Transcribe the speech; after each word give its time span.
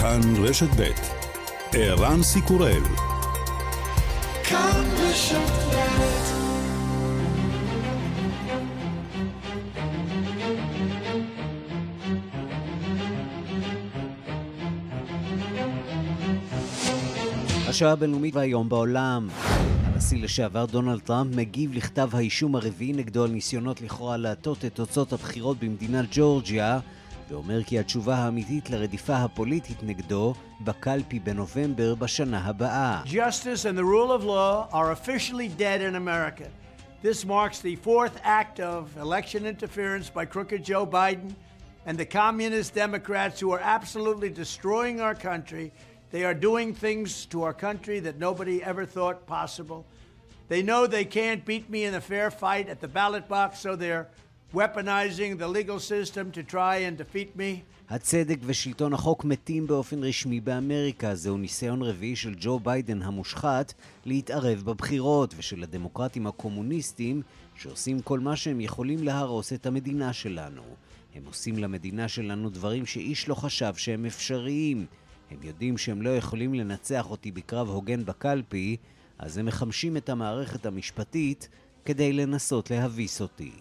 כאן 0.00 0.20
רשת 0.36 0.68
ב' 0.76 0.90
ערן 1.72 2.22
סיקורל. 2.22 2.82
כאן 4.44 4.84
רשת 4.98 5.36
השעה 17.68 17.92
הבינלאומית 17.92 18.36
והיום 18.36 18.68
בעולם. 18.68 19.28
הנשיא 19.84 20.22
לשעבר 20.22 20.66
דונלד 20.66 21.00
טראמפ 21.00 21.36
מגיב 21.36 21.74
לכתב 21.74 22.10
האישום 22.12 22.56
הרביעי 22.56 22.92
נגדו 22.92 23.24
על 23.24 23.30
ניסיונות 23.30 23.80
לכאורה 23.80 24.16
להטות 24.16 24.64
את 24.64 24.74
תוצאות 24.74 25.12
הבחירות 25.12 25.58
במדינת 25.58 26.04
ג'ורג'יה 26.12 26.78
ואומר 27.29 27.63
כי 27.63 27.79
התשובה 27.79 28.15
האמיתית 28.15 28.69
לרדיפה 28.69 29.15
הפוליטית 29.15 29.83
נגדו 29.83 30.33
בקלפי 30.61 31.19
בנובמבר 31.19 31.95
בשנה 31.95 32.45
הבאה. 32.45 33.01
Justice 33.05 33.65
and 33.65 33.77
the 33.77 33.83
rule 33.83 34.11
of 34.11 34.23
law 34.23 34.67
are 34.71 34.91
officially 34.91 35.47
dead 35.47 35.81
in 35.81 35.95
America. 35.95 36.47
This 37.01 37.25
marks 37.25 37.59
the 37.59 37.75
fourth 37.75 38.19
act 38.23 38.59
of 38.59 38.97
election 38.97 39.45
interference 39.45 40.09
by 40.09 40.25
crooked 40.25 40.63
Joe 40.63 40.87
Biden 40.87 41.35
and 41.85 41.97
the 41.97 42.05
communist 42.05 42.73
Democrats 42.73 43.39
who 43.39 43.51
are 43.51 43.59
absolutely 43.59 44.29
destroying 44.29 45.01
our 45.01 45.13
country. 45.13 45.71
They 46.11 46.23
are 46.25 46.33
doing 46.33 46.73
things 46.73 47.25
to 47.27 47.43
our 47.43 47.53
country 47.53 47.99
that 48.01 48.17
nobody 48.17 48.63
ever 48.63 48.85
thought 48.85 49.27
possible. 49.27 49.85
They 50.47 50.61
know 50.61 50.87
they 50.87 51.05
can't 51.05 51.45
beat 51.45 51.69
me 51.69 51.85
in 51.85 51.95
a 51.95 52.01
fair 52.01 52.29
fight 52.31 52.69
at 52.69 52.79
the 52.79 52.87
ballot 52.87 53.27
box, 53.27 53.59
so 53.59 53.75
they're 53.75 54.07
weaponizing 54.54 55.38
the 55.38 55.48
legal 55.48 55.78
system 55.78 56.30
to 56.32 56.42
try 56.42 56.76
and 56.76 56.96
defeat 56.98 57.36
me. 57.36 57.62
הצדק 57.90 58.38
ושלטון 58.42 58.92
החוק 58.92 59.24
מתים 59.24 59.66
באופן 59.66 60.04
רשמי 60.04 60.40
באמריקה. 60.40 61.14
זהו 61.14 61.36
ניסיון 61.36 61.82
רביעי 61.82 62.16
של 62.16 62.34
ג'ו 62.40 62.60
ביידן 62.60 63.02
המושחת 63.02 63.74
להתערב 64.04 64.62
בבחירות, 64.64 65.34
ושל 65.36 65.62
הדמוקרטים 65.62 66.26
הקומוניסטים 66.26 67.22
שעושים 67.54 68.00
כל 68.00 68.20
מה 68.20 68.36
שהם 68.36 68.60
יכולים 68.60 69.04
להרוס 69.04 69.52
את 69.52 69.66
המדינה 69.66 70.12
שלנו. 70.12 70.62
הם 71.14 71.22
עושים 71.26 71.58
למדינה 71.58 72.08
שלנו 72.08 72.50
דברים 72.50 72.86
שאיש 72.86 73.28
לא 73.28 73.34
חשב 73.34 73.74
שהם 73.76 74.06
אפשריים. 74.06 74.86
הם 75.30 75.38
יודעים 75.42 75.78
שהם 75.78 76.02
לא 76.02 76.16
יכולים 76.16 76.54
לנצח 76.54 77.10
אותי 77.10 77.30
בקרב 77.30 77.68
הוגן 77.68 78.04
בקלפי, 78.04 78.76
אז 79.18 79.38
הם 79.38 79.46
מחמשים 79.46 79.96
את 79.96 80.08
המערכת 80.08 80.66
המשפטית 80.66 81.48
כדי 81.84 82.12
לנסות 82.12 82.70
להביס 82.70 83.20
אותי. 83.20 83.52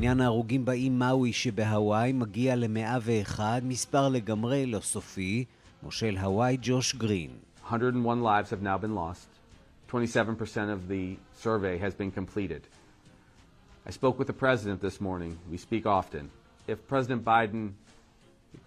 עניין 0.00 0.20
ההרוגים 0.20 0.64
באי 0.64 0.88
מאוי 0.90 1.32
שבהוואי 1.32 2.12
מגיע 2.12 2.56
ל-101, 2.56 3.40
מספר 3.62 4.08
לגמרי 4.08 4.66
לא 4.66 4.80
סופי. 4.80 5.44
מושל 5.82 6.16
הוואי 6.18 6.56
ג'וש 6.62 6.96
גרין. 6.96 7.30
101 7.70 8.22
lives 8.22 8.50
have 8.50 8.62
now 8.62 8.78
been 8.78 8.94
lost. 8.94 9.26
27% 9.90 10.70
of 10.70 10.88
the 10.88 11.16
survey 11.32 11.78
has 11.78 11.94
been 11.94 12.10
completed. 12.10 12.62
I 13.86 13.90
spoke 13.90 14.18
with 14.18 14.26
the 14.26 14.38
president 14.44 14.80
this 14.80 15.00
morning. 15.00 15.38
We 15.50 15.58
speak 15.58 15.86
often. 15.86 16.30
If 16.66 16.78
President 16.88 17.24
Biden 17.24 17.72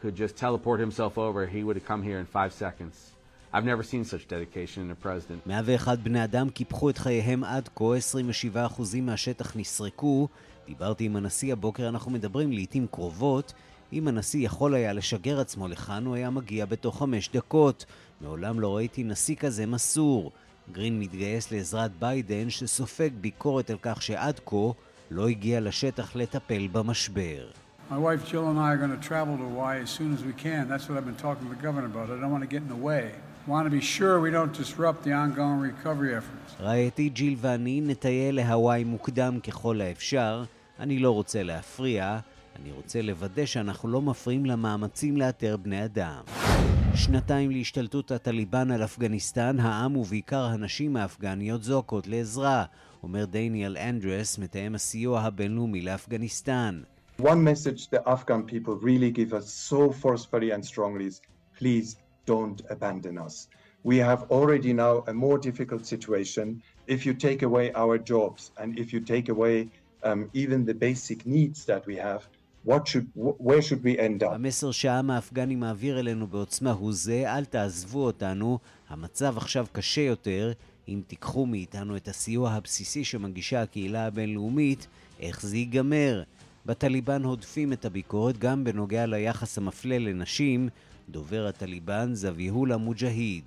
could 0.02 0.16
just 0.16 0.38
teleport 0.38 0.80
himself 0.80 1.17
over, 1.17 1.45
he 1.45 1.64
would 1.64 1.75
have 1.75 1.86
come 1.86 2.03
here 2.03 2.20
in 2.20 2.25
five 2.25 2.53
seconds. 2.53 2.95
I've 3.55 3.64
never 3.64 3.84
seen 3.84 4.05
such 4.05 4.27
dedication 4.27 4.83
in 4.83 4.91
a 4.91 5.06
president. 5.06 5.47
101 5.47 5.98
בני 5.98 6.24
אדם 6.24 6.50
קיפחו 6.50 6.91
את 6.91 6.98
חייהם 6.98 7.44
עד 7.44 7.69
כה, 7.74 7.84
27% 7.84 9.00
מהשטח 9.02 9.56
נסרקו. 9.56 10.28
דיברתי 10.66 11.05
עם 11.05 11.16
הנשיא 11.16 11.52
הבוקר, 11.52 11.88
אנחנו 11.88 12.10
מדברים 12.10 12.52
לעיתים 12.52 12.86
קרובות. 12.91 13.52
אם 13.92 14.08
הנשיא 14.08 14.47
יכול 14.47 14.75
היה 14.75 14.92
לשגר 14.92 15.41
עצמו 15.41 15.69
לכאן, 15.69 16.06
הוא 16.06 16.14
היה 16.14 16.30
מגיע 16.30 16.66
בתוך 16.66 16.98
חמש 16.98 17.28
דקות. 17.32 17.84
מעולם 18.20 18.60
לא 18.60 18.77
ראיתי 18.77 19.05
נשיא 19.05 19.36
כזה 19.36 19.66
מסור. 19.66 20.32
גרין 20.72 21.00
מתגייס 21.00 21.52
לעזרת 21.52 21.91
ביידן, 21.98 22.50
שסופג 22.50 23.10
ביקורת 23.20 23.70
על 23.70 23.76
כך 23.82 24.03
שעד 24.03 24.41
כה 24.47 24.56
לא 25.10 25.28
הגיע 25.28 25.60
לשטח 25.60 26.16
לטפל 26.16 26.69
במשבר. 26.72 27.47
My 27.91 27.98
wife 27.98 28.25
Jill 28.31 28.48
and 28.48 28.59
I 28.59 28.72
are 28.72 28.78
going 28.78 28.97
to 29.00 29.09
travel 29.09 29.37
to 29.37 29.43
Hawaii 29.43 29.82
as 29.82 29.91
soon 29.91 30.14
as 30.14 30.25
we 30.25 30.32
can. 30.44 30.69
That's 30.69 30.88
what 30.88 30.97
I've 30.98 31.09
been 31.12 31.22
talking 31.26 31.44
to 31.48 31.54
the 31.54 31.62
governor 31.66 31.87
about. 31.93 32.09
I 32.10 32.19
don't 32.20 32.32
want 32.37 32.43
to 32.48 32.53
get 32.54 32.62
in 32.62 32.70
the 32.76 32.84
way. 32.91 33.12
I 33.47 33.50
want 33.50 33.66
to 33.66 33.71
be 33.71 33.87
sure 33.97 34.21
we 34.21 34.31
don't 34.31 34.55
disrupt 34.55 35.03
the 35.05 35.12
ongoing 35.12 35.60
recovery 35.60 36.15
efforts. 36.15 36.55
רעייתי 36.60 37.09
ג'יל 37.09 37.37
ואני 37.41 37.81
נטייל 37.81 38.34
להוואי 38.34 38.84
מוקדם 38.84 39.41
ככל 39.41 39.81
האפשר. 39.81 40.44
אני 40.81 40.99
לא 40.99 41.10
רוצה 41.10 41.43
להפריע, 41.43 42.19
אני 42.56 42.72
רוצה 42.72 43.03
לוודא 43.03 43.47
שאנחנו 43.47 43.88
לא 43.88 44.03
מפריעים 44.03 44.47
למאמצים 44.47 45.16
לאתר 45.16 45.56
בני 45.56 45.84
אדם. 45.84 46.22
שנתיים 46.94 47.50
להשתלטות 47.50 48.10
הטליבן 48.10 48.71
על 48.71 48.84
אפגניסטן, 48.84 49.61
העם 49.61 49.97
ובעיקר 49.97 50.44
הנשים 50.44 50.97
האפגניות 50.97 51.62
זועקות 51.62 52.06
לעזרה, 52.06 52.65
אומר 53.03 53.25
דניאל 53.25 53.76
אנדרס, 53.76 54.38
מתאם 54.38 54.75
הסיוע 54.75 55.21
הבינלאומי 55.21 55.81
לאפגניסטן. 55.82 56.82
One 57.21 57.44
message 57.44 57.91
the 57.91 58.03
Afghan 58.06 58.43
people 58.53 58.75
really 58.76 59.11
give 59.11 59.32
us 59.34 59.47
so 59.71 59.93
forcefully 60.03 60.50
and 60.50 60.65
strongly 60.65 61.06
is 61.06 61.21
please 61.59 61.97
don't 62.27 62.61
abandon 62.71 63.19
us. 63.19 63.49
We 63.83 63.99
have 63.99 64.23
already 64.31 64.73
now 64.73 65.05
a 65.07 65.15
more 65.25 65.39
difficult 65.39 65.85
situation. 65.87 66.47
If 66.87 67.05
you 67.07 67.15
take 67.15 67.43
away 67.43 67.67
our 67.83 67.99
jobs 67.99 68.51
and 68.61 68.79
if 68.79 68.93
you 68.95 69.01
take 69.01 69.29
away 69.29 69.69
um, 70.03 70.31
even 70.33 70.65
the 70.65 70.75
basic 70.75 71.27
needs 71.27 71.65
that 71.67 71.87
we 71.87 71.97
have, 71.97 72.23
what 72.65 72.89
should, 72.89 73.07
where 73.15 73.62
should 73.62 73.83
we 73.85 73.99
end 73.99 74.23
up? 74.23 74.33
המסר 74.33 74.71
שהעם 74.71 75.11
האפגני 75.11 75.57
מעביר 75.57 76.01
אלינו 76.01 76.27
בעוצמה 76.27 76.71
הוא 76.71 76.93
זה, 76.93 77.25
אל 77.27 77.45
תעזבו 77.45 78.05
אותנו, 78.05 78.59
המצב 78.89 79.37
עכשיו 79.37 79.67
קשה 79.73 80.01
יותר, 80.01 80.53
אם 80.89 81.01
תיקחו 81.06 81.47
מאיתנו 81.47 81.97
את 81.97 82.09
הסיוע 82.09 82.51
הבסיסי 82.51 83.05
שמגישה 83.05 83.62
הקהילה 83.62 84.06
הבינלאומית, 84.06 84.87
איך 85.21 85.43
זה 85.43 85.56
ייגמר? 85.56 86.23
בטליבן 86.67 87.25
הודפים 87.25 87.73
את 87.73 87.85
הביקורת 87.85 88.39
גם 88.39 88.65
בנוגע 88.65 89.06
ליחס 89.06 89.59
המפלה 89.59 89.99
לנשים, 89.99 90.69
דובר 91.09 91.46
הטליבן 91.50 92.13
זביהולה 92.13 92.78
מוג'היד. 92.78 93.44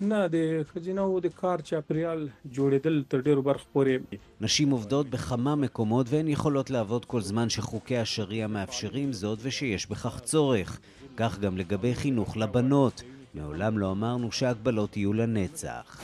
نه 0.00 0.18
د 0.32 0.36
خزینو 0.70 1.20
د 1.22 1.32
کار 1.38 1.62
چاپریال 1.68 2.20
جوړېدل 2.56 2.96
تر 3.12 3.22
ډیرو 3.28 3.42
برخ 3.42 3.62
پورې 3.74 4.18
נשים 4.40 4.70
עובדות 4.70 5.10
בכמה 5.10 5.54
מקומות 5.54 6.06
והן 6.10 6.28
יכולות 6.28 6.70
לעבוד 6.70 7.04
כל 7.04 7.20
זמן 7.20 7.48
שחוקי 7.48 7.96
השריעה 7.98 8.48
מאפשרים 8.48 9.12
זאת 9.12 9.38
ושיש 9.42 9.86
בכך 9.86 10.20
צורך. 10.20 10.80
כך 11.16 11.38
גם 11.38 11.58
לגבי 11.58 11.94
חינוך 11.94 12.36
לבנות. 12.36 13.02
מעולם 13.34 13.78
לא 13.78 13.92
אמרנו 13.92 14.32
שהגבלות 14.32 14.96
יהיו 14.96 15.12
לנצח. 15.12 16.00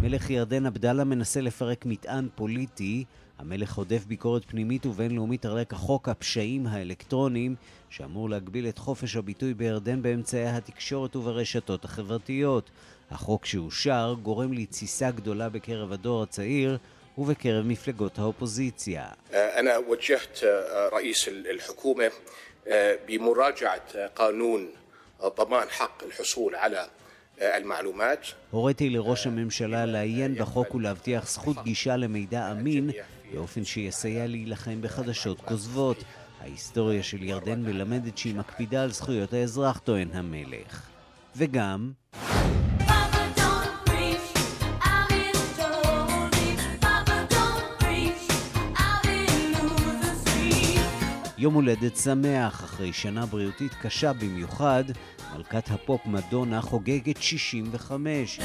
מלך 0.00 0.30
ירדן 0.30 0.66
עבדאללה 0.66 1.04
מנסה 1.04 1.40
לפרק 1.40 1.86
מטען 1.86 2.28
פוליטי. 2.34 3.04
המלך 3.40 3.74
הודף 3.74 4.04
ביקורת 4.04 4.44
פנימית 4.44 4.86
ובינלאומית 4.86 5.46
על 5.46 5.52
רקע 5.52 5.76
חוק 5.76 6.08
הפשעים 6.08 6.66
האלקטרוניים, 6.66 7.54
שאמור 7.90 8.30
להגביל 8.30 8.68
את 8.68 8.78
חופש 8.78 9.16
הביטוי 9.16 9.54
בירדן 9.54 10.02
באמצעי 10.02 10.48
התקשורת 10.48 11.16
וברשתות 11.16 11.84
החברתיות. 11.84 12.70
החוק 13.10 13.46
שאושר 13.46 14.14
גורם 14.22 14.52
לתסיסה 14.52 15.10
גדולה 15.10 15.48
בקרב 15.48 15.92
הדור 15.92 16.22
הצעיר 16.22 16.78
ובקרב 17.18 17.66
מפלגות 17.66 18.18
האופוזיציה. 18.18 19.04
أنا 19.32 19.76
وجهت 19.88 20.44
رئيس 20.92 21.28
الحكومة 21.28 22.12
بمراجعة 23.08 24.06
قانون 24.06 24.68
ضمان 25.22 25.68
حق 25.68 26.04
الحصول 26.04 26.54
على 26.54 26.86
المعلومات. 27.40 28.26
הוריתי 28.50 28.90
לראש 28.90 29.26
הממשלה 29.26 29.86
לעיין 29.86 30.34
בחוק 30.34 30.74
ולהבטיח 30.74 31.28
זכות 31.28 31.56
גישה 31.64 31.96
למידע 31.96 32.52
אמין 32.52 32.90
באופן 33.33 33.65
שיסייע 33.65 34.27
להילחם 34.27 34.81
בחדשות 34.81 35.41
כוזבות. 35.41 36.03
ההיסטוריה 36.41 37.03
של 37.03 37.23
ירדן 37.23 37.63
מלמדת 37.63 38.17
שהיא 38.17 38.35
מקפידה 38.35 38.83
על 38.83 38.91
זכויות 38.91 39.33
האזרח, 39.33 39.79
טוען 39.79 40.09
המלך. 40.13 40.89
וגם... 41.35 41.91
יום 51.37 51.53
הולדת 51.53 51.97
שמח, 51.97 52.63
אחרי 52.63 52.93
שנה 52.93 53.25
בריאותית 53.25 53.73
קשה 53.81 54.13
במיוחד, 54.13 54.83
מלכת 55.35 55.71
הפופ 55.71 56.01
מדונה 56.05 56.61
חוגגת 56.61 57.21
65. 57.21 58.39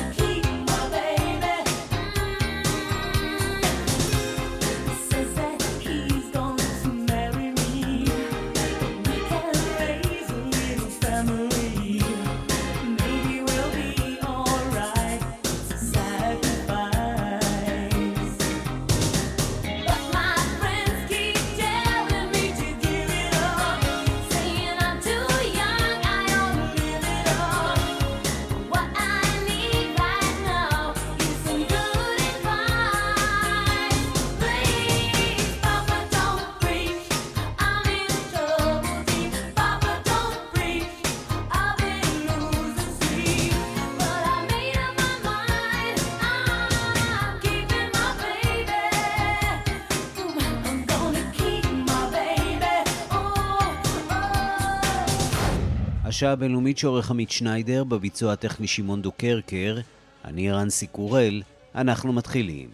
השעה 56.17 56.33
הבינלאומית 56.33 56.79
שעורך 56.79 57.11
עמית 57.11 57.31
שניידר, 57.31 57.85
בביצוע 57.85 58.33
הטכני 58.33 58.67
שמעון 58.67 59.03
דוקרקר, 59.03 59.79
אני 60.25 60.53
רנסי 60.53 60.87
קורל, 60.87 61.43
אנחנו 61.75 62.13
מתחילים. 62.13 62.69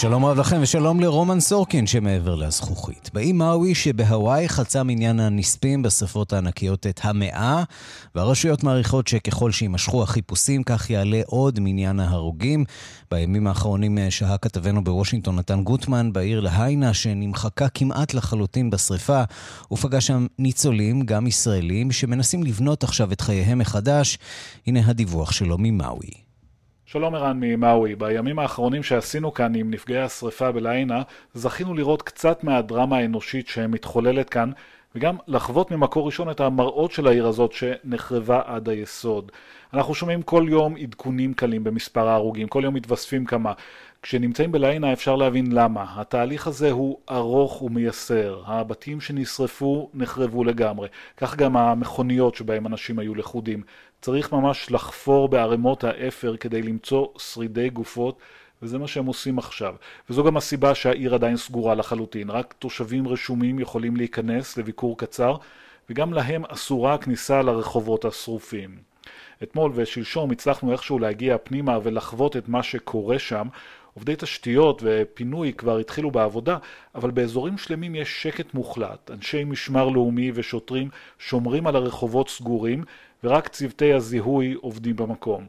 שלום 0.00 0.24
רב 0.24 0.38
לכם 0.38 0.58
ושלום 0.62 1.00
לרומן 1.00 1.40
סורקין 1.40 1.86
שמעבר 1.86 2.34
לזכוכית. 2.34 3.10
באי 3.14 3.32
מאווי 3.32 3.74
שבהוואי 3.74 4.48
חצה 4.48 4.82
מניין 4.82 5.20
הנספים 5.20 5.82
בשרפות 5.82 6.32
הענקיות 6.32 6.86
את 6.86 7.00
המאה, 7.02 7.62
והרשויות 8.14 8.64
מעריכות 8.64 9.08
שככל 9.08 9.50
שיימשכו 9.52 10.02
החיפושים 10.02 10.62
כך 10.62 10.90
יעלה 10.90 11.20
עוד 11.26 11.60
מניין 11.60 12.00
ההרוגים. 12.00 12.64
בימים 13.10 13.46
האחרונים 13.46 13.98
שהה 14.10 14.38
כתבנו 14.38 14.84
בוושינגטון 14.84 15.36
נתן 15.36 15.62
גוטמן 15.62 16.12
בעיר 16.12 16.40
להיינה 16.40 16.94
שנמחקה 16.94 17.68
כמעט 17.68 18.14
לחלוטין 18.14 18.70
בשרפה. 18.70 19.22
הוא 19.68 19.78
פגש 19.78 20.06
שם 20.06 20.26
ניצולים, 20.38 21.02
גם 21.02 21.26
ישראלים, 21.26 21.92
שמנסים 21.92 22.42
לבנות 22.42 22.84
עכשיו 22.84 23.12
את 23.12 23.20
חייהם 23.20 23.58
מחדש. 23.58 24.18
הנה 24.66 24.80
הדיווח 24.86 25.32
שלו 25.32 25.56
ממאווי. 25.58 26.29
שלום 26.92 27.14
ערן 27.14 27.36
ממאווי, 27.40 27.94
בימים 27.94 28.38
האחרונים 28.38 28.82
שעשינו 28.82 29.34
כאן 29.34 29.54
עם 29.54 29.70
נפגעי 29.70 30.02
השרפה 30.02 30.52
בליינה, 30.52 31.02
זכינו 31.34 31.74
לראות 31.74 32.02
קצת 32.02 32.44
מהדרמה 32.44 32.96
האנושית 32.96 33.48
שמתחוללת 33.48 34.30
כאן, 34.30 34.50
וגם 34.94 35.16
לחוות 35.26 35.70
ממקור 35.70 36.06
ראשון 36.06 36.30
את 36.30 36.40
המראות 36.40 36.92
של 36.92 37.06
העיר 37.06 37.26
הזאת 37.26 37.52
שנחרבה 37.52 38.40
עד 38.44 38.68
היסוד. 38.68 39.32
אנחנו 39.74 39.94
שומעים 39.94 40.22
כל 40.22 40.46
יום 40.48 40.76
עדכונים 40.76 41.34
קלים 41.34 41.64
במספר 41.64 42.08
ההרוגים, 42.08 42.48
כל 42.48 42.60
יום 42.64 42.74
מתווספים 42.74 43.24
כמה. 43.24 43.52
כשנמצאים 44.02 44.52
בליינה 44.52 44.92
אפשר 44.92 45.16
להבין 45.16 45.52
למה. 45.52 45.84
התהליך 45.96 46.46
הזה 46.46 46.70
הוא 46.70 46.98
ארוך 47.10 47.62
ומייסר. 47.62 48.42
הבתים 48.46 49.00
שנשרפו 49.00 49.90
נחרבו 49.94 50.44
לגמרי. 50.44 50.88
כך 51.16 51.36
גם 51.36 51.56
המכוניות 51.56 52.34
שבהם 52.34 52.66
אנשים 52.66 52.98
היו 52.98 53.14
לכודים. 53.14 53.62
צריך 54.00 54.32
ממש 54.32 54.70
לחפור 54.70 55.28
בערימות 55.28 55.84
האפר 55.84 56.36
כדי 56.36 56.62
למצוא 56.62 57.06
שרידי 57.18 57.70
גופות, 57.70 58.18
וזה 58.62 58.78
מה 58.78 58.86
שהם 58.88 59.06
עושים 59.06 59.38
עכשיו. 59.38 59.74
וזו 60.10 60.24
גם 60.24 60.36
הסיבה 60.36 60.74
שהעיר 60.74 61.14
עדיין 61.14 61.36
סגורה 61.36 61.74
לחלוטין. 61.74 62.30
רק 62.30 62.54
תושבים 62.58 63.08
רשומים 63.08 63.58
יכולים 63.58 63.96
להיכנס 63.96 64.56
לביקור 64.56 64.98
קצר, 64.98 65.36
וגם 65.90 66.12
להם 66.12 66.44
אסורה 66.44 66.94
הכניסה 66.94 67.42
לרחובות 67.42 68.04
השרופים. 68.04 68.90
אתמול 69.42 69.72
ושלשום 69.74 70.30
הצלחנו 70.30 70.72
איכשהו 70.72 70.98
להגיע 70.98 71.36
פנימה 71.42 71.78
ולחוות 71.82 72.36
את 72.36 72.48
מה 72.48 72.62
שקורה 72.62 73.18
שם. 73.18 73.48
עובדי 74.00 74.14
תשתיות 74.18 74.82
ופינוי 74.84 75.52
כבר 75.52 75.78
התחילו 75.78 76.10
בעבודה, 76.10 76.56
אבל 76.94 77.10
באזורים 77.10 77.58
שלמים 77.58 77.94
יש 77.94 78.22
שקט 78.22 78.54
מוחלט. 78.54 79.10
אנשי 79.10 79.44
משמר 79.44 79.88
לאומי 79.88 80.30
ושוטרים 80.34 80.88
שומרים 81.18 81.66
על 81.66 81.76
הרחובות 81.76 82.28
סגורים, 82.28 82.84
ורק 83.24 83.48
צוותי 83.48 83.92
הזיהוי 83.92 84.52
עובדים 84.60 84.96
במקום. 84.96 85.46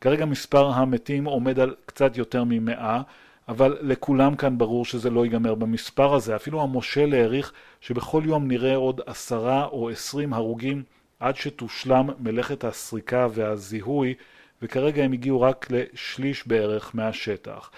כרגע 0.00 0.24
מספר 0.24 0.66
המתים 0.66 1.24
עומד 1.24 1.58
על 1.58 1.74
קצת 1.86 2.16
יותר 2.16 2.44
ממאה, 2.46 3.02
אבל 3.48 3.78
לכולם 3.80 4.36
כאן 4.36 4.58
ברור 4.58 4.84
שזה 4.84 5.10
לא 5.10 5.24
ייגמר 5.24 5.54
במספר 5.54 6.14
הזה. 6.14 6.36
אפילו 6.36 6.62
המושל 6.62 7.14
העריך 7.14 7.52
שבכל 7.80 8.22
יום 8.26 8.48
נראה 8.48 8.76
עוד 8.76 9.00
עשרה 9.06 9.64
או 9.64 9.90
עשרים 9.90 10.32
הרוגים 10.32 10.82
עד 11.20 11.36
שתושלם 11.36 12.08
מלאכת 12.18 12.64
הסריקה 12.64 13.26
והזיהוי, 13.34 14.14
וכרגע 14.62 15.04
הם 15.04 15.12
הגיעו 15.12 15.40
רק 15.40 15.66
לשליש 15.70 16.46
בערך 16.46 16.90
מהשטח. 16.94 17.70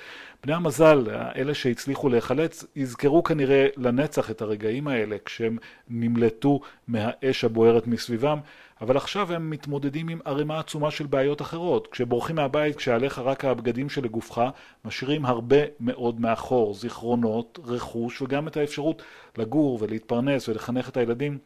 בני 0.44 0.54
המזל, 0.54 1.06
אלה 1.36 1.54
שהצליחו 1.54 2.08
להיחלץ, 2.08 2.64
יזכרו 2.76 3.22
כנראה 3.22 3.66
לנצח 3.76 4.30
את 4.30 4.42
הרגעים 4.42 4.88
האלה 4.88 5.16
כשהם 5.24 5.58
נמלטו 5.88 6.60
מהאש 6.88 7.44
הבוערת 7.44 7.86
מסביבם, 7.86 8.38
אבל 8.80 8.96
עכשיו 8.96 9.32
הם 9.32 9.50
מתמודדים 9.50 10.08
עם 10.08 10.20
ערימה 10.24 10.58
עצומה 10.58 10.90
של 10.90 11.06
בעיות 11.06 11.42
אחרות. 11.42 11.86
כשבורחים 11.86 12.36
מהבית, 12.36 12.76
כשעליך 12.76 13.18
רק 13.18 13.44
הבגדים 13.44 13.90
שלגופך, 13.90 14.42
משאירים 14.84 15.26
הרבה 15.26 15.56
מאוד 15.80 16.20
מאחור, 16.20 16.74
זיכרונות, 16.74 17.58
רכוש 17.64 18.22
וגם 18.22 18.48
את 18.48 18.56
האפשרות 18.56 19.02
לגור 19.38 19.78
ולהתפרנס 19.80 20.48
ולחנך 20.48 20.88
את 20.88 20.96
הילדים. 20.96 21.38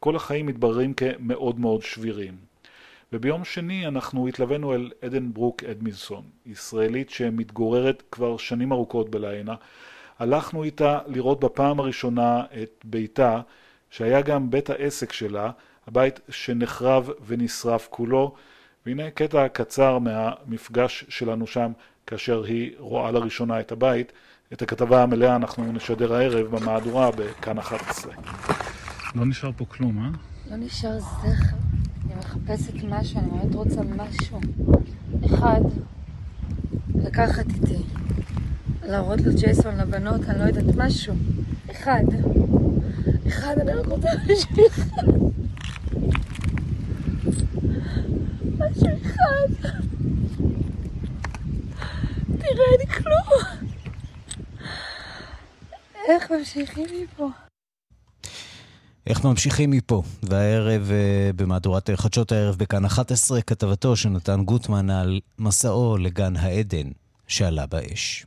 כל 0.00 0.16
החיים 0.16 0.46
מתבררים 0.46 0.94
כמאוד 0.94 1.60
מאוד 1.60 1.82
שבירים. 1.82 2.34
וביום 3.12 3.44
שני 3.44 3.86
אנחנו 3.86 4.28
התלווינו 4.28 4.74
אל 4.74 4.90
עדן 5.02 5.32
ברוק 5.32 5.64
אדמינסון, 5.64 6.22
ישראלית 6.46 7.10
שמתגוררת 7.10 8.02
כבר 8.10 8.36
שנים 8.36 8.72
ארוכות 8.72 9.10
בליינה. 9.10 9.54
הלכנו 10.18 10.62
איתה 10.64 10.98
לראות 11.06 11.40
בפעם 11.40 11.80
הראשונה 11.80 12.44
את 12.62 12.84
ביתה, 12.84 13.40
שהיה 13.90 14.20
גם 14.20 14.50
בית 14.50 14.70
העסק 14.70 15.12
שלה, 15.12 15.50
הבית 15.86 16.20
שנחרב 16.28 17.10
ונשרף 17.26 17.88
כולו, 17.90 18.34
והנה 18.86 19.10
קטע 19.10 19.48
קצר 19.48 19.98
מהמפגש 19.98 21.04
שלנו 21.08 21.46
שם 21.46 21.72
כאשר 22.06 22.44
היא 22.44 22.72
רואה 22.78 23.10
לראשונה 23.10 23.60
את 23.60 23.72
הבית. 23.72 24.12
את 24.52 24.62
הכתבה 24.62 25.02
המלאה 25.02 25.36
אנחנו 25.36 25.72
נשדר 25.72 26.14
הערב 26.14 26.56
במהדורה 26.56 27.10
בכאן 27.10 27.58
11. 27.58 28.14
לא 29.14 29.26
נשאר 29.26 29.50
פה 29.56 29.64
כלום, 29.64 29.98
אה? 29.98 30.10
לא 30.50 30.56
נשאר 30.56 30.98
זכר. 30.98 31.56
מחפשת 32.18 32.84
משהו, 32.88 33.18
אני 33.20 33.30
באמת 33.30 33.54
רוצה 33.54 33.80
משהו. 33.82 34.40
אחד, 35.26 35.60
לקחת 36.94 37.44
איתי. 37.48 37.82
להראות 38.84 39.20
לג'ייסון, 39.20 39.76
לבנות, 39.76 40.20
אני 40.28 40.38
לא 40.38 40.44
יודעת, 40.44 40.76
משהו. 40.76 41.14
אחד. 41.70 42.04
אחד, 43.26 43.58
אני 43.58 43.72
רק 43.72 43.86
רוצה 43.86 44.08
משהו 44.24 44.66
אחד. 44.66 45.06
משהו 48.58 48.88
אחד. 49.02 49.68
תראה, 52.38 52.66
אין 52.78 52.86
כלום. 52.88 53.42
איך 56.08 56.30
ממשיכים 56.30 56.86
מפה? 57.02 57.45
איך 59.06 59.24
ממשיכים 59.24 59.70
מפה? 59.70 60.02
והערב, 60.22 60.90
אה, 60.92 61.30
במהדורת 61.36 61.90
חדשות 61.94 62.32
הערב 62.32 62.56
בכאן 62.58 62.84
11, 62.84 63.42
כתבתו 63.42 63.96
של 63.96 64.08
נתן 64.08 64.44
גוטמן 64.44 64.90
על 64.90 65.20
מסעו 65.38 65.96
לגן 65.96 66.36
העדן 66.36 66.88
שעלה 67.28 67.66
באש. 67.66 68.26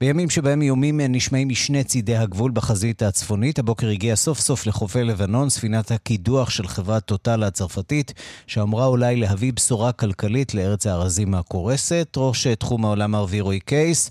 בימים 0.00 0.30
שבהם 0.30 0.62
איומים 0.62 1.00
נשמעים 1.00 1.48
משני 1.48 1.84
צידי 1.84 2.16
הגבול 2.16 2.50
בחזית 2.50 3.02
הצפונית, 3.02 3.58
הבוקר 3.58 3.88
הגיעה 3.88 4.16
סוף 4.16 4.40
סוף 4.40 4.66
לחופי 4.66 5.04
לבנון 5.04 5.50
ספינת 5.50 5.90
הקידוח 5.90 6.50
של 6.50 6.68
חברת 6.68 7.04
טוטל 7.04 7.42
הצרפתית, 7.42 8.12
שאמורה 8.46 8.86
אולי 8.86 9.16
להביא 9.16 9.52
בשורה 9.52 9.92
כלכלית 9.92 10.54
לארץ 10.54 10.86
הארזים 10.86 11.34
הקורסת. 11.34 12.08
ראש 12.16 12.46
תחום 12.46 12.84
העולם 12.84 13.14
הערבי 13.14 13.40
רועי 13.40 13.60
קייס 13.60 14.10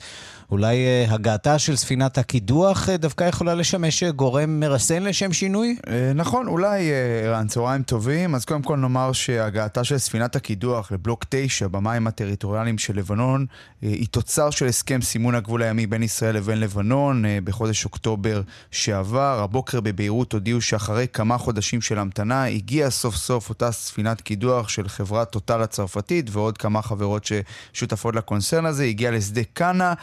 אולי 0.56 0.76
uh, 1.08 1.14
הגעתה 1.14 1.60
של 1.60 1.76
ספינת 1.76 2.18
הקידוח 2.18 2.90
uh, 2.90 2.92
דווקא 2.98 3.24
יכולה 3.24 3.56
לשמש 3.56 4.04
uh, 4.04 4.12
גורם 4.12 4.60
מרסן 4.60 5.04
לשם 5.04 5.34
שינוי? 5.34 5.76
נכון, 6.16 6.48
אולי, 6.48 6.92
ערן, 7.24 7.48
צהריים 7.48 7.84
טובים. 7.84 8.36
אז 8.36 8.46
קודם 8.46 8.62
כל 8.62 8.78
נאמר 8.78 9.12
שהגעתה 9.12 9.84
של 9.84 9.98
ספינת 9.98 10.36
הקידוח 10.36 10.92
לבלוק 10.92 11.26
9 11.30 11.68
במים 11.68 12.08
הטריטוריאליים 12.08 12.78
של 12.78 12.98
לבנון 12.98 13.46
היא 13.82 14.08
תוצר 14.12 14.50
של 14.50 14.66
הסכם 14.66 15.02
סימון 15.02 15.36
הגבול 15.36 15.64
הימי 15.64 15.88
בין 15.88 16.04
ישראל 16.04 16.36
לבין 16.36 16.60
לבנון 16.60 17.24
בחודש 17.44 17.86
אוקטובר 17.86 18.42
שעבר. 18.72 19.40
הבוקר 19.44 19.82
בביירות 19.82 20.34
הודיעו 20.34 20.62
שאחרי 20.62 21.08
כמה 21.14 21.38
חודשים 21.38 21.82
של 21.82 22.00
המתנה 22.00 22.46
הגיעה 22.46 22.90
סוף 22.90 23.16
סוף 23.16 23.50
אותה 23.50 23.72
ספינת 23.72 24.22
קידוח 24.22 24.70
של 24.70 24.88
חברת 24.88 25.32
טוטל 25.32 25.62
הצרפתית 25.62 26.30
ועוד 26.32 26.58
כמה 26.58 26.82
חברות 26.82 27.26
ששותפות 27.26 28.16
לקונצרן 28.16 28.66
הזה, 28.66 28.84
הגיעה 28.84 29.12
לשדה 29.12 29.42
קאנה. 29.54 29.94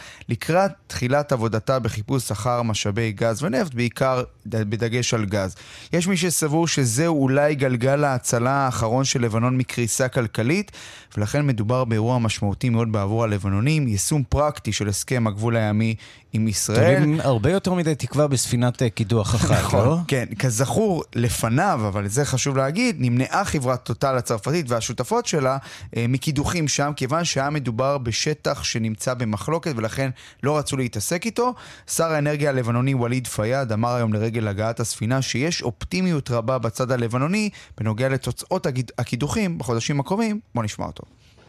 לקראת 0.43 0.71
תחילת 0.87 1.31
עבודתה 1.31 1.79
בחיפוש 1.79 2.31
אחר 2.31 2.61
משאבי 2.61 3.11
גז 3.11 3.43
ונפט, 3.43 3.73
בעיקר 3.73 4.23
בדגש 4.45 5.13
על 5.13 5.25
גז. 5.25 5.55
יש 5.93 6.07
מי 6.07 6.17
שסבור 6.17 6.67
שזהו 6.67 7.21
אולי 7.21 7.55
גלגל 7.55 8.03
ההצלה 8.03 8.51
האחרון 8.51 9.03
של 9.03 9.21
לבנון 9.21 9.57
מקריסה 9.57 10.07
כלכלית, 10.07 10.71
ולכן 11.17 11.47
מדובר 11.47 11.85
באירוע 11.85 12.19
משמעותי 12.19 12.69
מאוד 12.69 12.91
בעבור 12.91 13.23
הלבנונים, 13.23 13.87
יישום 13.87 14.23
פרקטי 14.29 14.71
של 14.71 14.87
הסכם 14.87 15.27
הגבול 15.27 15.55
הימי 15.55 15.95
עם 16.33 16.47
ישראל. 16.47 16.99
תולים 16.99 17.19
הרבה 17.19 17.51
יותר 17.51 17.73
מדי 17.73 17.95
תקווה 17.95 18.27
בספינת 18.27 18.81
אה, 18.81 18.89
קידוח 18.89 19.35
אחת, 19.35 19.51
נכון, 19.63 19.85
לא? 19.85 19.97
כן, 20.07 20.25
כזכור, 20.39 21.03
לפניו, 21.15 21.79
אבל 21.87 22.07
זה 22.07 22.25
חשוב 22.25 22.57
להגיד, 22.57 22.95
נמנעה 22.99 23.45
חברת 23.45 23.83
טוטל 23.83 24.17
הצרפתית 24.17 24.65
והשותפות 24.69 25.25
שלה 25.25 25.57
אה, 25.97 26.05
מקידוחים 26.09 26.67
שם, 26.67 26.91
כיוון 26.95 27.25
שהיה 27.25 27.49
מדובר 27.49 27.97
בשטח 27.97 28.63
שנמצא 28.63 29.13
במחלוקת 29.13 29.73
ולכן 29.75 30.09
לא 30.42 30.58
רצו 30.58 30.76
להתעסק 30.76 31.26
איתו. 31.26 31.54
שר 31.86 32.12
האנרגיה 32.12 32.50
הלבנוני 32.50 32.94
ווליד 32.94 33.26
פיאד 33.26 33.72
אמר 33.72 33.94
היום 33.94 34.12
לרגל 34.12 34.48
הגעת 34.48 34.80
הספינה 34.80 35.22
שיש 35.22 35.62
אופטימיות 35.62 36.30
רבה 36.30 36.58
בצד 36.58 36.90
הלבנוני 36.90 37.50
בנוגע 37.78 38.08
לתוצאות 38.08 38.66
הקידוחים 38.98 39.58
בחודשים 39.58 40.00
הקרובים. 40.00 40.40
בוא 40.54 40.64
נשמע 40.64 40.86
אותו. 40.86 41.02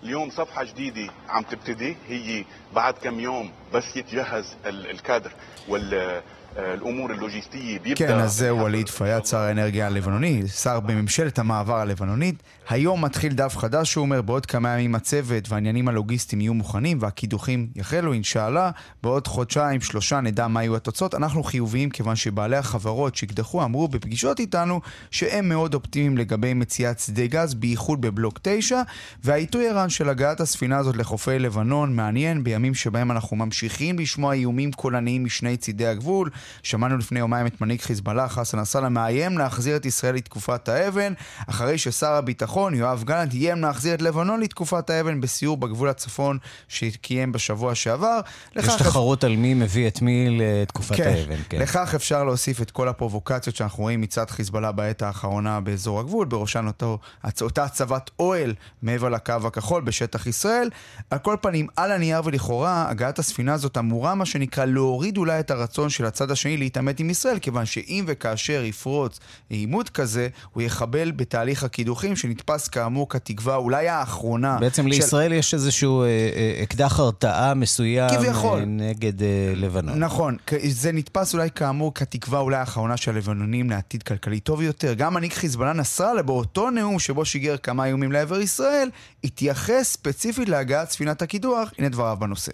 اليوم 0.03 0.29
صفحة 0.29 0.63
جديدة 0.63 1.11
عم 1.29 1.43
تبتدي 1.43 1.95
هي 2.07 2.45
بعد 2.73 2.93
كم 2.93 3.19
يوم 3.19 3.51
بس 3.73 3.95
يتجهز 3.95 4.55
الكادر 4.65 5.31
وال 5.67 6.21
الامور 6.57 7.13
اللوجستيه 7.13 7.79
כן, 7.95 8.19
אז 8.19 8.33
זהו 8.33 8.57
ווליד 8.57 8.89
פיאד, 8.89 9.25
שר 9.25 9.37
האנרגיה 9.37 9.87
הלבנוני, 9.87 10.47
שר 10.47 10.79
בממשלת 10.79 11.39
המעבר 11.39 11.77
הלבנונית. 11.77 12.35
היום 12.69 13.05
מתחיל 13.05 13.33
דף 13.33 13.57
חדש, 13.57 13.95
הוא 13.95 14.01
אומר, 14.01 14.21
בעוד 14.21 14.45
כמה 14.45 14.69
ימים 14.69 14.95
הצוות 14.95 15.49
והעניינים 15.49 15.87
הלוגיסטיים 15.87 16.41
יהיו 16.41 16.53
מוכנים 16.53 16.97
והקידוחים 17.01 17.67
יחלו, 17.75 18.13
אינשאללה. 18.13 18.71
בעוד 19.03 19.27
חודשיים, 19.27 19.81
שלושה 19.81 20.21
נדע 20.21 20.47
מה 20.47 20.63
יהיו 20.63 20.75
התוצאות. 20.75 21.15
אנחנו 21.15 21.43
חיוביים 21.43 21.89
כיוון 21.89 22.15
שבעלי 22.15 22.57
החברות 22.57 23.15
שהקדחו 23.15 23.63
אמרו 23.63 23.87
בפגישות 23.87 24.39
איתנו 24.39 24.81
שהם 25.11 25.49
מאוד 25.49 25.73
אופטימיים 25.73 26.17
לגבי 26.17 26.53
מציאת 26.53 26.99
שדה 26.99 27.25
גז, 27.25 27.53
בייחוד 27.53 28.01
בבלוק 28.01 28.39
9, 28.41 28.81
והעיתוי 29.23 29.69
ערן 29.69 29.89
של 29.89 30.09
הגעת 30.09 30.39
הספינה 30.39 30.77
הזאת 30.77 30.97
לחופי 30.97 31.39
לבנון 31.39 31.95
מעניין 31.95 32.43
בימים 32.43 32.75
שבהם 32.75 33.11
אנחנו 33.11 33.37
ממשיכים 33.37 33.99
לשמוע 33.99 34.33
איומים 34.33 34.71
קולניים 34.71 35.23
משני 35.23 35.57
צידי 35.57 35.87
הגבול. 35.87 36.29
שמענו 36.62 36.98
לפני 36.98 37.18
יומיים 37.18 37.46
את 37.46 37.60
מנהיג 37.60 37.80
חיזבאללה, 37.80 38.28
חסן 38.28 38.58
נסראללה, 38.58 38.88
מאיים 38.88 39.38
להחזיר 39.38 39.76
את 39.76 39.86
ישראל 39.86 40.14
לתקופת 40.14 40.68
האבן, 40.68 41.12
אחרי 41.46 41.78
ששר 41.78 42.12
הביטחון, 42.12 42.74
יואב 42.74 43.02
גלנט, 43.04 43.32
איים 43.32 43.60
להחזיר 43.60 43.94
את 43.94 44.02
לבנון 44.02 44.40
לתקופת 44.40 44.90
האבן 44.90 45.20
בסיור 45.20 45.56
בגבול 45.56 45.88
הצפון 45.88 46.38
שקיים 46.68 47.32
בשבוע 47.32 47.74
שעבר. 47.74 48.20
יש 48.56 48.74
תחרות 48.78 49.24
על 49.24 49.36
מי 49.36 49.54
מביא 49.54 49.88
את 49.88 50.02
מי 50.02 50.38
לתקופת 50.40 50.96
כן, 50.96 51.14
האבן, 51.16 51.36
כן. 51.48 51.58
לכך 51.58 51.94
אפשר 51.94 52.24
להוסיף 52.24 52.62
את 52.62 52.70
כל 52.70 52.88
הפרובוקציות 52.88 53.56
שאנחנו 53.56 53.82
רואים 53.82 54.00
מצד 54.00 54.30
חיזבאללה 54.30 54.72
בעת 54.72 55.02
האחרונה 55.02 55.60
באזור 55.60 56.00
הגבול, 56.00 56.26
בראשן 56.26 56.66
אותו, 56.66 56.98
אותה 57.40 57.64
הצבת 57.64 58.10
אוהל 58.18 58.54
מעבר 58.82 59.08
לקו 59.08 59.32
הכחול 59.44 59.82
בשטח 59.82 60.26
ישראל. 60.26 60.70
על 61.10 61.18
כל 61.18 61.36
פנים, 61.40 61.66
על 61.76 61.92
הנייר 61.92 62.20
ולכאורה, 62.24 62.88
הגעת 62.88 63.18
הספינה 63.18 63.54
הזאת 63.54 63.78
אמורה, 63.78 64.14
מה 64.14 64.26
שנקרא, 64.26 64.64
להוריד 64.64 65.16
אולי 65.16 65.40
את 65.40 65.50
הרצון 65.50 65.90
של 65.90 66.04
הצד 66.04 66.30
השני 66.34 66.56
להתעמת 66.56 67.00
עם 67.00 67.10
ישראל, 67.10 67.38
כיוון 67.38 67.66
שאם 67.66 68.04
וכאשר 68.06 68.64
יפרוץ 68.64 69.18
עימות 69.48 69.88
כזה, 69.88 70.28
הוא 70.52 70.62
יחבל 70.62 71.10
בתהליך 71.10 71.64
הקידוחים 71.64 72.16
שנתפס 72.16 72.68
כאמור 72.68 73.08
כתקווה 73.08 73.56
אולי 73.56 73.88
האחרונה. 73.88 74.56
בעצם 74.60 74.82
של... 74.82 74.88
לישראל 74.88 75.32
יש 75.32 75.54
איזשהו 75.54 76.02
אה, 76.02 76.06
אה, 76.06 76.62
אקדח 76.62 77.00
הרתעה 77.00 77.54
מסוים 77.54 78.10
כביכול. 78.10 78.58
אה, 78.58 78.64
נגד 78.64 79.22
אה, 79.22 79.52
לבנון. 79.56 79.98
נכון, 79.98 80.36
זה 80.68 80.92
נתפס 80.92 81.34
אולי 81.34 81.50
כאמור 81.50 81.94
כתקווה 81.94 82.40
אולי 82.40 82.56
האחרונה 82.56 82.96
של 82.96 83.10
הלבנונים 83.10 83.70
לעתיד 83.70 84.02
כלכלי 84.02 84.40
טוב 84.40 84.62
יותר. 84.62 84.94
גם 84.94 85.14
מנהיג 85.14 85.32
חיזבאללה 85.32 85.72
נסראללה 85.72 86.22
באותו 86.22 86.70
נאום 86.70 86.98
שבו 86.98 87.24
שיגר 87.24 87.56
כמה 87.56 87.84
איומים 87.86 88.12
לעבר 88.12 88.40
ישראל, 88.40 88.88
התייחס 89.24 89.92
ספציפית 89.92 90.48
להגעת 90.48 90.90
ספינת 90.90 91.22
הקידוח, 91.22 91.72
הנה 91.78 91.88
דבריו 91.88 92.16
בנושא. 92.20 92.52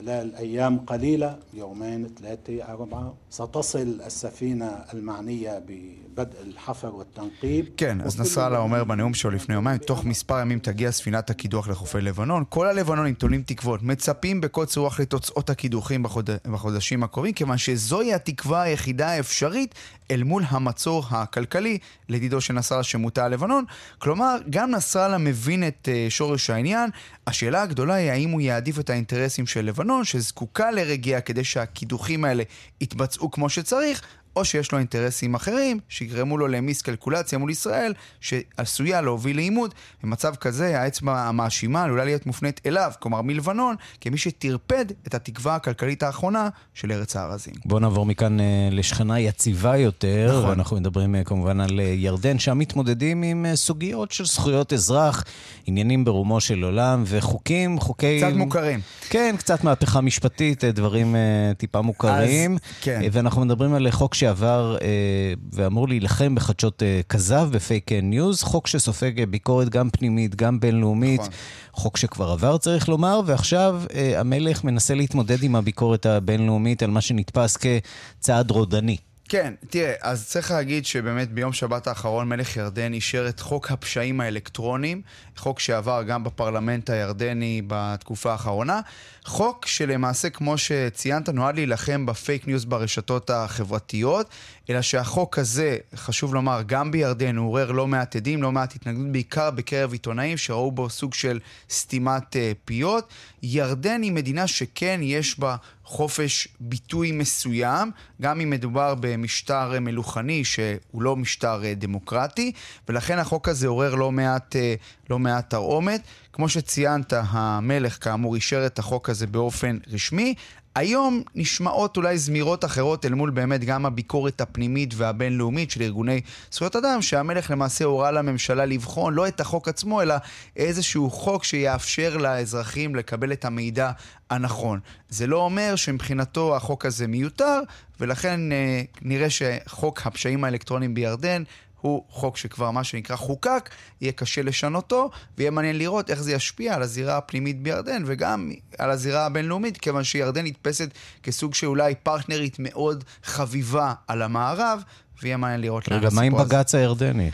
خلال 0.00 0.36
أيام 0.36 0.78
قليلة 0.78 1.38
يومين 1.54 2.08
ثلاثة 2.18 2.72
أربعة 2.72 3.14
ستصل 3.30 4.00
السفينة 4.06 4.70
المعنية 4.94 5.62
בבדء 5.68 6.42
الحفر 6.42 6.94
والتنقيب 6.94 7.68
כן, 7.76 8.00
אז 8.00 8.20
נסראללה 8.20 8.58
אומר 8.58 8.84
בנאום 8.84 9.14
שלו 9.14 9.30
לפני 9.30 9.54
יומיים, 9.54 9.78
תוך 9.78 10.04
מספר 10.04 10.40
ימים 10.40 10.58
תגיע 10.58 10.90
ספינת 10.92 11.30
הקידוח 11.30 11.68
לחופי 11.68 12.00
לבנון. 12.00 12.44
כל 12.48 12.66
הלבנונים 12.66 13.14
תולים 13.14 13.42
תקוות, 13.42 13.82
מצפים 13.82 14.40
בקוץ 14.40 14.76
רוח 14.76 15.00
לתוצאות 15.00 15.50
הקידוחים 15.50 16.02
בחוד... 16.02 16.30
בחודשים 16.52 17.02
הקרובים, 17.02 17.32
כיוון 17.32 17.58
שזוהי 17.58 18.14
התקווה 18.14 18.62
היחידה 18.62 19.08
האפשרית 19.08 19.74
אל 20.10 20.22
מול 20.22 20.44
המצור 20.48 21.04
הכלכלי 21.10 21.78
לדידו 22.08 22.40
של 22.40 22.54
נסראללה 22.54 22.84
שמוטה 22.84 23.24
על 23.24 23.32
לבנון. 23.32 23.64
כלומר, 23.98 24.36
גם 24.50 24.70
נסראללה 24.70 25.18
מבין 25.18 25.66
את 25.68 25.88
uh, 25.88 26.10
שורש 26.10 26.50
העניין. 26.50 26.90
השאלה 27.26 27.62
הגדולה 27.62 27.94
היא 27.94 28.10
האם 28.10 28.30
הוא 28.30 28.40
יעדיף 28.40 28.78
את 28.78 28.90
האינטרסים 28.90 29.46
של 29.46 29.64
לבנון. 29.64 29.89
שזקוקה 30.04 30.70
לרגיעה 30.70 31.20
כדי 31.20 31.44
שהקידוחים 31.44 32.24
האלה 32.24 32.42
יתבצעו 32.80 33.30
כמו 33.30 33.48
שצריך, 33.48 34.02
או 34.40 34.44
שיש 34.44 34.72
לו 34.72 34.78
אינטרסים 34.78 35.34
אחרים 35.34 35.78
שיגרמו 35.88 36.38
לו 36.38 36.48
למיסקלקולציה 36.48 37.38
מול 37.38 37.50
ישראל 37.50 37.94
שעשויה 38.20 39.00
להוביל 39.00 39.36
לעימות. 39.36 39.74
במצב 40.02 40.34
כזה 40.34 40.80
האצבע 40.80 41.20
המאשימה 41.20 41.84
עלולה 41.84 42.04
להיות 42.04 42.26
מופנית 42.26 42.60
אליו, 42.66 42.92
כלומר 42.98 43.22
מלבנון, 43.22 43.76
כמי 44.00 44.18
שטרפד 44.18 44.84
את 45.06 45.14
התקווה 45.14 45.54
הכלכלית 45.54 46.02
האחרונה 46.02 46.48
של 46.74 46.92
ארץ 46.92 47.16
הארזים. 47.16 47.54
בואו 47.64 47.80
נעבור 47.80 48.06
מכאן 48.06 48.40
אה, 48.40 48.68
לשכנה 48.70 49.20
יציבה 49.20 49.76
יותר, 49.76 50.38
נכון. 50.38 50.58
אנחנו 50.58 50.76
מדברים 50.76 51.14
אה, 51.14 51.24
כמובן 51.24 51.60
על 51.60 51.80
אה, 51.80 51.84
ירדן, 51.84 52.38
שם 52.38 52.58
מתמודדים 52.58 53.22
עם 53.22 53.46
סוגיות 53.54 54.12
של 54.12 54.24
זכויות 54.24 54.72
אזרח, 54.72 55.24
עניינים 55.66 56.04
ברומו 56.04 56.40
של 56.40 56.62
עולם 56.62 57.04
וחוקים, 57.06 57.80
חוקי... 57.80 58.20
קצת 58.20 58.36
מוכרים. 58.36 58.80
כן, 59.10 59.34
קצת 59.38 59.64
מהפכה 59.64 60.00
משפטית, 60.00 60.64
דברים 60.64 61.16
טיפה 61.56 61.80
מוכרים. 61.80 62.54
אז, 62.54 62.58
כן. 62.80 63.00
ואנחנו 63.12 63.44
מדברים 63.44 63.74
על 63.74 63.90
חוק 63.90 64.14
שעבר 64.30 64.76
אה, 64.82 65.32
ואמור 65.52 65.88
להילחם 65.88 66.34
בחדשות 66.34 66.82
אה, 66.82 67.00
כזב, 67.08 67.48
בפייק 67.52 67.92
ניוז, 67.92 68.42
חוק 68.42 68.66
שסופג 68.66 69.24
ביקורת 69.24 69.68
גם 69.68 69.90
פנימית, 69.90 70.34
גם 70.34 70.60
בינלאומית, 70.60 71.20
נכון. 71.20 71.32
חוק 71.72 71.96
שכבר 71.96 72.30
עבר 72.30 72.58
צריך 72.58 72.88
לומר, 72.88 73.20
ועכשיו 73.26 73.82
אה, 73.94 74.20
המלך 74.20 74.64
מנסה 74.64 74.94
להתמודד 74.94 75.42
עם 75.42 75.56
הביקורת 75.56 76.06
הבינלאומית 76.06 76.82
על 76.82 76.90
מה 76.90 77.00
שנתפס 77.00 77.56
כצעד 77.56 78.50
רודני. 78.50 78.96
כן, 79.30 79.54
תראה, 79.70 79.94
אז 80.00 80.28
צריך 80.28 80.50
להגיד 80.50 80.86
שבאמת 80.86 81.32
ביום 81.32 81.52
שבת 81.52 81.86
האחרון 81.86 82.28
מלך 82.28 82.56
ירדן 82.56 82.92
אישר 82.92 83.28
את 83.28 83.40
חוק 83.40 83.70
הפשעים 83.70 84.20
האלקטרוניים, 84.20 85.02
חוק 85.36 85.60
שעבר 85.60 86.02
גם 86.02 86.24
בפרלמנט 86.24 86.90
הירדני 86.90 87.62
בתקופה 87.66 88.32
האחרונה, 88.32 88.80
חוק 89.24 89.66
שלמעשה, 89.66 90.30
כמו 90.30 90.58
שציינת, 90.58 91.28
נועד 91.28 91.54
להילחם 91.54 92.06
בפייק 92.06 92.46
ניוז 92.46 92.64
ברשתות 92.64 93.30
החברתיות, 93.30 94.28
אלא 94.70 94.82
שהחוק 94.82 95.38
הזה, 95.38 95.76
חשוב 95.94 96.34
לומר, 96.34 96.62
גם 96.66 96.90
בירדן 96.90 97.36
הוא 97.36 97.48
עורר 97.48 97.72
לא 97.72 97.86
מעט 97.86 98.16
הדים, 98.16 98.42
לא 98.42 98.52
מעט 98.52 98.74
התנגדות, 98.74 99.12
בעיקר 99.12 99.50
בקרב 99.50 99.92
עיתונאים 99.92 100.36
שראו 100.36 100.72
בו 100.72 100.90
סוג 100.90 101.14
של 101.14 101.38
סתימת 101.70 102.36
אה, 102.36 102.38
פיות. 102.64 103.08
ירדן 103.42 104.02
היא 104.02 104.12
מדינה 104.12 104.46
שכן 104.46 105.00
יש 105.02 105.38
בה 105.38 105.56
חופש 105.90 106.48
ביטוי 106.60 107.12
מסוים, 107.12 107.90
גם 108.22 108.40
אם 108.40 108.50
מדובר 108.50 108.94
במשטר 109.00 109.80
מלוכני 109.80 110.44
שהוא 110.44 111.02
לא 111.02 111.16
משטר 111.16 111.62
uh, 111.62 111.80
דמוקרטי, 111.80 112.52
ולכן 112.88 113.18
החוק 113.18 113.48
הזה 113.48 113.68
עורר 113.68 113.94
לא 113.94 114.12
מעט, 114.12 114.56
uh, 114.56 115.10
לא 115.10 115.18
מעט 115.18 115.50
תרעומת. 115.50 116.00
כמו 116.32 116.48
שציינת, 116.48 117.12
המלך 117.16 118.04
כאמור 118.04 118.34
אישר 118.34 118.66
את 118.66 118.78
החוק 118.78 119.10
הזה 119.10 119.26
באופן 119.26 119.78
רשמי. 119.88 120.34
היום 120.80 121.22
נשמעות 121.34 121.96
אולי 121.96 122.18
זמירות 122.18 122.64
אחרות 122.64 123.06
אל 123.06 123.14
מול 123.14 123.30
באמת 123.30 123.64
גם 123.64 123.86
הביקורת 123.86 124.40
הפנימית 124.40 124.94
והבינלאומית 124.96 125.70
של 125.70 125.82
ארגוני 125.82 126.20
זכויות 126.52 126.76
אדם, 126.76 127.02
שהמלך 127.02 127.50
למעשה 127.50 127.84
הורה 127.84 128.10
לממשלה 128.10 128.64
לבחון 128.64 129.14
לא 129.14 129.28
את 129.28 129.40
החוק 129.40 129.68
עצמו, 129.68 130.02
אלא 130.02 130.14
איזשהו 130.56 131.10
חוק 131.10 131.44
שיאפשר 131.44 132.16
לאזרחים 132.16 132.94
לקבל 132.94 133.32
את 133.32 133.44
המידע 133.44 133.90
הנכון. 134.30 134.80
זה 135.08 135.26
לא 135.26 135.36
אומר 135.36 135.76
שמבחינתו 135.76 136.56
החוק 136.56 136.86
הזה 136.86 137.06
מיותר, 137.06 137.60
ולכן 138.00 138.52
אה, 138.52 138.82
נראה 139.02 139.30
שחוק 139.30 140.06
הפשעים 140.06 140.44
האלקטרוניים 140.44 140.94
בירדן 140.94 141.42
הוא 141.80 142.04
חוק 142.08 142.36
שכבר 142.36 142.70
מה 142.70 142.84
שנקרא 142.84 143.16
חוקק, 143.16 143.70
יהיה 144.00 144.12
קשה 144.12 144.42
לשנותו, 144.42 145.10
ויהיה 145.38 145.50
מעניין 145.50 145.78
לראות 145.78 146.10
איך 146.10 146.22
זה 146.22 146.32
ישפיע 146.32 146.74
על 146.74 146.82
הזירה 146.82 147.16
הפנימית 147.16 147.62
בירדן, 147.62 148.02
וגם 148.06 148.50
על 148.78 148.90
הזירה 148.90 149.26
הבינלאומית, 149.26 149.76
כיוון 149.76 150.04
שירדן 150.04 150.44
נתפסת 150.46 150.88
כסוג 151.22 151.54
שאולי 151.54 151.94
פרטנרית 151.94 152.56
מאוד 152.58 153.04
חביבה 153.24 153.92
על 154.08 154.22
המערב, 154.22 154.82
ויהיה 155.22 155.36
מעניין 155.36 155.60
לראות 155.60 155.88
לאן 155.88 156.04
הסיפור 156.04 156.18
הזה. 156.18 156.26
רגע, 156.26 156.36
מה 156.36 156.42
עם 156.42 156.48
בג"ץ 156.48 156.74
הירדני? 156.74 157.30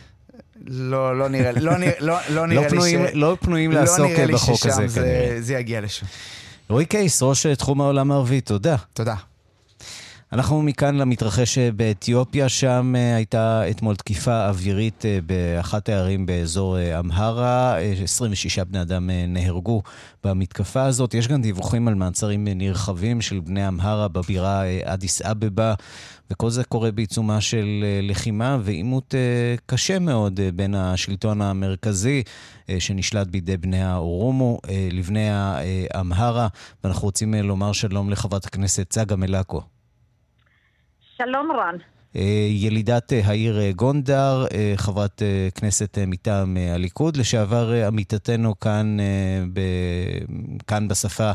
לא, 0.67 1.19
לא 1.19 1.29
נראה, 1.29 1.53
לא, 1.53 1.79
נראה, 1.79 1.93
לא, 2.01 2.17
לא 2.31 2.47
נראה 2.47 2.63
לא 2.63 2.69
פנויים, 2.69 3.03
לי 3.03 3.09
ש... 3.11 3.15
לא 3.15 3.37
פנויים 3.41 3.73
לא 3.73 3.81
לעסוק 3.81 4.11
בחוק 4.33 4.67
הזה, 4.67 4.89
זה, 4.89 5.01
כנראה. 5.01 5.37
זה 5.41 5.55
יגיע 5.55 5.81
לשם. 5.81 6.07
רועי 6.69 6.87
קייס, 6.87 7.23
ראש 7.23 7.47
תחום 7.47 7.81
העולם 7.81 8.13
הערבי, 8.13 8.41
תודה. 8.41 8.77
תודה. 8.93 9.15
אנחנו 10.33 10.63
מכאן 10.63 10.95
למתרחש 10.95 11.59
באתיופיה, 11.59 12.49
שם 12.49 12.95
אה, 12.97 13.17
הייתה 13.17 13.71
אתמול 13.71 13.97
תקיפה 13.97 14.49
אווירית 14.49 15.05
אה, 15.07 15.19
באחת 15.27 15.89
הערים 15.89 16.27
באזור 16.27 16.79
אה, 16.79 16.99
אמהרה. 16.99 17.77
26 18.03 18.59
בני 18.59 18.83
אדם 18.83 19.11
נהרגו 19.29 19.83
במתקפה 20.25 20.83
הזאת. 20.83 21.15
יש 21.15 21.29
גם 21.29 21.43
דיווחים 21.43 21.89
על 21.89 21.95
מעצרים 21.95 22.49
נרחבים 22.49 23.21
של 23.21 23.41
בני 23.41 23.69
אמהרה 23.69 24.09
בבירה 24.09 24.63
אדיס 24.85 25.23
אבבה, 25.23 25.75
וכל 26.31 26.51
זה 26.51 26.65
קורה 26.65 26.93
בעיצומה 26.93 27.41
של 27.41 27.85
לחימה 28.03 28.59
ועימות 28.63 29.15
קשה 29.67 29.99
מאוד 29.99 30.41
בין 30.55 30.75
השלטון 30.75 31.43
המרכזי, 31.43 32.23
שנשלט 32.79 33.27
בידי 33.27 33.57
בני 33.57 33.83
האורומו, 33.83 34.59
לבני 34.93 35.29
האמהרה. 35.31 36.49
ואנחנו 36.85 37.03
רוצים 37.03 37.35
לומר 37.35 37.73
שלום 37.73 38.11
לחברת 38.11 38.45
הכנסת 38.45 38.91
צגה 38.91 39.17
מלקו. 39.17 39.76
שלום 41.19 41.53
רן. 41.53 41.77
ילידת 42.51 43.13
העיר 43.25 43.71
גונדר, 43.71 44.47
חברת 44.77 45.23
כנסת 45.55 45.99
מטעם 46.07 46.57
הליכוד, 46.75 47.17
לשעבר 47.17 47.87
עמיתתנו 47.87 48.61
כאן, 48.61 48.97
ב, 49.53 49.61
כאן 50.67 50.89
בשפה 50.89 51.31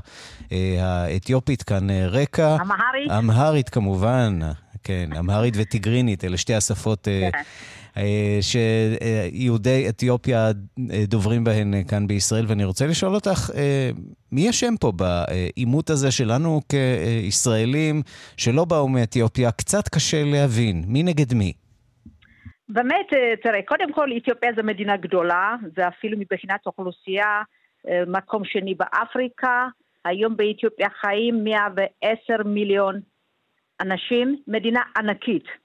האתיופית, 0.80 1.64
כאן 1.64 1.90
רקע. 1.90 2.58
אמהרית. 2.62 3.12
אמהרית 3.12 3.70
כמובן, 3.70 4.40
כן, 4.84 5.10
אמהרית 5.20 5.54
וטיגרינית, 5.58 6.26
אלה 6.26 6.38
שתי 6.38 6.56
השפות 6.56 7.04
כן. 7.04 7.30
אה, 7.98 8.40
שיהודי 8.42 9.90
אתיופיה 9.90 10.48
אה, 10.48 11.04
דוברים 11.08 11.44
בהן 11.44 11.74
אה, 11.74 11.82
כאן 11.90 12.08
בישראל, 12.08 12.46
ואני 12.48 12.64
רוצה 12.66 12.86
לשאול 12.88 13.16
אותך, 13.16 13.50
מי 14.32 14.50
אשם 14.50 14.74
פה 14.80 14.92
בעימות 14.92 15.90
הזה 15.90 16.12
שלנו 16.12 16.62
כישראלים 16.70 18.02
שלא 18.38 18.66
באו 18.66 18.88
מאתיופיה? 18.88 19.52
קצת 19.52 19.90
קשה 19.96 20.24
להבין, 20.24 20.84
מי 20.88 21.04
נגד 21.04 21.34
מי? 21.34 21.54
באמת, 22.70 23.08
תראה, 23.44 23.60
קודם 23.68 23.94
כל 23.94 24.10
אתיופיה 24.18 24.50
זו 24.56 24.64
מדינה 24.64 24.98
גדולה, 24.98 25.56
זה 25.76 25.88
אפילו 25.88 26.18
מבחינת 26.18 26.66
אוכלוסייה 26.66 27.42
מקום 28.08 28.46
שני 28.46 28.76
באפריקה. 28.76 29.68
היום 30.06 30.38
באתיופיה 30.38 30.88
חיים 31.02 31.44
110 31.44 32.44
מיליון 32.46 33.02
אנשים, 33.82 34.36
מדינה 34.48 34.82
ענקית. 34.98 35.61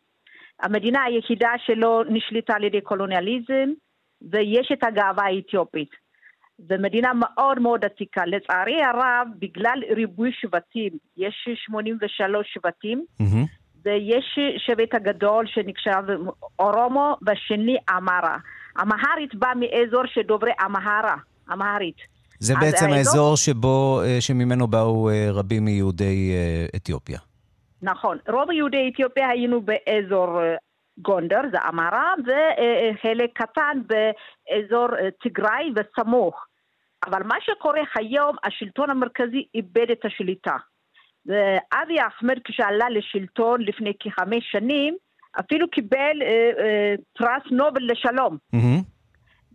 המדינה 0.62 1.02
היחידה 1.02 1.50
שלא 1.66 2.04
נשלטה 2.08 2.54
על 2.56 2.64
ידי 2.64 2.80
קולוניאליזם, 2.80 3.68
ויש 4.30 4.72
את 4.72 4.84
הגאווה 4.84 5.24
האתיופית. 5.24 5.90
זו 6.58 6.74
מדינה 6.78 7.12
מאוד 7.14 7.58
מאוד 7.58 7.84
עתיקה. 7.84 8.26
לצערי 8.26 8.82
הרב, 8.82 9.28
בגלל 9.38 9.78
ריבוי 9.96 10.30
שבטים, 10.40 10.92
יש 11.16 11.48
83 11.54 12.46
שבטים, 12.54 13.04
mm-hmm. 13.22 13.46
ויש 13.84 14.38
שבט 14.58 14.94
הגדול 14.94 15.46
שנחשב 15.46 16.02
אורומו, 16.58 17.16
והשני 17.22 17.76
אמרה. 17.96 18.36
אמהרית 18.82 19.34
בא 19.34 19.52
מאזור 19.60 20.02
שדוברי 20.06 20.52
אמהרה, 20.66 21.16
אמהרית. 21.52 21.96
זה 22.38 22.54
בעצם 22.60 22.86
האזור 22.86 23.36
שבו, 23.36 24.00
אה, 24.04 24.20
שממנו 24.20 24.66
באו 24.66 25.10
אה, 25.10 25.28
רבים 25.32 25.64
מיהודי 25.64 26.32
אה, 26.34 26.66
אתיופיה. 26.76 27.18
נכון. 27.82 28.18
רוב 28.28 28.50
יהודי 28.50 28.90
אתיופיה 28.92 29.28
היינו 29.28 29.60
באזור 29.60 30.42
אה, 30.42 30.56
גונדר, 30.98 31.40
זה 31.52 31.58
אמרה, 31.68 32.14
וחלק 32.24 33.30
קטן 33.34 33.82
באזור 33.86 34.96
אה, 34.98 35.10
תיגראי 35.22 35.72
וסמוך. 35.76 36.46
אבל 37.06 37.22
מה 37.22 37.36
שקורה 37.40 37.80
היום, 37.94 38.36
השלטון 38.44 38.90
המרכזי 38.90 39.46
איבד 39.54 39.90
את 39.92 40.04
השליטה. 40.04 40.56
ואבי 41.26 41.96
אחמד 42.06 42.38
כשעלה 42.44 42.90
לשלטון 42.90 43.60
לפני 43.60 43.92
כחמש 44.00 44.50
שנים, 44.52 44.96
אפילו 45.40 45.70
קיבל 45.70 46.22
אה, 46.22 46.50
אה, 46.58 46.94
פרס 47.18 47.42
נובל 47.50 47.82
לשלום. 47.90 48.36
Mm-hmm. 48.54 48.95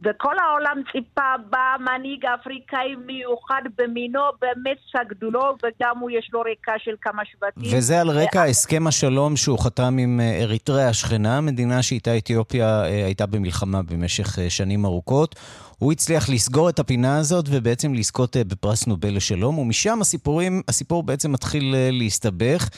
וכל 0.04 0.36
העולם 0.40 0.82
ציפה 0.92 1.34
בה 1.50 1.76
מנהיג 1.80 2.26
אפריקאי 2.26 2.96
מיוחד 3.06 3.62
במינו, 3.78 4.20
באמת 4.42 4.78
סגדו 4.92 5.32
לו, 5.32 5.56
וגם 5.64 5.98
הוא 6.00 6.12
יש 6.12 6.30
לו 6.34 6.42
רקע 6.42 6.74
של 6.78 6.96
כמה 7.02 7.22
שבטים. 7.26 7.78
וזה 7.78 8.02
על 8.02 8.10
רקע 8.10 8.44
הסכם 8.44 8.88
השלום 8.88 9.38
שהוא 9.38 9.60
חתם 9.60 9.98
עם 10.00 10.20
אה, 10.20 10.42
אריתריאה 10.42 10.90
השכנה, 10.90 11.42
מדינה 11.42 11.84
שאיתה 11.84 12.18
אתיופיה 12.18 12.84
אה, 12.84 13.06
הייתה 13.06 13.26
במלחמה 13.26 13.82
במשך 13.82 14.40
אה, 14.40 14.50
שנים 14.50 14.86
ארוכות. 14.86 15.36
הוא 15.80 15.92
הצליח 15.92 16.30
לסגור 16.30 16.70
את 16.70 16.80
הפינה 16.80 17.18
הזאת 17.20 17.46
ובעצם 17.52 17.94
לזכות 17.94 18.38
בפרס 18.38 18.88
נובל 18.88 19.16
לשלום, 19.16 19.60
ומשם 19.60 20.02
הסיפורים, 20.02 20.62
הסיפור 20.68 21.04
בעצם 21.04 21.32
מתחיל 21.32 21.76
להסתבך. 21.92 22.70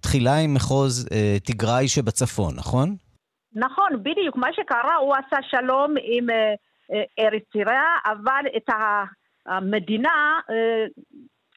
תחילה 0.00 0.36
עם 0.36 0.54
מחוז 0.54 1.08
תיגראי 1.44 1.88
שבצפון, 1.88 2.54
נכון? 2.56 2.96
נכון, 3.54 4.02
בדיוק. 4.02 4.36
מה 4.36 4.48
שקרה, 4.52 4.96
הוא 4.96 5.14
עשה 5.14 5.36
שלום 5.50 5.94
עם... 6.02 6.26
אריתריאה, 7.18 7.96
אבל 8.04 8.44
את 8.56 8.70
המדינה 9.46 10.40
אה, 10.50 10.84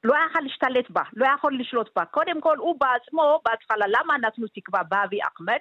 לא 0.04 0.16
יכול 0.30 0.42
להשתלט 0.42 0.90
בה, 0.90 1.02
לא 1.14 1.28
יכול 1.38 1.60
לשלוט 1.60 1.90
בה. 1.96 2.06
קודם 2.06 2.42
כל, 2.42 2.58
הוא 2.58 2.76
בעצמו, 2.80 3.40
בהתחלה, 3.46 3.86
למה 3.88 4.18
נתנו 4.18 4.48
תקווה 4.56 4.84
באבי 4.84 5.20
אחמד? 5.34 5.60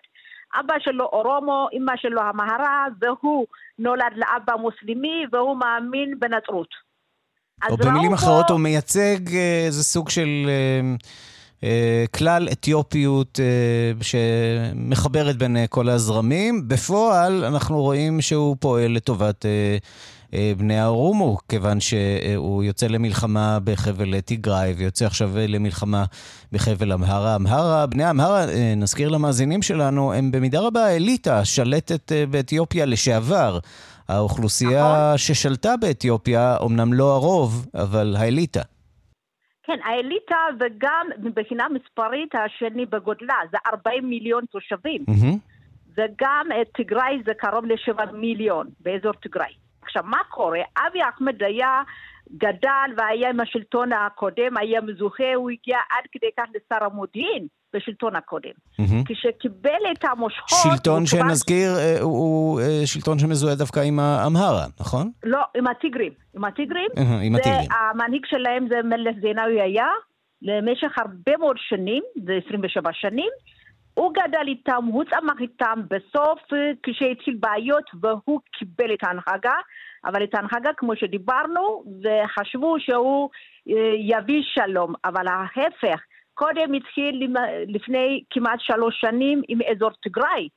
אבא 0.60 0.74
שלו 0.78 1.04
אורומו, 1.04 1.68
אמא 1.72 1.92
שלו 1.96 2.20
המהרה, 2.20 2.86
והוא 3.00 3.46
נולד 3.78 4.12
לאבא 4.16 4.56
מוסלמי, 4.56 5.24
והוא 5.32 5.56
מאמין 5.56 6.20
בנצרות. 6.20 6.68
או 7.70 7.76
במילים 7.76 8.12
אחרות, 8.12 8.50
הוא 8.50 8.60
מייצג 8.60 9.34
אה, 9.34 9.62
איזה 9.66 9.82
סוג 9.82 10.08
של... 10.08 10.28
אה, 10.48 10.52
אה, 10.52 10.96
כלל 12.14 12.48
אתיופיות 12.52 13.40
אה, 13.40 14.02
שמחברת 14.02 15.36
בין 15.36 15.56
אה, 15.56 15.66
כל 15.66 15.88
הזרמים. 15.88 16.68
בפועל 16.68 17.44
אנחנו 17.44 17.82
רואים 17.82 18.20
שהוא 18.20 18.56
פועל 18.60 18.92
לטובת 18.92 19.44
בני 20.56 20.78
הרומו, 20.78 21.38
כיוון 21.48 21.78
שהוא 21.80 22.62
יוצא 22.62 22.86
למלחמה 22.86 23.58
בחבל 23.64 24.20
תיגראי 24.20 24.72
ויוצא 24.76 25.06
עכשיו 25.06 25.30
למלחמה 25.36 26.04
בחבל 26.52 26.92
אמהרה. 26.92 27.36
אמהרה, 27.36 27.86
בני 27.86 28.10
אמהרה, 28.10 28.46
נזכיר 28.76 29.08
למאזינים 29.08 29.62
שלנו, 29.62 30.12
הם 30.12 30.30
במידה 30.30 30.60
רבה 30.60 30.86
האליטה 30.86 31.38
השלטת 31.38 32.12
באתיופיה 32.30 32.86
לשעבר. 32.86 33.58
האוכלוסייה 34.08 35.06
נכון. 35.06 35.18
ששלטה 35.18 35.76
באתיופיה, 35.76 36.56
אמנם 36.64 36.92
לא 36.92 37.14
הרוב, 37.14 37.66
אבל 37.74 38.16
האליטה. 38.18 38.62
כן, 39.64 39.78
האליטה 39.84 40.36
וגם 40.60 41.06
מבחינה 41.18 41.66
מספרית 41.68 42.34
השני 42.34 42.86
בגודלה, 42.86 43.34
זה 43.50 43.56
40 43.72 44.10
מיליון 44.10 44.44
תושבים. 44.50 45.04
Mm-hmm. 45.10 45.38
וגם 45.96 46.46
תיגראי 46.74 47.22
זה 47.24 47.34
קרוב 47.34 47.64
לשבע 47.64 48.04
מיליון 48.12 48.66
באזור 48.80 49.12
תיגראי. 49.12 49.54
עכשיו, 49.82 50.02
מה 50.06 50.18
קורה? 50.28 50.60
אבי 50.76 50.98
אחמד 51.08 51.42
היה 51.42 51.82
גדל 52.32 52.88
והיה 52.96 53.30
עם 53.30 53.40
השלטון 53.40 53.92
הקודם, 53.92 54.56
היה 54.56 54.80
מזוהה, 54.80 55.34
הוא 55.34 55.50
הגיע 55.50 55.78
עד 55.90 56.04
כדי 56.12 56.30
כך 56.36 56.44
לשר 56.54 56.84
המודיעין. 56.84 57.46
בשלטון 57.74 58.16
הקודם. 58.16 58.50
Mm-hmm. 58.80 59.04
כשקיבל 59.04 59.82
את 59.92 60.04
המושכות... 60.04 60.58
שלטון 60.62 61.06
שנזכיר, 61.06 61.70
כבר... 61.72 61.80
אה, 61.80 62.00
הוא, 62.00 62.18
הוא 62.18 62.60
אה, 62.60 62.86
שלטון 62.86 63.18
שמזוהה 63.18 63.54
דווקא 63.54 63.80
עם 63.80 64.00
האמהרה, 64.00 64.66
נכון? 64.80 65.10
לא, 65.24 65.40
עם 65.56 65.66
הטיגרים. 65.66 66.12
עם 66.36 66.44
הטיגרים. 66.44 66.88
Mm-hmm, 66.96 67.22
עם 67.22 67.34
הטיגרים. 67.34 67.68
המנהיג 67.70 68.22
שלהם 68.26 68.68
זה 68.68 68.82
מלך 68.84 69.16
זינאוי 69.20 69.60
היה, 69.60 69.88
למשך 70.42 70.98
הרבה 70.98 71.36
מאוד 71.36 71.56
שנים, 71.58 72.02
זה 72.26 72.32
27 72.46 72.90
שנים. 72.92 73.30
הוא 73.94 74.12
גדל 74.12 74.48
איתם, 74.48 74.84
הוא 74.92 75.04
צמח 75.04 75.40
איתם, 75.40 75.80
בסוף 75.90 76.40
כשהתחיל 76.82 77.36
בעיות 77.40 77.84
והוא 78.00 78.40
קיבל 78.58 78.94
את 78.94 78.98
ההנהגה, 79.02 79.56
אבל 80.06 80.24
את 80.24 80.34
ההנהגה 80.34 80.70
כמו 80.76 80.96
שדיברנו, 80.96 81.84
וחשבו 82.02 82.76
שהוא 82.80 83.30
יביא 83.98 84.42
שלום, 84.42 84.94
אבל 85.04 85.26
ההפך, 85.28 86.00
קודם 86.34 86.72
התחיל 86.72 87.36
לפני 87.68 88.22
כמעט 88.30 88.60
שלוש 88.60 89.00
שנים 89.00 89.42
עם 89.48 89.58
אזור 89.70 89.90
תיגראי, 90.02 90.48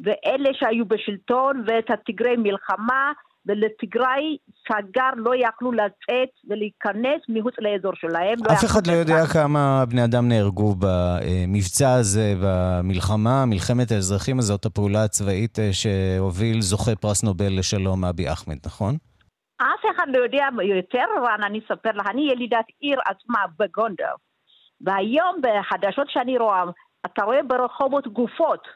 ואלה 0.00 0.48
שהיו 0.52 0.84
בשלטון 0.84 1.64
ואת 1.66 1.90
התיגרי 1.90 2.36
מלחמה, 2.36 3.12
ולתיגראי 3.48 4.36
סגר, 4.68 5.10
לא 5.16 5.32
יכלו 5.36 5.72
לצאת 5.72 6.30
ולהיכנס 6.48 7.20
מחוץ 7.28 7.54
לאזור 7.58 7.92
שלהם. 7.94 8.38
לא 8.44 8.52
אף 8.52 8.62
לא 8.62 8.68
אחד 8.68 8.86
לא 8.86 8.92
יודע 8.92 9.26
כמה 9.32 9.84
בני 9.88 10.04
אדם 10.04 10.28
נהרגו 10.28 10.74
במבצע 10.78 11.92
הזה, 11.94 12.34
במלחמה, 12.42 13.46
מלחמת 13.46 13.90
האזרחים 13.90 14.38
הזאת, 14.38 14.66
הפעולה 14.66 15.04
הצבאית 15.04 15.58
אה, 15.58 15.70
שהוביל 15.72 16.60
זוכה 16.60 16.96
פרס 16.96 17.24
נובל 17.24 17.58
לשלום 17.58 18.04
אבי 18.04 18.32
אחמד, 18.32 18.56
נכון? 18.66 18.94
אף 19.56 19.82
אחד 19.96 20.06
לא 20.08 20.18
יודע 20.18 20.46
יותר, 20.62 21.04
רן, 21.22 21.42
אני 21.46 21.58
אספר 21.58 21.90
לך, 21.94 22.06
אני 22.10 22.30
ילידת 22.32 22.66
עיר 22.80 22.98
עצמה 23.06 23.38
בגונדר. 23.58 24.12
והיום 24.80 25.36
בחדשות 25.42 26.10
שאני 26.10 26.38
רואה, 26.38 26.64
אתה 27.06 27.24
רואה 27.24 27.42
ברחובות 27.42 28.06
גופות. 28.08 28.68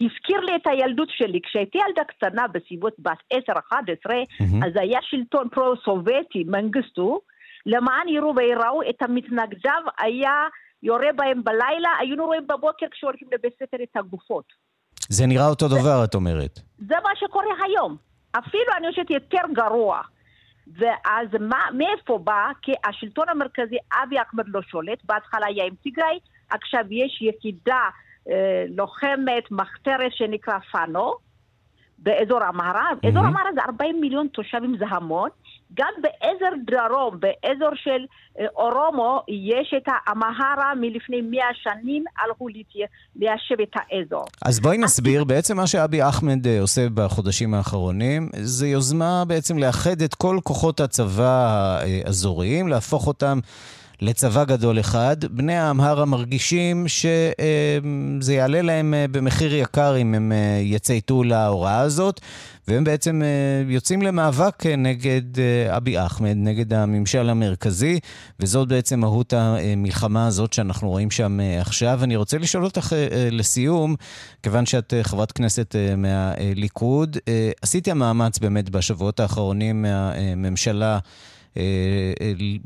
הזכיר 0.00 0.40
לי 0.40 0.56
את 0.56 0.66
הילדות 0.66 1.08
שלי. 1.10 1.40
כשהייתי 1.42 1.78
ילדה 1.78 2.04
קטנה 2.04 2.48
בסביבות 2.48 2.94
בת 2.98 3.18
10-11, 3.32 3.36
mm-hmm. 3.36 4.66
אז 4.66 4.72
היה 4.74 4.98
שלטון 5.02 5.48
פרו-סובייטי, 5.48 6.44
מנגסטו, 6.46 7.20
למען 7.66 8.08
יראו 8.08 8.34
ויראו 8.36 8.82
את 8.90 9.02
המתנגדיו, 9.02 9.82
היה 9.98 10.46
יורה 10.82 11.12
בהם 11.16 11.44
בלילה, 11.44 11.88
היינו 11.98 12.24
רואים 12.24 12.46
בבוקר 12.46 12.86
כשהולכים 12.90 13.28
לבית 13.32 13.52
ספר 13.54 13.82
את 13.82 13.96
הגופות. 13.96 14.44
זה 15.08 15.26
נראה 15.26 15.48
אותו 15.48 15.68
דבר, 15.68 16.04
את 16.04 16.14
אומרת. 16.14 16.60
זה 16.78 16.94
מה 17.04 17.10
שקורה 17.16 17.54
היום. 17.64 17.96
אפילו 18.38 18.72
אני 18.78 18.90
חושבת 18.90 19.10
יותר 19.10 19.42
גרוע. 19.52 20.00
ואז 20.78 21.28
מה, 21.40 21.62
מאיפה 21.74 22.18
בא? 22.18 22.52
כי 22.62 22.72
השלטון 22.84 23.28
המרכזי, 23.28 23.76
אבי 24.02 24.22
אחמד 24.22 24.44
לא 24.48 24.62
שולט, 24.62 24.98
בהתחלה 25.04 25.46
היה 25.46 25.64
עם 25.64 25.74
טיגריי, 25.82 26.18
עכשיו 26.50 26.84
יש 26.90 27.22
יחידה 27.22 27.88
לוחמת, 28.68 29.50
מחתרת 29.50 30.12
שנקרא 30.12 30.58
פאנו, 30.72 31.14
באזור 31.98 32.42
המערב. 32.42 32.98
Mm-hmm. 33.02 33.08
אזור 33.08 33.24
המערב 33.24 33.54
זה 33.54 33.60
40 33.66 34.00
מיליון 34.00 34.26
תושבים, 34.28 34.76
זה 34.78 34.84
המון, 34.88 35.28
גם 35.74 35.92
באזור 36.02 36.48
דרום, 36.66 37.20
באזור 37.20 37.70
של 37.74 38.04
אה, 38.40 38.46
אורומו, 38.56 39.22
יש 39.28 39.74
את 39.76 39.88
המהרה 40.06 40.74
מלפני 40.80 41.20
מאה 41.20 41.48
שנים, 41.54 42.04
הלכו 42.24 42.46
ליישב 43.16 43.60
את 43.62 43.72
האזור. 43.74 44.24
אז 44.44 44.60
בואי 44.60 44.78
נסביר, 44.78 45.24
בעצם 45.24 45.56
מה 45.56 45.66
שאבי 45.66 46.02
אחמד 46.02 46.46
אה, 46.46 46.60
עושה 46.60 46.86
בחודשים 46.94 47.54
האחרונים, 47.54 48.28
זה 48.34 48.66
יוזמה 48.66 49.24
בעצם 49.28 49.58
לאחד 49.58 50.02
את 50.04 50.14
כל 50.14 50.38
כוחות 50.42 50.80
הצבא 50.80 51.78
האזוריים, 51.80 52.68
להפוך 52.68 53.06
אותם... 53.06 53.38
לצבא 54.04 54.44
גדול 54.44 54.80
אחד. 54.80 55.16
בני 55.30 55.56
האמהרה 55.56 56.04
מרגישים 56.04 56.86
שזה 56.88 58.34
יעלה 58.34 58.62
להם 58.62 58.94
אה, 58.94 59.06
במחיר 59.10 59.54
יקר 59.54 59.96
אם 59.96 60.14
הם 60.14 60.32
אה, 60.32 60.60
יצייתו 60.62 61.24
להוראה 61.24 61.78
הזאת, 61.78 62.20
והם 62.68 62.84
בעצם 62.84 63.22
אה, 63.22 63.72
יוצאים 63.72 64.02
למאבק 64.02 64.66
נגד 64.66 65.22
אבי 65.68 65.98
אחמד, 66.06 66.36
נגד 66.36 66.72
הממשל 66.72 67.30
המרכזי, 67.30 68.00
וזאת 68.40 68.68
בעצם 68.68 69.00
מהות 69.00 69.32
המלחמה 69.32 70.26
הזאת 70.26 70.52
שאנחנו 70.52 70.88
רואים 70.90 71.10
שם 71.10 71.40
עכשיו. 71.60 72.04
אני 72.04 72.16
רוצה 72.16 72.38
לשאול 72.38 72.64
אותך 72.64 72.92
לסיום, 73.30 73.94
כיוון 74.42 74.66
שאת 74.66 74.94
חברת 75.02 75.32
כנסת 75.32 75.76
מהליכוד, 75.96 77.16
עשיתי 77.62 77.90
המאמץ 77.90 78.38
באמת 78.38 78.70
בשבועות 78.70 79.20
האחרונים 79.20 79.82
מהממשלה 79.82 80.98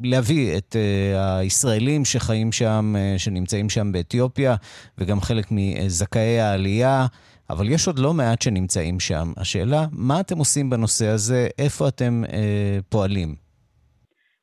להביא 0.03 0.59
את 0.59 0.77
אה, 0.77 1.39
הישראלים 1.39 2.05
שחיים 2.05 2.53
שם, 2.53 2.95
שנמצאים 3.19 3.69
שם 3.69 3.93
באתיופיה, 3.93 4.55
וגם 4.99 5.21
חלק 5.21 5.45
מזכאי 5.51 6.41
העלייה. 6.41 7.07
אבל 7.51 7.69
יש 7.69 7.87
עוד 7.87 7.99
לא 7.99 8.13
מעט 8.13 8.43
שנמצאים 8.43 9.01
שם. 9.01 9.27
השאלה, 9.37 9.81
מה 9.93 10.21
אתם 10.21 10.39
עושים 10.39 10.71
בנושא 10.71 11.07
הזה? 11.07 11.47
איפה 11.59 11.89
אתם 11.89 12.23
אה, 12.33 12.79
פועלים? 12.89 13.35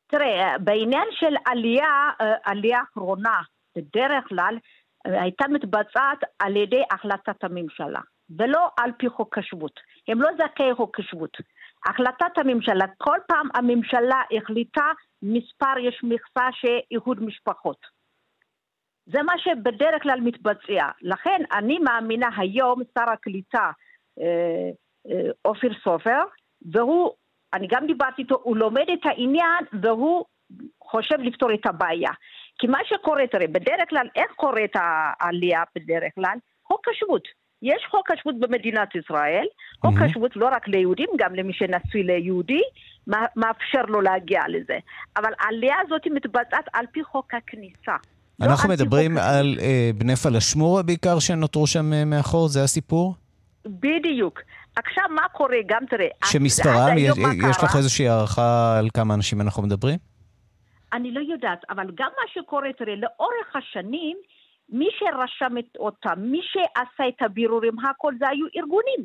תראה, 0.07 0.57
בעניין 0.59 1.07
של 1.11 1.35
עלייה, 1.45 2.09
עלייה 2.43 2.79
אחרונה, 2.93 3.41
בדרך 3.75 4.27
כלל 4.27 4.57
הייתה 5.05 5.45
מתבצעת 5.47 6.19
על 6.39 6.55
ידי 6.55 6.81
החלטת 6.91 7.43
הממשלה, 7.43 7.99
ולא 8.39 8.67
על 8.77 8.91
פי 8.97 9.09
חוק 9.09 9.37
השבות. 9.37 9.79
הם 10.07 10.21
לא 10.21 10.29
זכאי 10.37 10.75
חוק 10.75 10.99
השבות. 10.99 11.37
החלטת 11.85 12.37
הממשלה, 12.37 12.85
כל 12.97 13.17
פעם 13.27 13.47
הממשלה 13.53 14.21
החליטה 14.37 14.91
מספר, 15.21 15.77
יש 15.81 16.01
מכסה 16.03 16.47
של 16.51 16.77
איחוד 16.91 17.23
משפחות. 17.23 17.77
זה 19.05 19.23
מה 19.23 19.33
שבדרך 19.37 20.03
כלל 20.03 20.19
מתבצע. 20.21 20.89
לכן 21.01 21.41
אני 21.51 21.79
מאמינה 21.79 22.29
היום, 22.37 22.81
שר 22.97 23.09
הקליטה 23.13 23.71
אה, 24.19 24.69
אה, 25.09 25.29
אופיר 25.45 25.73
סופר, 25.83 26.23
והוא, 26.71 27.11
אני 27.53 27.67
גם 27.67 27.87
דיברתי 27.87 28.21
איתו, 28.21 28.39
הוא 28.43 28.57
לומד 28.57 28.85
את 28.93 29.05
העניין 29.05 29.65
והוא 29.81 30.25
חושב 30.83 31.19
לפתור 31.19 31.53
את 31.53 31.65
הבעיה. 31.65 32.11
כי 32.59 32.67
מה 32.67 32.79
שקורה, 32.85 33.27
תראה, 33.27 33.47
בדרך 33.47 33.89
כלל, 33.89 34.07
איך 34.15 34.31
קורית 34.31 34.71
העלייה 34.75 35.63
בדרך 35.75 36.13
כלל? 36.15 36.37
חוק 36.67 36.87
השבות. 36.87 37.27
יש 37.65 37.87
חוק 37.91 38.11
השבות 38.11 38.39
במדינת 38.39 38.95
ישראל, 38.95 39.45
חוק 39.81 39.95
mm-hmm. 39.95 40.03
השבות 40.03 40.35
לא 40.35 40.49
רק 40.51 40.67
ליהודים, 40.67 41.09
גם 41.17 41.35
למי 41.35 41.53
שנשוי 41.53 42.03
ליהודי, 42.03 42.61
מאפשר 43.35 43.81
לו 43.87 44.01
להגיע 44.01 44.41
לזה. 44.47 44.77
אבל 45.17 45.31
העלייה 45.39 45.75
הזאת 45.85 46.01
מתבצעת 46.11 46.65
על 46.73 46.85
פי 46.91 47.03
חוק 47.03 47.33
הכניסה. 47.33 47.95
לא 48.39 48.45
אנחנו 48.45 48.69
לא 48.69 48.75
מדברים 48.75 49.17
על 49.17 49.57
אה, 49.61 49.89
בני 49.97 50.15
פלשמורה 50.15 50.83
בעיקר 50.83 51.19
שנותרו 51.19 51.67
שם 51.67 51.93
אה, 51.93 52.05
מאחור, 52.05 52.47
זה 52.47 52.63
הסיפור? 52.63 53.15
בדיוק. 53.65 54.41
עכשיו 54.75 55.03
מה 55.15 55.29
קורה, 55.31 55.57
גם 55.65 55.85
תראה... 55.89 56.07
שמספרם, 56.25 56.97
יש, 56.97 57.17
יש 57.49 57.63
לך 57.63 57.75
איזושהי 57.75 58.07
הערכה 58.09 58.77
על 58.79 58.89
כמה 58.93 59.13
אנשים 59.13 59.41
אנחנו 59.41 59.63
מדברים? 59.63 59.97
אני 60.93 61.11
לא 61.11 61.21
יודעת, 61.33 61.61
אבל 61.69 61.85
גם 61.95 62.09
מה 62.19 62.27
שקורה, 62.33 62.69
תראה, 62.77 62.95
לאורך 62.95 63.55
השנים, 63.55 64.17
מי 64.69 64.87
שרשם 64.99 65.57
את 65.57 65.77
אותם, 65.77 66.13
מי 66.17 66.41
שעשה 66.43 67.07
את 67.07 67.21
הבירורים, 67.21 67.79
הכל 67.79 68.13
זה 68.19 68.27
היו 68.27 68.45
ארגונים. 68.57 68.99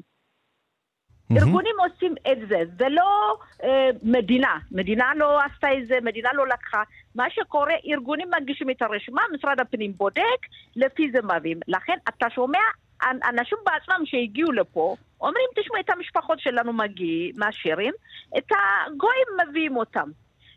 Mm-hmm. 1.31 1.37
ארגונים 1.39 1.75
עושים 1.79 2.15
את 2.33 2.49
זה, 2.49 2.63
זה 2.79 2.89
לא 2.89 3.37
אה, 3.63 3.91
מדינה. 4.03 4.59
מדינה 4.73 5.13
לא 5.17 5.41
עשתה 5.41 5.69
את 5.79 5.87
זה, 5.87 5.99
מדינה 6.03 6.31
לא 6.33 6.47
לקחה. 6.47 6.83
מה 7.15 7.31
שקורה, 7.31 7.75
ארגונים 7.87 8.29
מגישים 8.41 8.71
את 8.71 8.83
הרשימה, 8.83 9.23
משרד 9.33 9.61
הפנים 9.61 9.93
בודק, 9.93 10.41
לפי 10.77 11.11
זה 11.11 11.19
מביאים. 11.23 11.61
לכן 11.69 11.99
אתה 12.09 12.31
שומע 12.31 12.59
אנשים 13.03 13.59
בעצמם 13.65 14.07
שהגיעו 14.07 14.53
לפה, 14.53 14.97
אומרים, 15.21 15.47
תשמעו, 15.57 15.81
את 15.81 15.91
המשפחות 15.91 16.41
שלנו 16.41 16.73
מגיעים, 16.73 17.35
מאשרים, 17.37 17.93
את 18.39 18.47
הגויים 18.53 19.27
מביאים 19.49 19.77
אותם. 19.77 20.11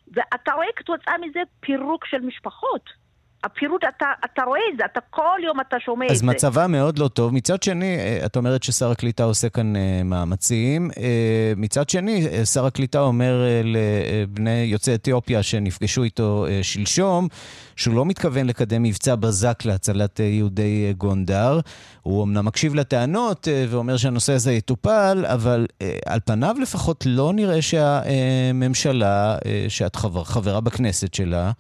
ואתה 0.08 0.54
רואה 0.54 0.68
כתוצאה 0.76 1.18
מזה 1.18 1.40
פירוק 1.60 2.06
של 2.06 2.20
משפחות. 2.20 3.03
הפירוט, 3.44 3.82
אתה, 3.98 4.06
אתה 4.26 4.44
רואה 4.44 4.60
את 4.74 4.78
זה, 4.78 4.84
אתה 4.86 5.00
כל 5.10 5.40
יום 5.44 5.60
אתה 5.60 5.78
שומע 5.80 6.06
את 6.06 6.10
זה. 6.10 6.16
אז 6.16 6.22
מצבה 6.24 6.68
מאוד 6.68 7.00
לא 7.00 7.08
טוב. 7.08 7.34
מצד 7.34 7.64
שני, 7.64 7.98
אה, 7.98 8.26
את 8.26 8.36
אומרת 8.36 8.64
ששר 8.64 8.92
הקליטה 8.92 9.24
עושה 9.24 9.50
כאן 9.50 9.76
אה, 9.76 10.02
מאמצים. 10.06 10.92
אה, 10.98 11.54
מצד 11.58 11.90
שני, 11.90 12.46
שר 12.46 12.66
הקליטה 12.66 13.00
אומר 13.02 13.44
לבני 13.64 14.64
יוצאי 14.68 14.96
אתיופיה 14.96 15.44
שנפגשו 15.44 16.04
איתו 16.04 16.46
שלשום, 16.62 17.28
שהוא 17.76 17.96
לא 17.96 18.06
מתכוון 18.06 18.46
לקדם 18.46 18.84
מבצע 18.84 19.16
בזק 19.16 19.66
להצלת 19.66 20.20
יהודי 20.20 20.94
גונדר. 20.98 21.60
הוא 22.02 22.24
אמנם 22.24 22.46
מקשיב 22.46 22.76
לטענות 22.76 23.48
ואומר 23.70 23.98
שהנושא 23.98 24.34
הזה 24.34 24.54
יטופל, 24.54 25.26
אבל 25.28 25.66
על 26.06 26.20
פניו 26.26 26.56
לפחות 26.62 27.04
לא 27.08 27.34
נראה 27.34 27.62
שהממשלה, 27.62 29.38
שאת 29.68 29.96
חבר, 29.96 30.24
חברה 30.24 30.62
בכנסת 30.62 31.14
שלה, 31.14 31.52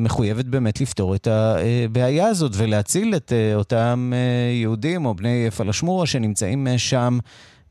מחויבת 0.00 0.44
באמת 0.44 0.80
לפתור 0.80 1.14
את 1.14 1.26
הבעיה 1.26 2.26
הזאת 2.26 2.52
ולהציל 2.58 3.14
את 3.16 3.32
אה, 3.32 3.54
אותם 3.54 4.10
אה, 4.12 4.52
יהודים 4.52 5.06
או 5.06 5.14
בני 5.14 5.50
פלשמורה 5.50 6.06
שנמצאים 6.06 6.66
שם 6.76 7.12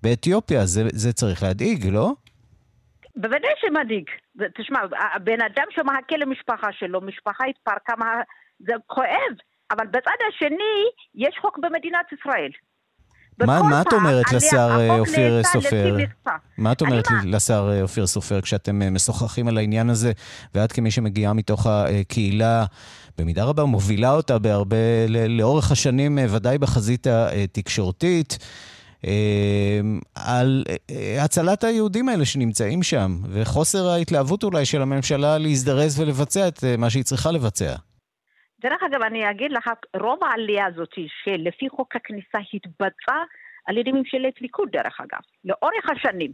באתיופיה. 0.04 0.66
זה, 0.66 0.84
זה 0.94 1.14
צריך 1.14 1.44
להדאיג, 1.44 1.88
לא? 1.88 2.12
בוודאי 3.16 3.52
שמדאיג. 3.62 4.10
תשמע, 4.56 4.80
הבן 5.16 5.42
אדם 5.42 5.66
שמחכה 5.70 6.18
למשפחה 6.18 6.68
שלו, 6.72 7.02
משפחה 7.02 7.44
התפרקה, 7.50 7.94
זה 8.60 8.74
כואב, 8.88 9.34
אבל 9.72 9.88
בצד 9.88 10.18
השני 10.30 10.84
יש 11.16 11.38
חוק 11.42 11.60
במדינת 11.60 12.06
ישראל. 12.20 12.52
מה, 13.46 13.62
מה 13.64 13.82
את 13.82 13.94
אומרת 13.94 14.34
לשר 14.34 14.78
אה, 14.80 15.00
אופיר 15.00 15.42
סופר? 15.44 15.98
מה 16.58 16.72
את 16.72 16.82
אומרת 16.82 17.06
לשר 17.26 17.70
אה, 17.74 17.82
אופיר 17.82 18.08
סופר 18.08 18.42
כשאתם 18.42 18.82
אה, 18.82 18.90
משוחחים 18.90 19.48
על 19.48 19.58
העניין 19.58 19.90
הזה, 19.90 20.12
ואת 20.56 20.72
כמי 20.72 20.92
שמגיעה 20.92 21.34
מתוך 21.34 21.68
הקהילה, 21.70 22.66
במידה 23.18 23.44
רבה 23.44 23.64
מובילה 23.64 24.12
אותה 24.12 24.40
בהרבה, 24.40 24.78
לאורך 25.30 25.72
השנים, 25.72 26.18
ודאי 26.30 26.58
בחזית 26.58 27.08
התקשורתית, 27.08 28.38
על 30.16 30.64
הצלת 31.20 31.64
היהודים 31.64 32.10
האלה 32.10 32.26
שנמצאים 32.26 32.84
שם, 32.84 33.22
וחוסר 33.32 33.90
ההתלהבות 33.90 34.44
אולי 34.44 34.66
של 34.66 34.82
הממשלה 34.82 35.38
להזדרז 35.38 36.00
ולבצע 36.00 36.48
את 36.48 36.64
מה 36.78 36.90
שהיא 36.90 37.04
צריכה 37.04 37.32
לבצע. 37.32 37.76
דרך 38.60 38.84
אגב, 38.84 39.02
אני 39.02 39.32
אגיד 39.32 39.52
לך, 39.52 39.70
רוב 40.00 40.24
העלייה 40.24 40.66
הזאת 40.66 40.94
שלפי 41.24 41.70
חוק 41.70 41.96
הכניסה 41.96 42.38
התבצעה 42.54 43.24
על 43.66 43.78
ידי 43.78 43.92
ממשלת 43.92 44.42
ליכוד, 44.42 44.70
דרך 44.72 45.02
אגב, 45.02 45.20
לאורך 45.46 45.90
השנים. 45.90 46.32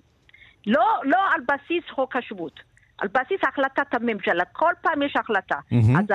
לא, 0.67 0.99
לא 1.03 1.17
על 1.33 1.41
בסיס 1.41 1.83
חוק 1.89 2.15
השבות, 2.15 2.59
על 2.97 3.07
בסיס 3.07 3.39
החלטת 3.47 3.93
הממשלה. 3.93 4.45
כל 4.45 4.73
פעם 4.81 5.01
יש 5.01 5.13
החלטה. 5.15 5.55
Mm-hmm. 5.55 5.99
אז 5.99 6.05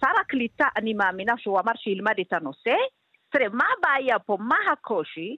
שר 0.00 0.20
הקליטה, 0.20 0.68
אני 0.76 0.94
מאמינה 0.94 1.34
שהוא 1.38 1.60
אמר 1.60 1.72
שילמד 1.76 2.14
את 2.20 2.32
הנושא. 2.32 2.74
תראה, 3.30 3.48
מה 3.48 3.64
הבעיה 3.78 4.18
פה? 4.18 4.36
מה 4.40 4.56
הקושי? 4.72 5.36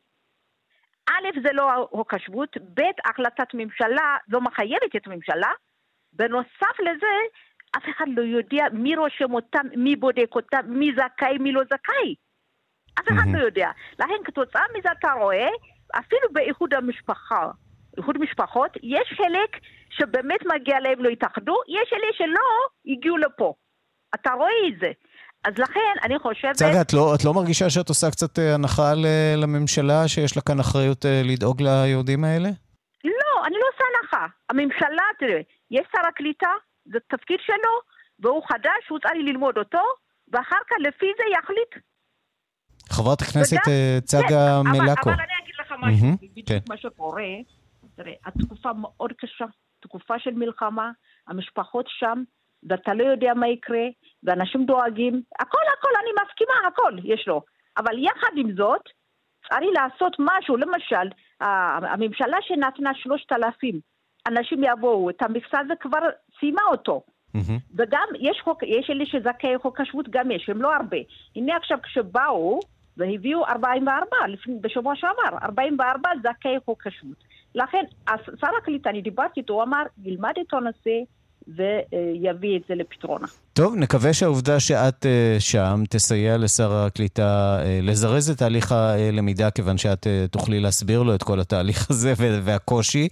א', 1.10 1.40
זה 1.42 1.52
לא 1.52 1.88
חוק 1.90 2.14
השבות, 2.14 2.56
ב', 2.74 2.80
החלטת 3.04 3.54
ממשלה 3.54 4.16
לא 4.28 4.40
מחייבת 4.40 4.96
את 4.96 5.06
הממשלה. 5.06 5.50
בנוסף 6.12 6.80
לזה, 6.80 7.14
אף 7.76 7.82
אחד 7.96 8.06
לא 8.16 8.22
יודע 8.22 8.64
מי 8.72 8.96
רושם 8.96 9.34
אותם, 9.34 9.66
מי 9.76 9.96
בודק 9.96 10.34
אותם, 10.34 10.60
מי 10.66 10.90
זכאי, 10.92 11.38
מי 11.38 11.52
לא 11.52 11.62
זכאי. 11.64 12.14
אף 13.00 13.04
אחד 13.08 13.28
לא 13.32 13.38
יודע. 13.38 13.70
לכן 13.98 14.24
כתוצאה 14.24 14.62
מזה 14.78 14.88
אתה 14.98 15.12
רואה, 15.12 15.48
אפילו 15.98 16.32
באיחוד 16.32 16.74
המשפחה, 16.74 17.50
איחוד 17.96 18.18
משפחות, 18.18 18.70
יש 18.82 19.14
חלק 19.16 19.60
שבאמת 19.90 20.40
מגיע 20.54 20.80
להם 20.80 21.04
לא 21.04 21.08
התאחדו, 21.08 21.56
יש 21.68 21.92
אלה 21.92 22.12
שלא 22.12 22.48
הגיעו 22.92 23.16
לפה. 23.16 23.54
אתה 24.14 24.30
רואה 24.32 24.68
את 24.68 24.80
זה. 24.80 24.90
אז 25.44 25.58
לכן, 25.58 25.94
אני 26.02 26.18
חושבת... 26.18 26.54
צגה, 26.54 26.80
את 26.80 26.92
לא, 26.92 27.14
את 27.14 27.24
לא 27.24 27.34
מרגישה 27.34 27.70
שאת 27.70 27.88
עושה 27.88 28.10
קצת 28.10 28.38
אה, 28.38 28.54
הנחה 28.54 28.92
לממשלה, 29.36 30.08
שיש 30.08 30.36
לה 30.36 30.42
כאן 30.42 30.60
אחריות 30.60 31.06
אה, 31.06 31.20
לדאוג 31.24 31.62
ליהודים 31.62 32.24
האלה? 32.24 32.48
לא, 33.04 33.46
אני 33.46 33.54
לא 33.54 33.66
עושה 33.74 33.84
הנחה. 33.90 34.26
הממשלה, 34.50 35.02
תראה, 35.18 35.40
יש 35.70 35.86
שר 35.92 36.08
הקליטה, 36.08 36.50
זה 36.84 36.98
תפקיד 37.08 37.38
שלו, 37.46 37.74
והוא 38.18 38.42
חדש, 38.48 38.88
הוא 38.88 38.98
צריך 38.98 39.14
ללמוד 39.14 39.58
אותו, 39.58 39.82
ואחר 40.28 40.56
כך 40.70 40.76
לפי 40.80 41.06
זה 41.16 41.24
יחליט. 41.38 41.84
חברת 42.88 43.22
הכנסת 43.22 43.56
וגם, 43.56 43.72
אה, 43.72 44.00
צגה 44.04 44.60
כן, 44.64 44.70
מלקו. 44.70 45.10
אבל, 45.10 45.12
אבל 45.12 45.22
אני 45.22 45.32
אגיד 45.42 45.54
לך 45.60 45.72
משהו, 45.78 46.06
mm-hmm, 46.06 46.22
בדיוק 46.22 46.48
כן. 46.48 46.58
מה 46.68 46.76
שקורה, 46.76 47.24
תראה, 47.96 48.12
התקופה 48.24 48.72
מאוד 48.72 49.12
קשה, 49.18 49.44
תקופה 49.80 50.18
של 50.18 50.30
מלחמה, 50.30 50.90
המשפחות 51.28 51.86
שם, 51.88 52.22
ואתה 52.68 52.94
לא 52.94 53.04
יודע 53.04 53.34
מה 53.34 53.48
יקרה, 53.48 53.86
ואנשים 54.22 54.66
דואגים, 54.66 55.22
הכל 55.40 55.62
הכל, 55.78 55.88
אני 56.02 56.10
מסכימה, 56.22 56.68
הכל 56.68 56.92
יש 57.04 57.28
לו. 57.28 57.42
אבל 57.78 58.04
יחד 58.04 58.32
עם 58.36 58.56
זאת, 58.56 58.82
צריך 59.48 59.70
לעשות 59.74 60.16
משהו, 60.18 60.56
למשל, 60.56 61.08
הממשלה 61.92 62.36
שנתנה 62.40 62.90
שלושת 62.94 63.32
אלפים, 63.32 63.80
אנשים 64.28 64.64
יבואו, 64.64 65.10
את 65.10 65.22
המכסה 65.22 65.58
הזה 65.58 65.74
כבר 65.80 65.98
סיימה 66.40 66.62
אותו. 66.70 67.02
Mm-hmm. 67.36 67.60
וגם 67.76 68.08
יש 68.20 68.40
חוק, 68.44 68.62
יש 68.62 68.90
אלה 68.90 69.06
שזכאי 69.06 69.58
חוק 69.58 69.80
השבות 69.80 70.08
גם 70.10 70.30
יש, 70.30 70.48
הם 70.48 70.62
לא 70.62 70.74
הרבה. 70.74 70.96
הנה 71.36 71.56
עכשיו 71.56 71.78
כשבאו 71.82 72.60
והביאו 72.96 73.44
44, 73.46 74.16
לפני, 74.28 74.58
בשבוע 74.60 74.96
שעבר, 74.96 75.38
44 75.42 76.08
זכאי 76.22 76.56
חוק 76.64 76.86
השבות. 76.86 77.24
לכן, 77.54 77.84
שר 78.40 78.50
הקליטה, 78.58 78.90
אני 78.90 79.02
דיברתי 79.02 79.40
איתו, 79.40 79.54
הוא 79.54 79.62
אמר, 79.62 79.82
ילמד 80.04 80.32
את 80.40 80.54
הנושא, 80.54 81.00
ויביא 81.48 82.56
את 82.56 82.62
זה 82.68 82.74
לפתרונה. 82.74 83.26
טוב, 83.52 83.74
נקווה 83.76 84.12
שהעובדה 84.12 84.60
שאת 84.60 85.06
uh, 85.06 85.40
שם 85.40 85.82
תסייע 85.90 86.38
לשר 86.38 86.72
הקליטה 86.72 87.58
uh, 87.60 87.66
לזרז 87.82 88.30
את 88.30 88.38
תהליך 88.38 88.72
הלמידה, 88.72 89.50
כיוון 89.50 89.78
שאת 89.78 90.06
uh, 90.06 90.28
תוכלי 90.30 90.60
להסביר 90.60 91.02
לו 91.02 91.14
את 91.14 91.22
כל 91.22 91.40
התהליך 91.40 91.90
הזה 91.90 92.12
והקושי 92.18 93.08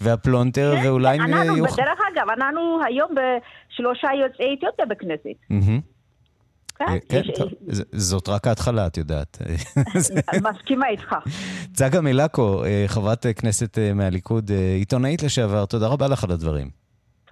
והפלונטר, 0.00 0.74
כן, 0.76 0.86
ואולי... 0.86 1.18
אנחנו, 1.18 1.56
יוכ... 1.56 1.76
דרך 1.76 1.98
אגב, 2.14 2.28
אנחנו 2.36 2.80
היום 2.86 3.10
בשלושה 3.14 4.08
יוצאי 4.24 4.56
אתיופיה 4.58 4.86
בכנסת. 4.86 5.62
כן, 6.78 6.98
כן 7.08 7.22
טוב, 7.36 7.48
זאת 7.92 8.28
רק 8.28 8.46
ההתחלה, 8.46 8.86
את 8.86 8.98
יודעת. 8.98 9.38
מסכימה 10.50 10.88
איתך. 10.88 11.14
צגה 11.74 12.00
מלקו, 12.00 12.62
חברת 12.86 13.26
כנסת 13.36 13.78
מהליכוד, 13.94 14.50
עיתונאית 14.78 15.22
לשעבר, 15.22 15.66
תודה 15.66 15.86
רבה 15.86 16.08
לך 16.08 16.24
על 16.24 16.30
הדברים. 16.30 16.81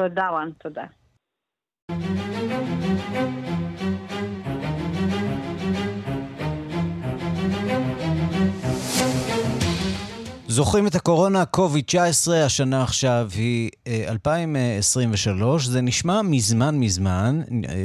תודה, 0.00 0.28
רן, 0.28 0.50
תודה. 0.58 0.84
זוכרים 10.48 10.86
את 10.86 10.94
הקורונה, 10.94 11.44
קוביד-19, 11.44 12.32
השנה 12.32 12.82
עכשיו 12.82 13.28
היא 13.34 13.70
2023. 14.08 15.66
אה, 15.66 15.72
זה 15.72 15.80
נשמע 15.80 16.22
מזמן 16.22 16.78
מזמן. 16.78 17.40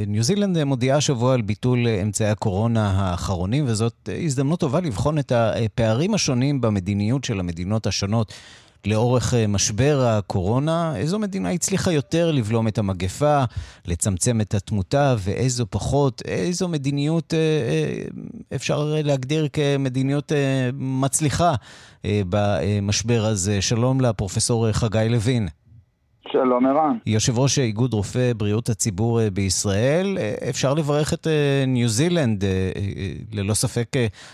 ניו 0.07 0.23
זילנד 0.23 0.63
מודיעה 0.63 0.97
השבוע 0.97 1.33
על 1.33 1.41
ביטול 1.41 1.87
אמצעי 1.87 2.29
הקורונה 2.29 2.91
האחרונים, 2.91 3.65
וזאת 3.67 4.09
הזדמנות 4.25 4.59
טובה 4.59 4.79
לבחון 4.79 5.19
את 5.19 5.31
הפערים 5.31 6.13
השונים 6.13 6.61
במדיניות 6.61 7.23
של 7.23 7.39
המדינות 7.39 7.87
השונות 7.87 8.33
לאורך 8.87 9.33
אה, 9.33 9.47
משבר 9.47 10.05
הקורונה, 10.07 10.97
איזו 10.97 11.19
מדינה 11.19 11.51
הצליחה 11.51 11.91
יותר 11.91 12.31
לבלום 12.31 12.67
את 12.67 12.77
המגפה, 12.77 13.43
לצמצם 13.85 14.41
את 14.41 14.53
התמותה, 14.53 15.15
ואיזו 15.19 15.65
פחות, 15.69 16.21
איזו 16.25 16.67
מדיניות 16.67 17.33
אה, 17.33 17.39
אה, 17.39 18.55
אפשר 18.55 18.93
להגדיר 19.03 19.47
כמדיניות 19.53 20.31
מצליחה 20.73 21.55
במשבר 22.05 23.25
הזה. 23.25 23.61
שלום 23.61 24.01
לפרופסור 24.01 24.71
חגי 24.71 25.07
לוין. 25.09 25.47
שלום 26.31 26.65
ערן. 26.65 26.97
יושב 27.05 27.39
ראש 27.39 27.59
איגוד 27.59 27.93
רופאי 27.93 28.33
בריאות 28.33 28.69
הציבור 28.69 29.19
אה, 29.21 29.29
בישראל. 29.29 30.17
אה, 30.17 30.33
אפשר 30.49 30.73
לברך 30.73 31.13
את 31.13 31.27
אה, 31.27 31.63
ניו 31.67 31.87
זילנד, 31.87 32.43
ללא 33.33 33.53
ספק 33.53 33.87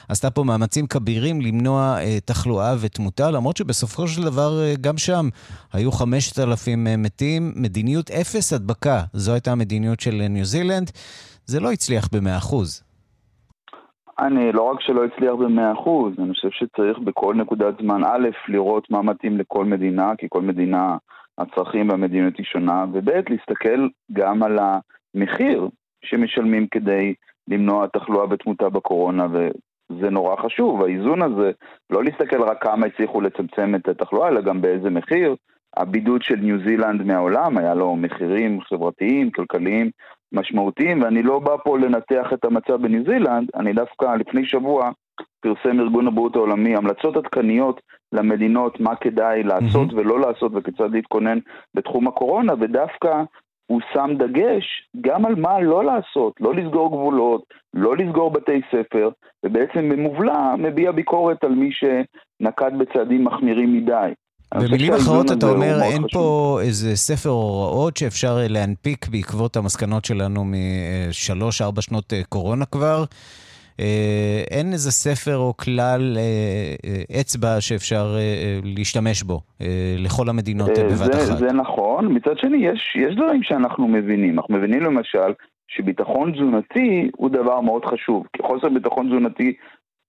עשתה 0.10 0.32
פה 0.32 0.44
מאמצים 0.44 0.88
כבירים 0.88 1.42
למנוע 1.42 1.96
תחלואה 2.26 2.74
ותמותה, 2.82 3.32
למרות 3.32 3.58
שבסופו 3.58 4.08
של 4.08 4.24
דבר 4.24 4.52
גם 4.82 4.98
שם 4.98 5.26
היו 5.74 5.92
5,000 5.92 6.88
מתים. 6.98 7.52
מדיניות 7.56 8.12
אפס 8.12 8.54
הדבקה, 8.54 9.00
זו 9.14 9.34
הייתה 9.34 9.52
המדיניות 9.52 10.00
של 10.00 10.28
ניו 10.30 10.46
זילנד. 10.46 10.92
זה 11.46 11.60
לא 11.60 11.72
הצליח 11.72 12.08
ב-100%. 12.14 12.56
אני, 14.20 14.52
לא 14.52 14.62
רק 14.62 14.82
שלא 14.82 15.06
הצליח 15.06 15.34
ב-100%, 15.34 16.22
אני 16.22 16.34
חושב 16.34 16.50
שצריך 16.52 17.00
בכל 17.00 17.36
נקודת 17.36 17.74
זמן, 17.82 18.04
א', 18.04 18.30
לראות 18.48 18.92
מה 18.92 19.02
מתאים 19.02 19.38
לכל 19.38 19.66
מדינה, 19.66 20.12
כי 20.18 20.28
כל 20.30 20.42
מדינה 20.42 20.98
הצרכים 21.42 21.90
והמדיניות 21.90 22.38
היא 22.38 22.46
שונה, 22.46 22.86
וב' 22.94 23.10
להסתכל 23.30 23.88
גם 24.14 24.44
על 24.44 24.60
המחיר 24.60 25.70
שמשלמים 26.06 26.68
כדי 26.68 27.14
למנוע 27.48 27.88
תחלואה 27.88 28.26
ותמותה 28.30 28.70
בקורונה, 28.70 29.28
וזה 29.32 30.10
נורא 30.10 30.36
חשוב, 30.36 30.84
האיזון 30.84 31.22
הזה, 31.22 31.52
לא 31.90 32.04
להסתכל 32.04 32.44
רק 32.44 32.64
כמה 32.64 32.86
הצליחו 32.86 33.22
לצמצם 33.22 33.76
את 33.76 33.88
התחלואה, 33.88 34.28
אלא 34.28 34.42
גם 34.42 34.62
באיזה 34.62 34.90
מחיר. 34.90 35.36
הבידוד 35.78 36.22
של 36.24 36.36
ניו 36.36 36.58
זילנד 36.68 37.04
מהעולם, 37.04 37.58
היה 37.58 37.74
לו 37.74 37.96
מחירים 37.96 38.62
חברתיים, 38.62 39.32
כלכליים 39.32 39.92
משמעותיים, 40.32 41.02
ואני 41.02 41.24
לא 41.24 41.40
בא 41.40 41.56
פה 41.64 41.78
לנתח 41.78 42.34
את 42.34 42.46
המצב 42.46 42.82
בניו 42.82 43.04
זילנד, 43.04 43.50
אני 43.56 43.74
דווקא 43.74 44.06
לפני 44.06 44.46
שבוע 44.46 44.92
פרסם 45.40 45.80
ארגון 45.80 46.08
הבריאות 46.08 46.36
העולמי 46.36 46.76
המלצות 46.76 47.18
עדכניות 47.18 47.82
למדינות 48.12 48.80
מה 48.80 48.96
כדאי 48.96 49.44
לעשות 49.44 49.90
mm-hmm. 49.90 49.96
ולא 49.96 50.20
לעשות 50.20 50.52
וכיצד 50.56 50.92
להתכונן 50.92 51.40
בתחום 51.76 52.08
הקורונה, 52.08 52.54
ודווקא 52.60 53.24
הוא 53.72 53.82
שם 53.94 54.10
דגש 54.18 54.66
גם 55.02 55.26
על 55.26 55.36
מה 55.36 55.62
לא 55.62 55.84
לעשות, 55.86 56.34
לא 56.40 56.56
לסגור 56.56 56.88
גבולות, 56.90 57.44
לא 57.74 57.98
לסגור 57.98 58.32
בתי 58.32 58.62
ספר, 58.72 59.10
ובעצם 59.46 59.90
במובלע 59.90 60.56
מביע 60.58 60.92
ביקורת 60.92 61.44
על 61.44 61.52
מי 61.52 61.70
שנקט 61.72 62.74
בצעדים 62.80 63.26
מחמירים 63.26 63.74
מדי. 63.74 64.12
במילים 64.54 64.94
אחרות 64.94 65.32
אתה 65.32 65.46
אומר, 65.46 65.82
אין 65.82 66.04
חשוב. 66.04 66.12
פה 66.12 66.60
איזה 66.62 66.96
ספר 66.96 67.30
הוראות 67.30 67.98
שאפשר 67.98 68.38
להנפיק 68.50 69.08
בעקבות 69.08 69.58
המסקנות 69.58 70.06
שלנו 70.06 70.46
משלוש-ארבע 70.46 71.82
שנות 71.82 72.14
אה, 72.14 72.22
קורונה 72.30 72.66
כבר. 72.66 73.04
אה, 73.80 74.44
אין 74.52 74.74
איזה 74.74 74.92
ספר 74.92 75.38
או 75.38 75.58
כלל 75.58 76.18
אה, 76.18 76.76
אה, 76.86 77.22
אצבע 77.22 77.62
שאפשר 77.62 78.16
להשתמש 78.64 79.24
בו 79.24 79.40
לכל 79.98 80.30
המדינות 80.30 80.70
בבת 80.70 81.16
אחת. 81.16 81.38
זה 81.38 81.54
נכון. 81.54 82.14
מצד 82.14 82.38
שני, 82.38 82.58
יש, 82.58 82.96
יש 82.96 83.16
דברים 83.16 83.44
שאנחנו 83.44 83.88
מבינים. 83.88 84.40
אנחנו 84.40 84.56
מבינים 84.56 84.82
למשל 84.82 85.34
שביטחון 85.68 86.32
תזונתי 86.32 87.10
הוא 87.16 87.30
דבר 87.30 87.62
מאוד 87.62 87.86
חשוב. 87.86 88.26
כי 88.34 88.44
חוסר 88.44 88.70
ביטחון 88.70 89.08
תזונתי 89.08 89.54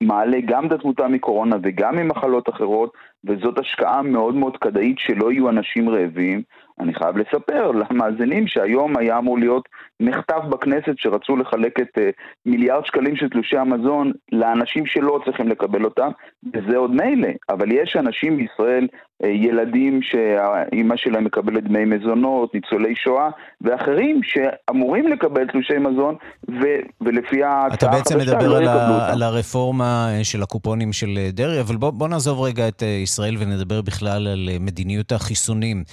מעלה 0.02 0.38
גם 0.46 0.66
את 0.66 0.72
התמותה 0.72 1.08
מקורונה 1.08 1.56
וגם 1.62 1.96
ממחלות 1.96 2.48
אחרות, 2.48 2.92
וזאת 3.24 3.58
השקעה 3.58 4.02
מאוד 4.02 4.34
מאוד 4.34 4.56
כדאית 4.56 4.96
שלא 4.98 5.32
יהיו 5.32 5.48
אנשים 5.48 5.88
רעבים. 5.88 6.42
אני 6.80 6.94
חייב 6.94 7.16
לספר 7.16 7.70
למאזינים 7.70 8.46
שהיום 8.46 8.96
היה 8.98 9.18
אמור 9.18 9.38
להיות 9.38 9.68
מחטף 10.00 10.42
בכנסת 10.48 10.92
שרצו 10.96 11.36
לחלק 11.36 11.80
את 11.80 11.98
uh, 11.98 12.00
מיליארד 12.46 12.86
שקלים 12.86 13.16
של 13.16 13.28
תלושי 13.28 13.56
המזון 13.56 14.12
לאנשים 14.32 14.86
שלא 14.86 15.20
צריכים 15.24 15.48
לקבל 15.48 15.84
אותם, 15.84 16.08
וזה 16.54 16.76
עוד 16.76 16.90
מילא, 16.90 17.28
אבל 17.50 17.72
יש 17.72 17.96
אנשים 17.96 18.36
בישראל, 18.36 18.86
uh, 19.22 19.26
ילדים 19.26 20.02
שהאימא 20.02 20.96
שלהם 20.96 21.24
מקבלת 21.24 21.64
דמי 21.64 21.84
מזונות, 21.84 22.54
ניצולי 22.54 22.96
שואה, 22.96 23.30
ואחרים 23.60 24.20
שאמורים 24.22 25.08
לקבל 25.08 25.46
תלושי 25.46 25.78
מזון, 25.78 26.16
ו- 26.50 26.82
ולפי 27.00 27.44
ההצעה 27.44 27.90
החדשה 27.90 28.16
לא 28.16 28.22
יקבלו 28.22 28.34
אותם. 28.34 28.34
אתה 28.34 28.36
בעצם 28.36 28.44
מדבר 28.44 28.56
על, 28.56 29.12
על 29.12 29.22
הרפורמה 29.22 30.08
אה, 30.10 30.24
של 30.24 30.42
הקופונים 30.42 30.92
של 30.92 31.18
דרעי, 31.32 31.60
אבל 31.60 31.76
בוא, 31.76 31.90
בוא 31.90 32.08
נעזוב 32.08 32.40
רגע 32.40 32.68
את 32.68 32.82
ישראל 32.82 33.36
ונדבר 33.38 33.82
בכלל 33.82 34.26
על 34.26 34.48
מדיניות 34.60 35.12
החיסונים. 35.12 35.84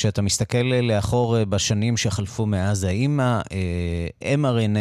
כשאתה 0.00 0.22
מסתכל 0.22 0.66
לאחור 0.82 1.36
אה, 1.36 1.44
בשנים 1.44 1.96
שחלפו 1.96 2.46
מאז, 2.46 2.84
האם 2.84 3.20
ה-mRNA, 3.20 4.78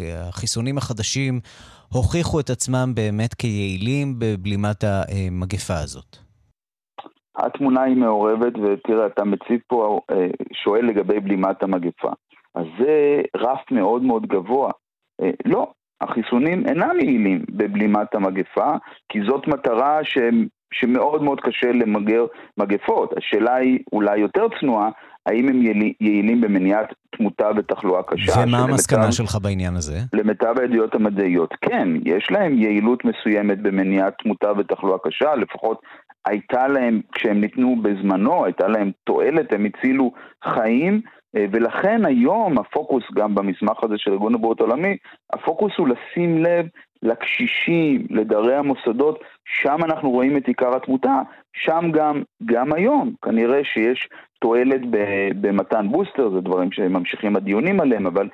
אה, 0.00 0.28
החיסונים 0.28 0.78
החדשים, 0.78 1.40
הוכיחו 1.92 2.40
את 2.40 2.50
עצמם 2.50 2.92
באמת 2.94 3.34
כיעילים 3.34 4.14
בבלימת 4.18 4.84
המגפה 4.84 5.74
הזאת? 5.84 6.16
התמונה 7.36 7.82
היא 7.82 7.96
מעורבת, 7.96 8.52
ותראה, 8.58 9.06
אתה 9.06 9.24
מציב 9.24 9.60
פה, 9.66 10.00
אה, 10.10 10.26
שואל 10.64 10.84
לגבי 10.86 11.20
בלימת 11.20 11.62
המגפה. 11.62 12.12
אז 12.54 12.64
זה 12.78 13.20
רף 13.36 13.60
מאוד 13.70 14.02
מאוד 14.02 14.26
גבוה. 14.26 14.70
לא, 15.44 15.72
החיסונים 16.00 16.66
אינם 16.68 16.96
יעילים 17.00 17.44
בבלימת 17.48 18.14
המגפה, 18.14 18.70
כי 19.08 19.18
זאת 19.28 19.48
מטרה 19.48 19.98
שהם 20.02 20.46
שמאוד 20.74 21.22
מאוד 21.22 21.40
קשה 21.40 21.72
למגר 21.72 22.26
מגפות. 22.58 23.14
השאלה 23.16 23.54
היא 23.54 23.78
אולי 23.92 24.18
יותר 24.18 24.46
צנועה, 24.60 24.90
האם 25.26 25.48
הם 25.48 25.62
יעילים 26.00 26.40
במניעת 26.40 26.94
תמותה 27.16 27.50
ותחלואה 27.56 28.02
קשה. 28.02 28.32
ומה 28.46 28.58
המסקנה 28.58 29.12
שלך 29.12 29.36
בעניין 29.42 29.76
הזה? 29.76 29.98
למיטב 30.12 30.54
הידיעות 30.60 30.94
המדעיות, 30.94 31.54
כן, 31.60 31.88
יש 32.04 32.30
להם 32.30 32.58
יעילות 32.58 33.04
מסוימת 33.04 33.58
במניעת 33.62 34.14
תמותה 34.22 34.52
ותחלואה 34.58 34.98
קשה, 35.04 35.34
לפחות 35.34 35.80
הייתה 36.24 36.68
להם, 36.68 37.00
כשהם 37.12 37.40
ניתנו 37.40 37.76
בזמנו, 37.82 38.44
הייתה 38.44 38.68
להם 38.68 38.90
תועלת, 39.04 39.52
הם 39.52 39.66
הצילו 39.66 40.12
חיים, 40.44 41.00
אה, 41.36 41.46
ולכן 41.52 42.04
היום 42.04 42.58
הפוקוס, 42.58 43.04
גם 43.14 43.34
במסמך 43.34 43.84
הזה 43.84 43.94
של 43.98 44.12
ארגון 44.12 44.34
הבריאות 44.34 44.60
העולמי, 44.60 44.96
הפוקוס 45.32 45.72
הוא 45.78 45.88
לשים 45.88 46.42
לב 46.42 46.66
לקשישים, 47.02 48.06
לדרי 48.10 48.56
המוסדות, 48.56 49.20
שם 49.48 49.76
אנחנו 49.84 50.10
רואים 50.10 50.36
את 50.36 50.48
עיקר 50.48 50.76
התמותה, 50.76 51.20
שם 51.52 51.90
גם, 51.92 52.22
גם 52.44 52.72
היום, 52.72 53.12
כנראה 53.22 53.64
שיש 53.64 54.08
תועלת 54.38 54.80
במתן 55.40 55.88
בוסטר, 55.88 56.30
זה 56.30 56.40
דברים 56.40 56.72
שממשיכים 56.72 57.36
הדיונים 57.36 57.80
עליהם, 57.80 58.06
אבל 58.06 58.28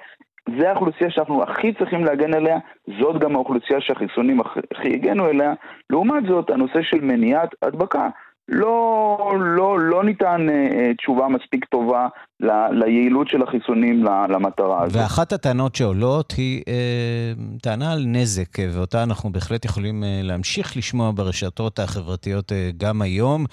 זה 0.59 0.71
האוכלוסייה 0.71 1.11
שאנחנו 1.11 1.43
הכי 1.43 1.73
צריכים 1.73 2.05
להגן 2.05 2.35
עליה, 2.35 2.59
זאת 3.01 3.21
גם 3.21 3.35
האוכלוסייה 3.35 3.81
שהחיסונים 3.81 4.41
הכי 4.41 4.95
הגנו 4.95 5.29
אליה. 5.29 5.55
לעומת 5.91 6.25
זאת, 6.29 6.51
הנושא 6.51 6.83
של 6.83 7.01
מניעת 7.01 7.55
הדבקה, 7.63 8.09
לא, 8.49 9.19
לא, 9.41 9.81
לא 9.81 10.05
ניתן 10.05 10.47
uh, 10.49 10.97
תשובה 10.97 11.29
מספיק 11.29 11.65
טובה 11.65 12.09
ל, 12.41 12.51
ליעילות 12.71 13.29
של 13.29 13.43
החיסונים 13.43 14.05
למטרה 14.05 14.83
הזאת. 14.83 15.03
ואחת 15.03 15.33
הטענות 15.33 15.75
שעולות 15.75 16.33
היא 16.37 16.61
uh, 16.61 17.63
טענה 17.63 17.93
על 17.93 18.05
נזק, 18.07 18.59
ואותה 18.73 19.03
אנחנו 19.03 19.33
בהחלט 19.33 19.65
יכולים 19.65 20.03
uh, 20.03 20.07
להמשיך 20.23 20.77
לשמוע 20.77 21.11
ברשתות 21.15 21.79
החברתיות 21.79 22.53
uh, 22.53 22.55
גם 22.77 23.03
היום. 23.03 23.45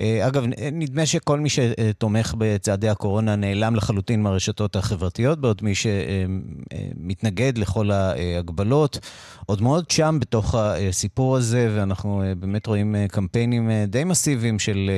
אה, 0.00 0.26
אגב, 0.26 0.44
נדמה 0.72 1.06
שכל 1.06 1.40
מי 1.40 1.48
שתומך 1.48 2.34
בצעדי 2.38 2.88
הקורונה 2.88 3.36
נעלם 3.36 3.76
לחלוטין 3.76 4.22
מהרשתות 4.22 4.76
החברתיות, 4.76 5.40
בעוד 5.40 5.60
מי 5.62 5.72
שמתנגד 5.74 7.58
לכל 7.58 7.90
ההגבלות 7.90 8.98
עוד 9.46 9.62
מאוד 9.62 9.90
שם 9.90 10.18
בתוך 10.20 10.54
הסיפור 10.54 11.36
הזה, 11.36 11.68
ואנחנו 11.76 12.22
אה, 12.22 12.34
באמת 12.34 12.66
רואים 12.66 12.96
אה, 12.96 13.06
קמפיינים 13.08 13.70
די 13.86 14.04
מסיביים 14.04 14.58
של 14.58 14.90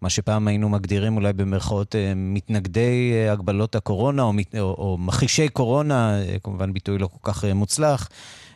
מה 0.00 0.10
שפעם 0.10 0.48
היינו 0.48 0.68
מגדירים 0.68 1.16
אולי 1.16 1.32
במרכאות 1.32 1.94
מתנגדי 2.16 3.12
הגבלות 3.30 3.74
הקורונה, 3.74 4.22
או, 4.22 4.32
או, 4.54 4.60
או 4.60 4.98
מכחישי 4.98 5.48
קורונה, 5.48 6.18
כמובן 6.42 6.72
ביטוי 6.72 6.98
לא 6.98 7.06
כל 7.06 7.32
כך 7.32 7.44
מוצלח. 7.44 8.08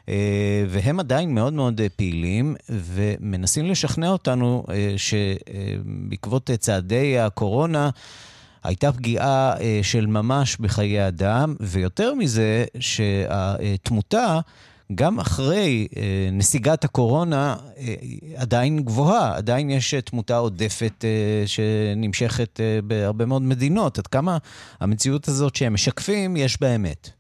אה, 0.09 0.65
והם 0.69 1.01
עדיין 1.01 1.35
מאוד 1.35 1.53
מאוד 1.53 1.81
אה, 1.81 1.89
פעילים, 1.89 2.57
ומנסים 2.69 3.67
לשכנע 3.67 4.09
אותנו 4.09 4.65
אה, 4.71 4.95
שבעקבות 4.97 6.51
צעדי 6.59 7.19
הקורונה, 7.19 7.91
הייתה 8.65 8.93
פגיעה 8.93 9.55
של 9.83 10.07
ממש 10.07 10.57
בחיי 10.61 11.09
אדם, 11.09 11.55
ויותר 11.61 12.15
מזה, 12.15 12.65
שהתמותה, 12.81 14.41
גם 14.95 15.21
אחרי 15.21 15.89
נסיגת 16.33 16.85
הקורונה, 16.85 17.57
עדיין 18.37 18.85
גבוהה, 18.85 19.37
עדיין 19.37 19.71
יש 19.71 19.95
תמותה 19.95 20.37
עודפת 20.37 21.05
שנמשכת 21.47 22.61
בהרבה 22.85 23.27
מאוד 23.27 23.43
מדינות. 23.43 23.99
עד 23.99 24.07
כמה 24.07 24.39
המציאות 24.81 25.29
הזאת 25.29 25.57
שהם 25.57 25.75
משקפים, 25.75 26.37
יש 26.37 26.61
באמת. 26.61 27.18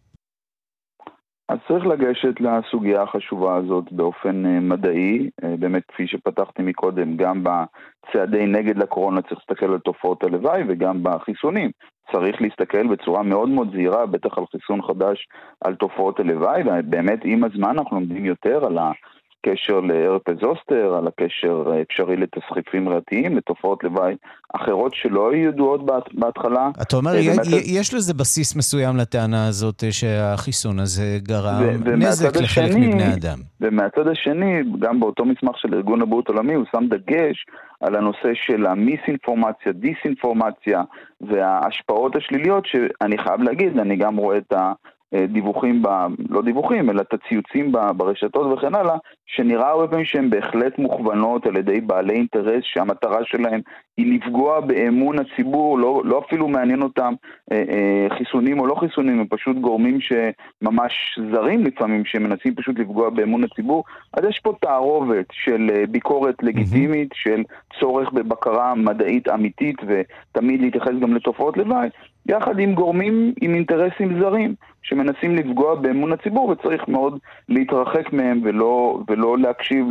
אז 1.48 1.58
צריך 1.68 1.86
לגשת 1.86 2.40
לסוגיה 2.40 3.02
החשובה 3.02 3.56
הזאת 3.56 3.92
באופן 3.92 4.46
אה, 4.46 4.60
מדעי, 4.60 5.30
אה, 5.44 5.54
באמת 5.58 5.82
כפי 5.88 6.06
שפתחתי 6.06 6.62
מקודם, 6.62 7.16
גם 7.16 7.44
בצעדי 7.44 8.46
נגד 8.46 8.78
לקורונה 8.78 9.22
צריך 9.22 9.40
להסתכל 9.40 9.72
על 9.72 9.78
תופעות 9.78 10.24
הלוואי 10.24 10.62
וגם 10.68 11.02
בחיסונים. 11.02 11.70
צריך 12.12 12.42
להסתכל 12.42 12.86
בצורה 12.86 13.22
מאוד 13.22 13.48
מאוד 13.48 13.68
זהירה, 13.72 14.06
בטח 14.06 14.38
על 14.38 14.44
חיסון 14.52 14.82
חדש, 14.82 15.28
על 15.60 15.74
תופעות 15.74 16.20
הלוואי, 16.20 16.62
ובאמת 16.66 17.20
עם 17.24 17.44
הזמן 17.44 17.70
אנחנו 17.70 17.96
לומדים 17.96 18.24
יותר 18.24 18.64
על 18.64 18.78
ה... 18.78 18.92
הקשר 19.40 19.80
להרפז 19.80 20.34
זוסטר, 20.42 20.94
על 20.98 21.06
הקשר 21.06 21.72
האפשרי 21.72 22.16
לתסחיפים 22.16 22.88
ריאתיים, 22.88 23.36
לתופעות 23.36 23.84
לוואי 23.84 24.14
אחרות 24.54 24.94
שלא 24.94 25.32
היו 25.32 25.48
ידועות 25.48 25.80
בהתחלה. 26.12 26.70
אתה 26.82 26.96
אומר, 26.96 27.10
אה, 27.14 27.18
יש 27.64 27.94
לזה 27.94 28.14
בסיס 28.14 28.56
מסוים 28.56 28.96
לטענה 28.96 29.46
הזאת 29.46 29.84
אה, 29.84 29.92
שהחיסון 29.92 30.78
הזה 30.78 31.18
גרם 31.22 31.62
נזק 31.96 32.36
לחלק 32.36 32.70
מבני 32.76 33.14
אדם. 33.14 33.38
ומהצד 33.60 34.08
השני, 34.08 34.62
גם 34.78 35.00
באותו 35.00 35.24
מסמך 35.24 35.58
של 35.58 35.74
ארגון 35.74 36.02
הבריאות 36.02 36.28
העולמי, 36.28 36.54
הוא 36.54 36.64
שם 36.72 36.84
דגש 36.88 37.46
על 37.80 37.96
הנושא 37.96 38.30
של 38.34 38.66
המיס-אינפורמציה, 38.66 39.72
דיס-אינפורמציה 39.72 40.82
וההשפעות 41.20 42.16
השליליות, 42.16 42.66
שאני 42.66 43.18
חייב 43.18 43.42
להגיד, 43.42 43.78
אני 43.78 43.96
גם 43.96 44.16
רואה 44.16 44.36
את 44.36 44.52
ה... 44.52 44.72
אה, 45.14 45.26
דיווחים, 45.26 45.82
ב, 45.82 45.88
לא 46.28 46.42
דיווחים, 46.42 46.90
אלא 46.90 47.00
את 47.00 47.14
הציוצים 47.14 47.72
ברשתות 47.96 48.52
וכן 48.52 48.74
הלאה, 48.74 48.96
שנראה 49.26 49.68
הרבה 49.68 49.88
פעמים 49.88 50.04
שהן 50.04 50.30
בהחלט 50.30 50.78
מוכוונות 50.78 51.46
על 51.46 51.56
ידי 51.56 51.80
בעלי 51.80 52.14
אינטרס 52.14 52.62
שהמטרה 52.62 53.18
שלהם 53.24 53.60
היא 53.96 54.14
לפגוע 54.14 54.60
באמון 54.60 55.16
הציבור, 55.18 55.78
לא, 55.78 56.02
לא 56.04 56.22
אפילו 56.26 56.48
מעניין 56.48 56.82
אותם 56.82 57.14
אה, 57.52 57.64
אה, 57.68 58.16
חיסונים 58.18 58.60
או 58.60 58.66
לא 58.66 58.74
חיסונים, 58.74 59.20
הם 59.20 59.26
פשוט 59.30 59.56
גורמים 59.56 59.98
שממש 60.00 61.18
זרים 61.32 61.64
לפעמים, 61.64 62.04
שמנסים 62.04 62.54
פשוט 62.54 62.78
לפגוע 62.78 63.10
באמון 63.10 63.44
הציבור. 63.44 63.84
אז 64.12 64.24
יש 64.28 64.40
פה 64.42 64.52
תערובת 64.60 65.26
של 65.32 65.70
אה, 65.74 65.86
ביקורת 65.86 66.42
לגיטימית. 66.42 67.08
של 67.14 67.42
צורך 67.80 68.12
בבקרה 68.12 68.74
מדעית 68.74 69.28
אמיתית, 69.28 69.76
ותמיד 69.86 70.60
להתייחס 70.60 70.92
גם 71.00 71.14
לתופעות 71.14 71.56
לוואי, 71.56 71.88
יחד 72.28 72.58
עם 72.58 72.74
גורמים 72.74 73.32
עם 73.40 73.54
אינטרסים 73.54 74.20
זרים 74.20 74.54
שמנסים 74.82 75.36
לפגוע 75.36 75.74
באמון 75.74 76.12
הציבור 76.12 76.48
וצריך 76.48 76.82
מאוד 76.88 77.18
להתרחק 77.48 78.12
מהם 78.12 78.40
ולא, 78.44 79.00
ולא 79.08 79.38
להקשיב 79.38 79.86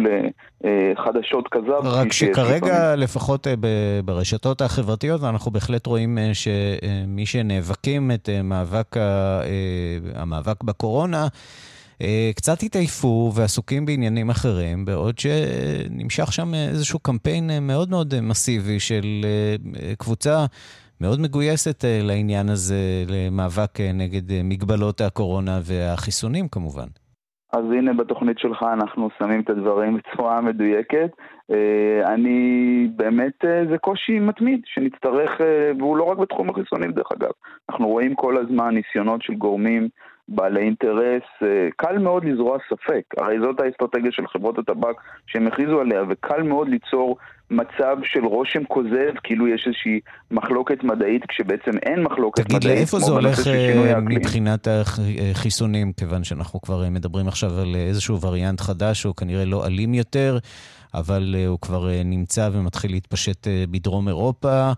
לחדשות 0.63 1.47
כזב. 1.52 1.82
רק 1.84 2.12
שכרגע 2.12 2.95
לפחות 2.95 3.47
אה, 3.47 3.54
ברשתות 4.06 4.62
החברתיות 4.62 5.23
אנחנו 5.23 5.52
בהחלט 5.52 5.86
רואים 5.86 6.17
אה, 6.17 6.32
שמי 6.34 7.26
שנאבקים 7.26 8.12
את 8.12 8.30
אה, 8.30 8.41
מאבק, 8.41 8.95
המאבק 10.15 10.63
בקורונה 10.63 11.28
קצת 12.36 12.63
התעייפו 12.63 13.32
ועסוקים 13.36 13.86
בעניינים 13.86 14.30
אחרים, 14.30 14.86
בעוד 14.86 15.19
שנמשך 15.19 16.34
שם 16.34 16.54
איזשהו 16.54 17.00
קמפיין 17.00 17.50
מאוד 17.62 17.89
מאוד 17.89 18.19
מסיבי 18.21 18.80
של 18.80 19.26
קבוצה 19.97 20.45
מאוד 21.02 21.20
מגויסת 21.22 21.86
אה, 21.86 22.00
לעניין 22.04 22.50
הזה, 22.50 22.76
למאבק 23.08 23.80
אה, 23.80 23.92
נגד 23.94 24.32
אה, 24.32 24.42
מגבלות 24.44 25.02
הקורונה 25.02 25.60
והחיסונים 25.64 26.48
כמובן. 26.48 26.88
אז 27.54 27.64
הנה 27.78 27.94
בתוכנית 27.94 28.40
שלך 28.40 28.64
אנחנו 28.74 29.10
שמים 29.20 29.42
את 29.42 29.50
הדברים 29.50 29.98
בצורה 29.98 30.42
מדויקת. 30.42 31.10
אני 32.06 32.88
באמת, 32.96 33.34
זה 33.70 33.78
קושי 33.78 34.20
מתמיד 34.20 34.62
שנצטרך, 34.66 35.32
והוא 35.80 35.98
לא 35.98 36.04
רק 36.04 36.18
בתחום 36.18 36.50
החיסונים 36.50 36.92
דרך 36.92 37.12
אגב. 37.12 37.32
אנחנו 37.70 37.88
רואים 37.88 38.16
כל 38.16 38.38
הזמן 38.38 38.76
ניסיונות 38.76 39.22
של 39.22 39.34
גורמים 39.34 39.90
בעלי 40.28 40.62
אינטרס, 40.62 41.24
קל 41.76 41.98
מאוד 41.98 42.26
לזרוע 42.26 42.58
ספק, 42.70 43.04
הרי 43.18 43.40
זאת 43.40 43.60
האסטרטגיה 43.60 44.12
של 44.12 44.28
חברות 44.28 44.58
הטבק 44.58 44.96
שהם 45.28 45.48
הכריזו 45.48 45.80
עליה, 45.80 46.04
וקל 46.10 46.44
מאוד 46.44 46.70
ליצור 46.70 47.18
מצב 47.52 47.98
של 48.04 48.26
רושם 48.26 48.64
כוזב, 48.64 49.12
כאילו 49.24 49.48
יש 49.48 49.64
איזושהי 49.68 50.00
מחלוקת 50.32 50.84
מדעית, 50.84 51.26
כשבעצם 51.28 51.72
אין 51.84 52.04
מחלוקת 52.04 52.44
תגיד, 52.44 52.58
מדעית. 52.58 52.62
תגיד, 52.64 52.78
לאיפה 52.78 53.00
זה 53.00 53.12
הולך 53.12 53.48
אה, 53.48 54.00
מבחינת 54.02 54.68
החיסונים, 54.68 55.94
כיוון 55.94 56.24
שאנחנו 56.24 56.62
כבר 56.62 56.84
אה, 56.84 56.90
מדברים 56.90 57.28
עכשיו 57.28 57.60
על 57.60 57.76
איזשהו 57.76 58.22
וריאנט 58.22 58.62
חדש, 58.62 59.02
שהוא 59.02 59.16
כנראה 59.16 59.46
לא 59.46 59.66
אלים 59.66 59.94
יותר, 59.94 60.38
אבל 60.94 61.36
אה, 61.38 61.48
הוא 61.48 61.60
כבר 61.60 61.90
נמצא 62.06 62.50
ומתחיל 62.54 62.92
להתפשט 62.92 63.48
בדרום 63.72 64.08
אירופה. 64.08 64.72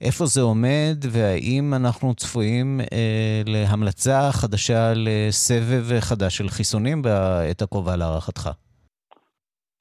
איפה 0.00 0.26
זה 0.26 0.40
עומד, 0.40 1.04
והאם 1.10 1.74
אנחנו 1.74 2.14
צפויים 2.14 2.80
אה, 2.92 3.42
להמלצה 3.46 4.32
חדשה 4.32 4.92
לסבב 4.96 6.00
חדש 6.00 6.36
של 6.36 6.48
חיסונים 6.48 7.02
בעת 7.02 7.62
הקרובה 7.62 7.96
להערכתך? 7.96 8.50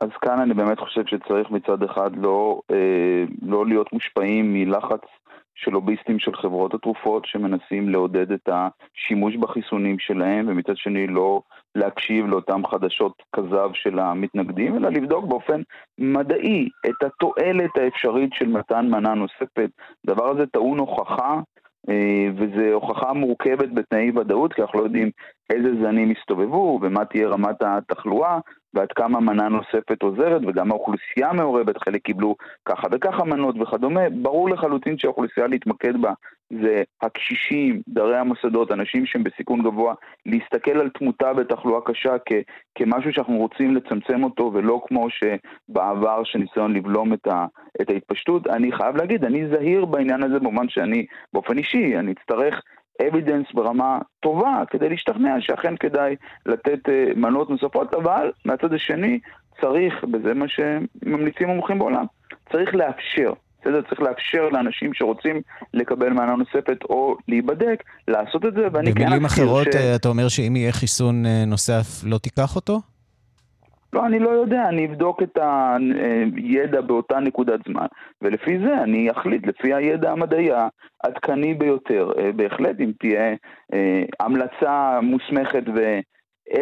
אז 0.01 0.09
כאן 0.21 0.39
אני 0.39 0.53
באמת 0.53 0.79
חושב 0.79 1.05
שצריך 1.05 1.51
מצד 1.51 1.83
אחד 1.83 2.11
לא, 2.15 2.61
אה, 2.71 3.23
לא 3.41 3.65
להיות 3.65 3.93
מושפעים 3.93 4.53
מלחץ 4.53 5.01
של 5.55 5.71
לוביסטים 5.71 6.19
של 6.19 6.35
חברות 6.35 6.73
התרופות 6.73 7.25
שמנסים 7.25 7.89
לעודד 7.89 8.31
את 8.31 8.49
השימוש 8.49 9.35
בחיסונים 9.35 9.99
שלהם, 9.99 10.45
ומצד 10.47 10.77
שני 10.77 11.07
לא 11.07 11.41
להקשיב 11.75 12.25
לאותם 12.25 12.67
חדשות 12.67 13.23
כזב 13.35 13.69
של 13.73 13.99
המתנגדים, 13.99 14.77
אלא 14.77 14.89
לבדוק 14.89 15.25
באופן 15.25 15.61
מדעי 15.97 16.69
את 16.85 17.03
התועלת 17.03 17.77
האפשרית 17.77 18.33
של 18.33 18.47
מתן 18.47 18.85
מנה 18.89 19.13
נוספת. 19.13 19.69
הדבר 20.07 20.29
הזה 20.29 20.45
טעון 20.45 20.79
הוכחה, 20.79 21.39
וזו 22.37 22.73
הוכחה 22.73 23.13
מורכבת 23.13 23.69
בתנאי 23.73 24.11
ודאות, 24.15 24.53
כי 24.53 24.61
אנחנו 24.61 24.79
לא 24.79 24.83
יודעים 24.83 25.11
איזה 25.49 25.69
זנים 25.83 26.11
יסתובבו 26.11 26.79
ומה 26.81 27.05
תהיה 27.05 27.27
רמת 27.27 27.61
התחלואה, 27.61 28.39
ועד 28.73 28.91
כמה 28.91 29.19
מנה 29.19 29.49
נוספת 29.49 30.03
עוזרת, 30.03 30.41
וגם 30.47 30.71
האוכלוסייה 30.71 31.33
מעורבת, 31.33 31.77
חלק 31.77 32.01
קיבלו 32.01 32.35
ככה 32.65 32.87
וככה 32.91 33.23
מנות 33.23 33.55
וכדומה. 33.61 34.09
ברור 34.09 34.49
לחלוטין 34.49 34.97
שהאוכלוסייה 34.97 35.47
להתמקד 35.47 36.01
בה 36.01 36.13
זה 36.61 36.83
הקשישים, 37.01 37.81
דרי 37.87 38.17
המוסדות, 38.17 38.71
אנשים 38.71 39.05
שהם 39.05 39.23
בסיכון 39.23 39.63
גבוה, 39.63 39.93
להסתכל 40.25 40.79
על 40.79 40.89
תמותה 40.89 41.33
בתחלואה 41.33 41.81
קשה 41.81 42.15
כ- 42.25 42.43
כמשהו 42.75 43.13
שאנחנו 43.13 43.37
רוצים 43.37 43.75
לצמצם 43.75 44.23
אותו, 44.23 44.51
ולא 44.53 44.81
כמו 44.87 45.07
שבעבר 45.09 46.23
שניסיון 46.23 46.73
לבלום 46.73 47.13
את, 47.13 47.27
ה- 47.27 47.45
את 47.81 47.89
ההתפשטות. 47.89 48.47
אני 48.47 48.71
חייב 48.71 48.95
להגיד, 48.95 49.25
אני 49.25 49.47
זהיר 49.47 49.85
בעניין 49.85 50.23
הזה 50.23 50.39
במובן 50.39 50.69
שאני, 50.69 51.05
באופן 51.33 51.57
אישי, 51.57 51.97
אני 51.97 52.11
אצטרך 52.11 52.61
אבידנס 53.07 53.45
ברמה 53.53 53.99
טובה 54.19 54.63
כדי 54.69 54.89
להשתכנע 54.89 55.41
שאכן 55.41 55.77
כדאי 55.77 56.15
לתת 56.45 56.79
uh, 56.87 56.91
מנות 57.15 57.49
נוספות, 57.49 57.93
אבל 57.93 58.31
מהצד 58.45 58.73
השני 58.73 59.19
צריך, 59.61 60.05
וזה 60.13 60.33
מה 60.33 60.45
שממליצים 60.47 61.49
המומחים 61.49 61.79
בעולם, 61.79 62.05
צריך 62.51 62.75
לאפשר. 62.75 63.33
בסדר? 63.61 63.81
צריך 63.81 64.01
לאפשר 64.01 64.49
לאנשים 64.49 64.93
שרוצים 64.93 65.41
לקבל 65.73 66.09
מנה 66.09 66.35
נוספת 66.35 66.83
או 66.89 67.17
להיבדק, 67.27 67.83
לעשות 68.07 68.45
את 68.45 68.53
זה, 68.53 68.67
ואני 68.73 68.93
כן... 68.93 69.05
במילים 69.05 69.25
אחרות, 69.25 69.67
ש... 69.73 69.75
אה, 69.75 69.95
אתה 69.95 70.09
אומר 70.09 70.27
שאם 70.27 70.55
יהיה 70.55 70.71
חיסון 70.71 71.25
אה, 71.25 71.43
נוסף, 71.47 72.03
לא 72.05 72.17
תיקח 72.17 72.55
אותו? 72.55 72.81
לא, 73.93 74.05
אני 74.05 74.19
לא 74.19 74.29
יודע, 74.29 74.69
אני 74.69 74.85
אבדוק 74.85 75.23
את 75.23 75.37
הידע 76.35 76.81
באותה 76.81 77.19
נקודת 77.19 77.59
זמן, 77.67 77.85
ולפי 78.21 78.59
זה 78.59 78.83
אני 78.83 79.11
אחליט, 79.11 79.47
לפי 79.47 79.73
הידע 79.73 80.11
המדעי 80.11 80.49
העדכני 81.03 81.53
ביותר. 81.53 82.11
אה, 82.17 82.31
בהחלט, 82.31 82.75
אם 82.79 82.91
תהיה 82.99 83.35
המלצה 84.19 84.99
מוסמכת 85.01 85.63
ו... 85.75 85.99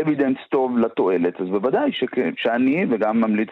אבידנס 0.02 0.38
טוב 0.50 0.78
לתועלת, 0.78 1.42
אז 1.42 1.48
בוודאי 1.48 1.92
ש... 1.92 2.04
שאני 2.38 2.86
וגם 2.90 3.22
ממליץ 3.22 3.50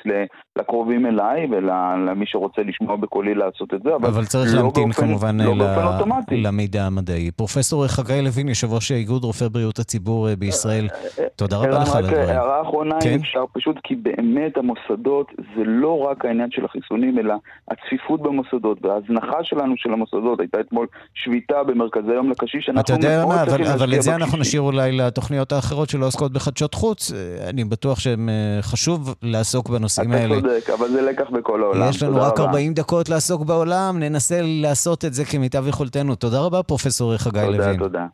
לקרובים 0.59 1.05
אליי 1.05 1.47
ולמי 1.51 2.25
שרוצה 2.25 2.61
לשמוע 2.61 2.95
בקולי 2.95 3.35
לעשות 3.35 3.73
את 3.73 3.83
זה, 3.83 3.95
אבל, 3.95 4.07
אבל 4.07 4.25
צריך 4.25 4.55
לא 4.55 4.61
להמתין 4.61 4.83
באופן, 4.83 5.01
כמובן 5.07 5.41
לא 5.41 5.53
ל... 5.55 6.47
למידע 6.47 6.83
המדעי. 6.85 7.31
פרופסור 7.31 7.87
חגי 7.87 8.21
לוין, 8.21 8.49
יושב 8.49 8.73
ראש 8.73 8.91
איגוד 8.91 9.23
רופאי 9.23 9.49
בריאות 9.49 9.79
הציבור 9.79 10.29
אה, 10.29 10.35
בישראל, 10.35 10.87
תודה 11.35 11.57
רבה 11.57 11.79
לך 11.79 11.95
על 11.95 12.05
הדברים. 12.05 12.29
הערה 12.29 12.61
אחרונה, 12.61 12.95
כן? 13.01 13.09
אם 13.09 13.19
אפשר 13.19 13.43
פשוט, 13.53 13.75
כי 13.83 13.95
באמת 13.95 14.57
המוסדות 14.57 15.31
זה 15.37 15.63
לא 15.65 15.99
רק 15.99 16.25
העניין 16.25 16.51
של 16.51 16.65
החיסונים, 16.65 17.19
אלא 17.19 17.33
הצפיפות 17.67 18.21
במוסדות 18.21 18.85
וההזנחה 18.85 19.43
שלנו 19.43 19.73
של 19.77 19.93
המוסדות. 19.93 20.39
הייתה 20.39 20.59
אתמול 20.59 20.87
שביתה 21.13 21.63
במרכזי 21.63 22.13
יום 22.13 22.29
לקשיש, 22.29 22.69
אתה 22.79 22.93
יודע 22.93 23.25
מה, 23.27 23.43
אבל, 23.43 23.67
אבל 23.67 23.93
את 23.95 24.01
זה 24.01 24.15
אנחנו 24.15 24.37
נשאיר 24.37 24.61
אולי 24.61 24.91
לתוכניות 24.91 25.51
האחרות 25.51 25.89
שלא 25.89 26.05
עוסקות 26.05 26.33
בחדשות 26.33 26.73
חוץ, 26.73 27.11
אה, 27.11 27.49
אני 27.49 27.63
בטוח 27.63 27.99
שחשוב 27.99 29.09
אה, 29.09 29.13
לעסוק 29.21 29.69
בנושאים 29.69 30.11
האלה. 30.11 30.44
צודק, 30.45 30.69
אבל 30.69 30.91
זה 30.91 31.01
לקח 31.01 31.29
בכל 31.31 31.63
העולם. 31.63 31.89
יש 31.89 32.03
לנו 32.03 32.21
רק 32.21 32.39
40 32.39 32.73
דקות 32.73 33.09
לעסוק 33.09 33.41
בעולם, 33.45 33.99
ננסה 33.99 34.39
לעשות 34.41 35.05
את 35.05 35.13
זה 35.13 35.25
כמיטב 35.25 35.67
יכולתנו. 35.67 36.15
תודה 36.15 36.39
רבה, 36.39 36.63
פרופסור 36.63 37.17
חגי 37.17 37.39
לוין. 37.39 37.77
תודה, 37.77 37.77
תודה. 37.77 38.05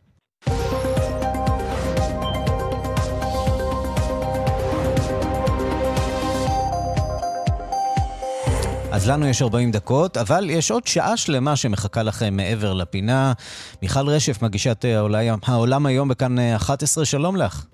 אז 8.92 9.10
לנו 9.10 9.28
יש 9.28 9.42
40 9.42 9.72
דקות, 9.72 10.18
אבל 10.18 10.50
יש 10.50 10.72
עוד 10.72 10.88
שעה 10.88 11.18
שלמה 11.18 11.56
שמחכה 11.56 12.04
לכם 12.04 12.34
מעבר 12.34 12.74
לפינה. 12.74 13.34
מיכל 13.82 14.10
רשף, 14.10 14.42
מגישת 14.42 14.86
העולם, 14.86 15.38
העולם 15.46 15.86
היום 15.86 16.08
בכאן 16.08 16.40
11, 16.40 17.06
שלום 17.06 17.36
לך. 17.36 17.66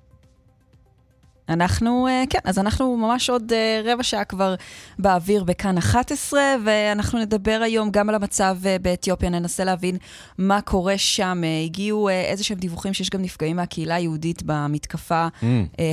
אנחנו, 1.49 2.07
אה, 2.07 2.23
כן, 2.29 2.39
אז 2.43 2.59
אנחנו 2.59 2.97
ממש 2.97 3.29
עוד 3.29 3.53
אה, 3.53 3.81
רבע 3.85 4.03
שעה 4.03 4.23
כבר 4.23 4.55
באוויר 4.99 5.43
בכאן 5.43 5.77
11, 5.77 6.41
ואנחנו 6.65 7.19
נדבר 7.19 7.59
היום 7.63 7.91
גם 7.91 8.09
על 8.09 8.15
המצב 8.15 8.57
אה, 8.65 8.77
באתיופיה, 8.81 9.29
ננסה 9.29 9.63
להבין 9.63 9.97
מה 10.37 10.61
קורה 10.61 10.97
שם. 10.97 11.41
הגיעו 11.65 12.09
איזה 12.09 12.43
שהם 12.43 12.57
דיווחים 12.57 12.93
שיש 12.93 13.09
גם 13.09 13.21
נפגעים 13.21 13.55
מהקהילה 13.55 13.95
היהודית 13.95 14.43
במתקפה 14.45 15.27
mm. 15.27 15.45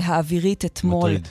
האווירית 0.02 0.64
אתמול. 0.64 1.10
מטריד. 1.10 1.28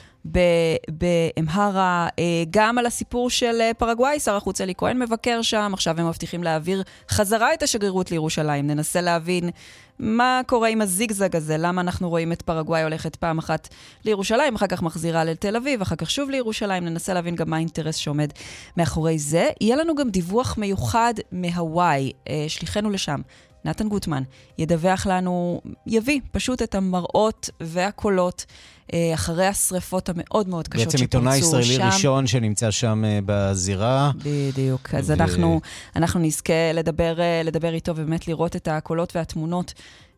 באמהרה, 0.88 2.08
גם 2.50 2.78
על 2.78 2.86
הסיפור 2.86 3.30
של 3.30 3.60
פרגוואי, 3.78 4.20
שר 4.20 4.36
החוץ 4.36 4.60
אלי 4.60 4.74
כהן 4.76 5.02
מבקר 5.02 5.42
שם, 5.42 5.70
עכשיו 5.74 6.00
הם 6.00 6.08
מבטיחים 6.08 6.42
להעביר 6.42 6.82
חזרה 7.10 7.54
את 7.54 7.62
השגרירות 7.62 8.10
לירושלים. 8.10 8.66
ננסה 8.66 9.00
להבין 9.00 9.50
מה 9.98 10.40
קורה 10.46 10.68
עם 10.68 10.80
הזיגזג 10.80 11.36
הזה? 11.36 11.56
למה 11.58 11.80
אנחנו 11.80 12.08
רואים 12.08 12.32
את 12.32 12.42
פרגוואי 12.42 12.82
הולכת 12.82 13.16
פעם 13.16 13.38
אחת 13.38 13.68
לירושלים, 14.04 14.54
אחר 14.54 14.66
כך 14.66 14.82
מחזירה 14.82 15.24
לתל 15.24 15.56
אביב, 15.56 15.80
אחר 15.80 15.96
כך 15.96 16.10
שוב 16.10 16.30
לירושלים? 16.30 16.84
ננסה 16.84 17.14
להבין 17.14 17.34
גם 17.34 17.50
מה 17.50 17.56
האינטרס 17.56 17.96
שעומד 17.96 18.32
מאחורי 18.76 19.18
זה. 19.18 19.50
יהיה 19.60 19.76
לנו 19.76 19.94
גם 19.94 20.10
דיווח 20.10 20.58
מיוחד 20.58 21.14
מהוואי, 21.32 22.12
אה, 22.28 22.44
שליחנו 22.48 22.90
לשם. 22.90 23.20
נתן 23.64 23.88
גוטמן 23.88 24.22
ידווח 24.58 25.06
לנו, 25.06 25.60
יביא 25.86 26.20
פשוט 26.32 26.62
את 26.62 26.74
המראות 26.74 27.50
והקולות 27.60 28.44
אה, 28.92 29.14
אחרי 29.14 29.46
השריפות 29.46 30.08
המאוד 30.08 30.48
מאוד 30.48 30.68
קשות 30.68 30.90
שפרצו 30.90 30.98
שם. 30.98 31.04
בעצם 31.04 31.16
עיתונאי 31.16 31.36
ישראלי 31.36 31.86
ראשון 31.86 32.26
שנמצא 32.26 32.70
שם 32.70 33.04
אה, 33.04 33.18
בזירה. 33.26 34.10
בדיוק. 34.24 34.94
אז 34.94 35.10
ו... 35.10 35.12
אנחנו, 35.12 35.60
אנחנו 35.96 36.20
נזכה 36.20 36.72
לדבר, 36.74 37.20
אה, 37.20 37.42
לדבר 37.44 37.74
איתו 37.74 37.92
ובאמת 37.92 38.28
לראות 38.28 38.56
את 38.56 38.68
הקולות 38.68 39.16
והתמונות 39.16 39.74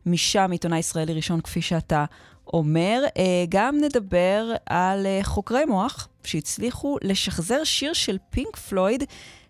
משם, 0.07 0.49
עיתונאי 0.53 0.79
ישראלי 0.79 1.15
ראשון, 1.15 1.41
כפי 1.41 1.63
שאתה 1.63 2.05
אומר. 2.53 3.03
גם 3.49 3.79
נדבר 3.81 4.53
על 4.67 5.07
חוקרי 5.23 5.65
מוח 5.65 6.09
שהצליחו 6.25 6.97
לשחזר 7.03 7.65
שיר 7.65 7.93
של 7.93 8.17
פינק 8.31 8.57
פלויד. 8.57 9.05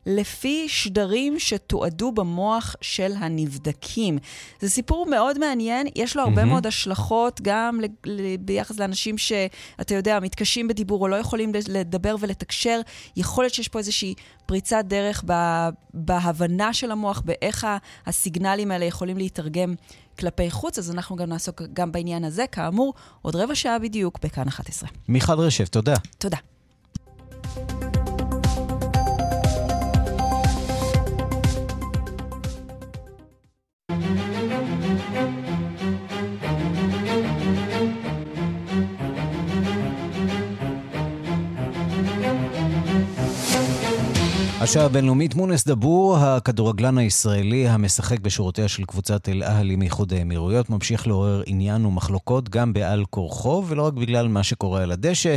לפי 0.06 0.68
שדרים 0.68 1.38
שתועדו 1.38 2.12
במוח 2.12 2.76
של 2.80 3.12
הנבדקים. 3.16 4.18
זה 4.60 4.70
סיפור 4.70 5.06
מאוד 5.06 5.38
מעניין, 5.38 5.86
יש 5.94 6.16
לו 6.16 6.22
הרבה 6.22 6.42
mm-hmm. 6.42 6.46
מאוד 6.46 6.66
השלכות, 6.66 7.40
גם 7.42 7.80
ביחס 8.40 8.78
לאנשים 8.78 9.18
שאתה 9.18 9.94
יודע, 9.94 10.20
מתקשים 10.20 10.68
בדיבור 10.68 11.00
או 11.00 11.08
לא 11.08 11.16
יכולים 11.16 11.52
לדבר 11.68 12.16
ולתקשר. 12.20 12.80
יכול 13.16 13.44
להיות 13.44 13.54
שיש 13.54 13.68
פה 13.68 13.78
איזושהי 13.78 14.14
פריצת 14.46 14.84
דרך 14.84 15.24
בהבנה 15.94 16.72
של 16.72 16.90
המוח, 16.90 17.22
באיך 17.24 17.66
הסיגנלים 18.06 18.70
האלה 18.70 18.84
יכולים 18.84 19.16
להתרגם 19.16 19.74
כלפי 20.18 20.50
חוץ, 20.50 20.78
אז 20.78 20.90
אנחנו 20.90 21.16
גם 21.16 21.28
נעסוק 21.28 21.62
גם 21.72 21.92
בעניין 21.92 22.24
הזה. 22.24 22.44
כאמור, 22.52 22.94
עוד 23.22 23.36
רבע 23.36 23.54
שעה 23.54 23.78
בדיוק 23.78 24.18
בכאן 24.22 24.48
11. 24.48 24.88
מיכל 25.08 25.32
רשף, 25.32 25.68
תודה. 25.68 25.94
תודה. 26.18 26.55
השעה 44.66 44.84
הבינלאומית 44.84 45.34
מונס 45.34 45.66
דבור, 45.66 46.16
הכדורגלן 46.18 46.98
הישראלי 46.98 47.68
המשחק 47.68 48.20
בשורותיה 48.20 48.68
של 48.68 48.84
קבוצת 48.84 49.28
אל-אהלי 49.28 49.76
מאיחוד 49.76 50.12
האמירויות, 50.12 50.70
ממשיך 50.70 51.06
לעורר 51.06 51.42
עניין 51.46 51.86
ומחלוקות 51.86 52.48
גם 52.48 52.72
בעל 52.72 53.04
כורחו, 53.10 53.64
ולא 53.66 53.86
רק 53.86 53.92
בגלל 53.92 54.28
מה 54.28 54.42
שקורה 54.42 54.82
על 54.82 54.92
הדשא. 54.92 55.36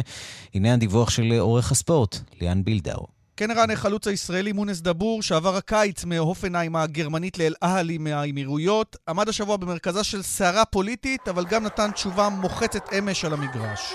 הנה 0.54 0.74
הדיווח 0.74 1.10
של 1.10 1.34
עורך 1.40 1.72
הספורט, 1.72 2.18
ליאן 2.42 2.64
בילדאו. 2.64 3.08
כן 3.38 3.52
רן, 3.52 3.72
החלוץ 3.72 4.08
הישראלי 4.08 4.52
מונס 4.52 4.82
דבור, 4.82 5.22
שעבר 5.22 5.56
הקיץ 5.56 6.06
מהופנהיים 6.06 6.76
הגרמנית 6.76 7.38
לאל-אהלי 7.40 7.98
מהאמירויות, 7.98 8.96
עמד 9.10 9.30
השבוע 9.30 9.58
במרכזה 9.58 10.04
של 10.04 10.22
סערה 10.22 10.66
פוליטית, 10.66 11.28
אבל 11.28 11.46
גם 11.46 11.64
נתן 11.64 11.92
תשובה 11.92 12.30
מוחצת 12.30 12.94
אמש 12.94 13.26
על 13.26 13.34
המגרש. 13.34 13.94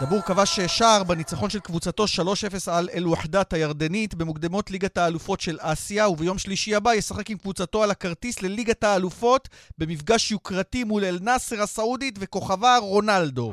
דבור 0.00 0.22
כבש 0.22 0.60
שער 0.60 1.04
בניצחון 1.04 1.50
של 1.50 1.60
קבוצתו 1.60 2.04
3-0 2.04 2.06
על 2.70 2.88
אל-וחדת 2.94 3.52
הירדנית 3.52 4.14
במוקדמות 4.14 4.70
ליגת 4.70 4.98
האלופות 4.98 5.40
של 5.40 5.58
אסיה, 5.60 6.08
וביום 6.08 6.38
שלישי 6.38 6.74
הבא 6.74 6.94
ישחק 6.94 7.30
עם 7.30 7.38
קבוצתו 7.38 7.82
על 7.82 7.90
הכרטיס 7.90 8.42
לליגת 8.42 8.84
האלופות 8.84 9.48
במפגש 9.78 10.30
יוקרתי 10.30 10.84
מול 10.84 11.04
אל-נאסר 11.04 11.62
הסעודית 11.62 12.16
וכוכבה 12.20 12.78
רונלדו. 12.78 13.52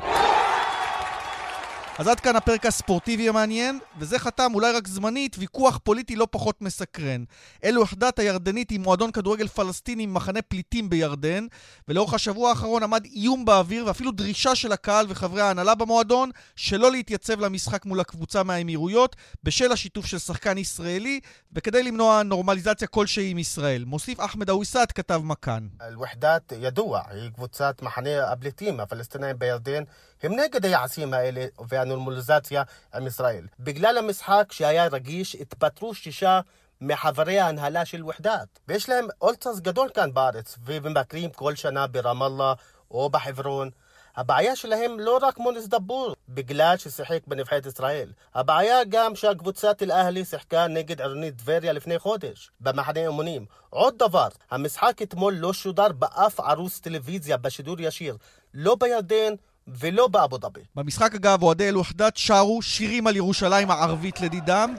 אז 1.98 2.08
עד 2.08 2.20
כאן 2.20 2.36
הפרק 2.36 2.66
הספורטיבי 2.66 3.30
המעניין, 3.30 3.80
וזה 3.98 4.20
חתם 4.20 4.52
אולי 4.54 4.72
רק 4.72 4.88
זמנית 4.88 5.36
ויכוח 5.40 5.80
פוליטי 5.84 6.16
לא 6.16 6.28
פחות 6.32 6.62
מסקרן. 6.62 7.24
אלו 7.64 7.84
החדת 7.84 8.20
הירדנית 8.20 8.70
היא 8.70 8.80
מועדון 8.80 9.12
כדורגל 9.12 9.48
פלסטיני 9.48 10.06
ממחנה 10.06 10.42
פליטים 10.42 10.90
בירדן, 10.90 11.48
ולאורך 11.88 12.14
השבוע 12.14 12.50
האחרון 12.50 12.84
עמד 12.84 13.06
איום 13.06 13.46
באוויר 13.46 13.86
ואפילו 13.86 14.12
דרישה 14.12 14.56
של 14.56 14.72
הקהל 14.72 15.06
וחברי 15.10 15.42
ההנהלה 15.42 15.76
במועדון 15.76 16.30
שלא 16.56 16.92
להתייצב 16.92 17.40
למשחק 17.40 17.86
מול 17.86 18.00
הקבוצה 18.00 18.44
מהאמירויות 18.44 19.16
בשל 19.44 19.72
השיתוף 19.72 20.06
של 20.06 20.18
שחקן 20.18 20.58
ישראלי 20.58 21.20
וכדי 21.54 21.84
למנוע 21.84 22.24
נורמליזציה 22.24 22.88
כלשהי 22.88 23.32
עם 23.32 23.38
ישראל. 23.38 23.84
מוסיף 23.86 24.20
אחמד 24.20 24.50
אוויסאת, 24.50 24.92
כתב 24.92 25.22
מכאן. 25.24 25.68
אל-וחדת 25.82 26.54
ידוע, 26.60 27.02
היא 27.10 27.30
קבוצת 27.30 27.82
מחנה 27.82 28.32
הפליטים 28.32 28.80
הפלסטינאים 28.80 29.40
בירדן 29.40 29.84
הם 30.24 30.36
נגד 30.36 30.66
היעשים 30.66 31.14
האלה 31.14 31.46
והנורמליזציה 31.70 32.64
עם 32.94 33.08
ישראל. 33.08 33.48
בגלל 33.60 33.98
המשחק 33.98 34.52
שהיה 34.52 34.88
רגיש, 34.88 35.36
התפטרו 35.36 35.94
שישה 35.94 36.40
מחברי 36.82 37.40
ההנהלה 37.40 37.86
של 37.86 38.06
וחדת. 38.06 38.60
ויש 38.68 38.90
להם 38.90 39.08
אולטרס 39.22 39.60
גדול 39.60 39.90
כאן 39.90 40.14
בארץ, 40.14 40.58
ומבקרים 40.66 41.30
כל 41.30 41.56
שנה 41.56 41.88
ברמאללה 41.88 42.54
או 42.92 43.10
בחברון. 43.10 43.70
הבעיה 44.16 44.56
שלהם 44.56 45.00
לא 45.00 45.20
רק 45.22 45.40
מונס 45.40 45.68
דבור, 45.68 46.16
בגלל 46.30 46.78
ששיחק 46.78 47.20
בנבחרת 47.28 47.66
ישראל. 47.66 48.12
הבעיה 48.36 48.84
גם 48.90 49.16
שהקבוצת 49.16 49.84
אל-אהלי 49.84 50.26
שיחקה 50.26 50.68
נגד 50.68 51.02
עירונית 51.02 51.38
טבריה 51.38 51.74
לפני 51.74 52.00
חודש, 52.00 52.52
במחנה 52.60 53.00
אימונים. 53.00 53.46
עוד 53.70 53.98
דבר, 53.98 54.28
המשחק 54.52 55.02
אתמול 55.02 55.34
לא 55.34 55.54
שודר 55.54 55.92
באף 55.92 56.40
ערוץ 56.40 56.80
טלוויזיה 56.80 57.38
בשידור 57.38 57.76
ישיר, 57.80 58.18
לא 58.54 58.76
בירדן 58.76 59.34
ולא 59.68 60.08
באבו 60.08 60.38
דאבי. 60.38 60.62
במשחק 60.76 61.16
אגב, 61.16 61.44
אוהדי 61.44 61.70
אל-וחדאת 61.70 62.18
שרו 62.18 62.62
שירים 62.62 63.08
על 63.08 63.16
ירושלים 63.16 63.72
הערבית 63.72 64.22
לדידם. 64.22 64.76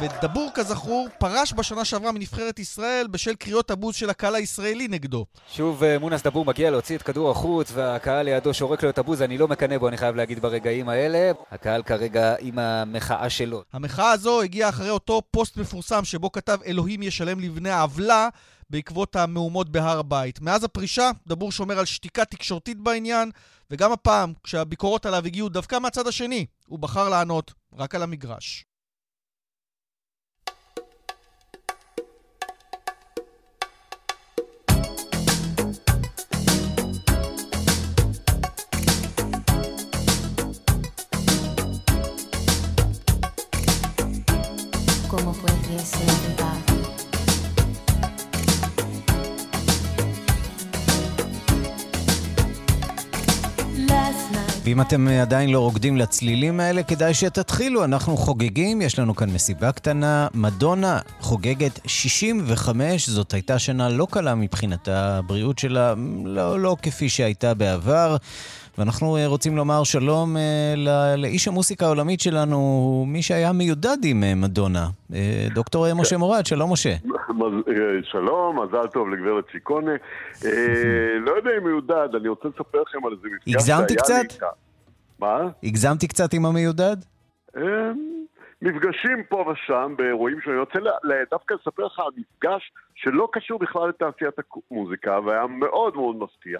ודבור, 0.00 0.50
כזכור, 0.54 1.08
פרש 1.18 1.52
בשנה 1.52 1.84
שעברה 1.84 2.12
מנבחרת 2.12 2.58
ישראל 2.58 3.06
בשל 3.10 3.34
קריאות 3.34 3.70
הבוז 3.70 3.94
של 3.94 4.10
הקהל 4.10 4.34
הישראלי 4.34 4.88
נגדו. 4.88 5.26
שוב 5.52 5.84
אה, 5.84 5.98
מונס 5.98 6.22
דבור 6.22 6.44
מגיע 6.44 6.70
להוציא 6.70 6.96
את 6.96 7.02
כדור 7.02 7.30
החוץ, 7.30 7.70
והקהל 7.74 8.24
לידו 8.24 8.54
שורק 8.54 8.82
לו 8.82 8.90
את 8.90 8.98
הבוז, 8.98 9.22
אני 9.22 9.38
לא 9.38 9.48
מקנא 9.48 9.78
בו, 9.78 9.88
אני 9.88 9.96
חייב 9.96 10.16
להגיד, 10.16 10.42
ברגעים 10.42 10.88
האלה. 10.88 11.32
הקהל 11.50 11.82
כרגע 11.82 12.34
עם 12.40 12.58
המחאה 12.58 13.30
שלו. 13.30 13.62
המחאה 13.72 14.10
הזו 14.10 14.42
הגיעה 14.42 14.68
אחרי 14.68 14.90
אותו 14.90 15.22
פוסט 15.30 15.56
מפורסם 15.56 16.04
שבו 16.04 16.32
כתב 16.32 16.58
אלוהים 16.66 17.02
ישלם 17.02 17.40
לבני 17.40 17.70
העוולה 17.70 18.28
בעקבות 18.70 19.16
המהומות 19.16 19.68
בהר 19.68 19.98
הבית. 19.98 20.40
מאז 20.40 20.64
הפרישה, 20.64 21.10
דבור 21.26 21.52
שומר 21.52 21.78
על 21.78 21.84
שתיקה 21.84 22.24
תקשורתית 22.24 22.78
בעניין, 22.78 23.30
וגם 23.70 23.92
הפעם, 23.92 24.32
כשהביקורות 24.44 25.06
עליו 25.06 25.26
הגיעו 25.26 25.48
דווקא 25.48 25.78
מהצד 25.78 26.06
השני, 26.06 26.46
הוא 26.66 26.78
בחר 26.78 27.08
לענות 27.08 27.52
רק 27.72 27.94
על 27.94 28.02
המגרש. 28.02 28.64
ואם 54.66 54.80
אתם 54.80 55.08
עדיין 55.08 55.50
לא 55.50 55.58
רוקדים 55.60 55.96
לצלילים 55.96 56.60
האלה, 56.60 56.82
כדאי 56.82 57.14
שתתחילו. 57.14 57.84
אנחנו 57.84 58.16
חוגגים, 58.16 58.82
יש 58.82 58.98
לנו 58.98 59.16
כאן 59.16 59.30
מסיבה 59.30 59.72
קטנה. 59.72 60.28
מדונה 60.34 60.98
חוגגת 61.20 61.80
65, 61.86 63.08
זאת 63.08 63.34
הייתה 63.34 63.58
שנה 63.58 63.88
לא 63.88 64.06
קלה 64.10 64.34
מבחינת 64.34 64.88
הבריאות 64.88 65.58
שלה, 65.58 65.94
לא, 66.24 66.60
לא 66.60 66.76
כפי 66.82 67.08
שהייתה 67.08 67.54
בעבר. 67.54 68.16
ואנחנו 68.78 69.16
אה, 69.16 69.26
רוצים 69.26 69.56
לומר 69.56 69.84
שלום 69.84 70.36
אה, 70.36 71.16
לאיש 71.16 71.48
המוסיקה 71.48 71.86
העולמית 71.86 72.20
שלנו, 72.20 73.04
מי 73.08 73.22
שהיה 73.22 73.52
מיודד 73.52 73.98
עם 74.04 74.24
אה, 74.24 74.34
מדונה, 74.34 74.88
דוקטור 75.54 75.94
משה 75.94 76.16
מורד, 76.16 76.46
שלום 76.46 76.72
משה. 76.72 76.96
שלום, 78.02 78.60
מזל 78.60 78.86
טוב 78.86 79.08
לגברת 79.08 79.44
צ'יקונה. 79.52 79.92
לא 81.20 81.30
יודע 81.36 81.50
אם 81.58 81.64
מיודד, 81.64 82.08
אני 82.14 82.28
רוצה 82.28 82.48
לספר 82.48 82.82
לכם 82.82 83.06
על 83.06 83.12
איזה 83.12 83.28
מפגש 83.36 83.66
שהיה 83.66 83.78
לי 83.78 83.96
איתה. 84.24 84.46
מה? 85.18 85.48
הגזמתי 85.62 86.08
קצת 86.08 86.32
עם 86.32 86.46
המיודד? 86.46 86.96
מפגשים 88.62 89.22
פה 89.28 89.52
ושם 89.52 89.94
באירועים 89.98 90.40
שאני 90.40 90.58
רוצה 90.58 90.78
דווקא 91.30 91.54
לספר 91.54 91.84
לך 91.84 91.98
על 91.98 92.12
מפגש 92.16 92.72
שלא 92.94 93.28
קשור 93.32 93.58
בכלל 93.58 93.88
לתעשיית 93.88 94.34
המוזיקה 94.70 95.20
והיה 95.20 95.46
מאוד 95.46 95.96
מאוד 95.96 96.16
מפתיע. 96.16 96.58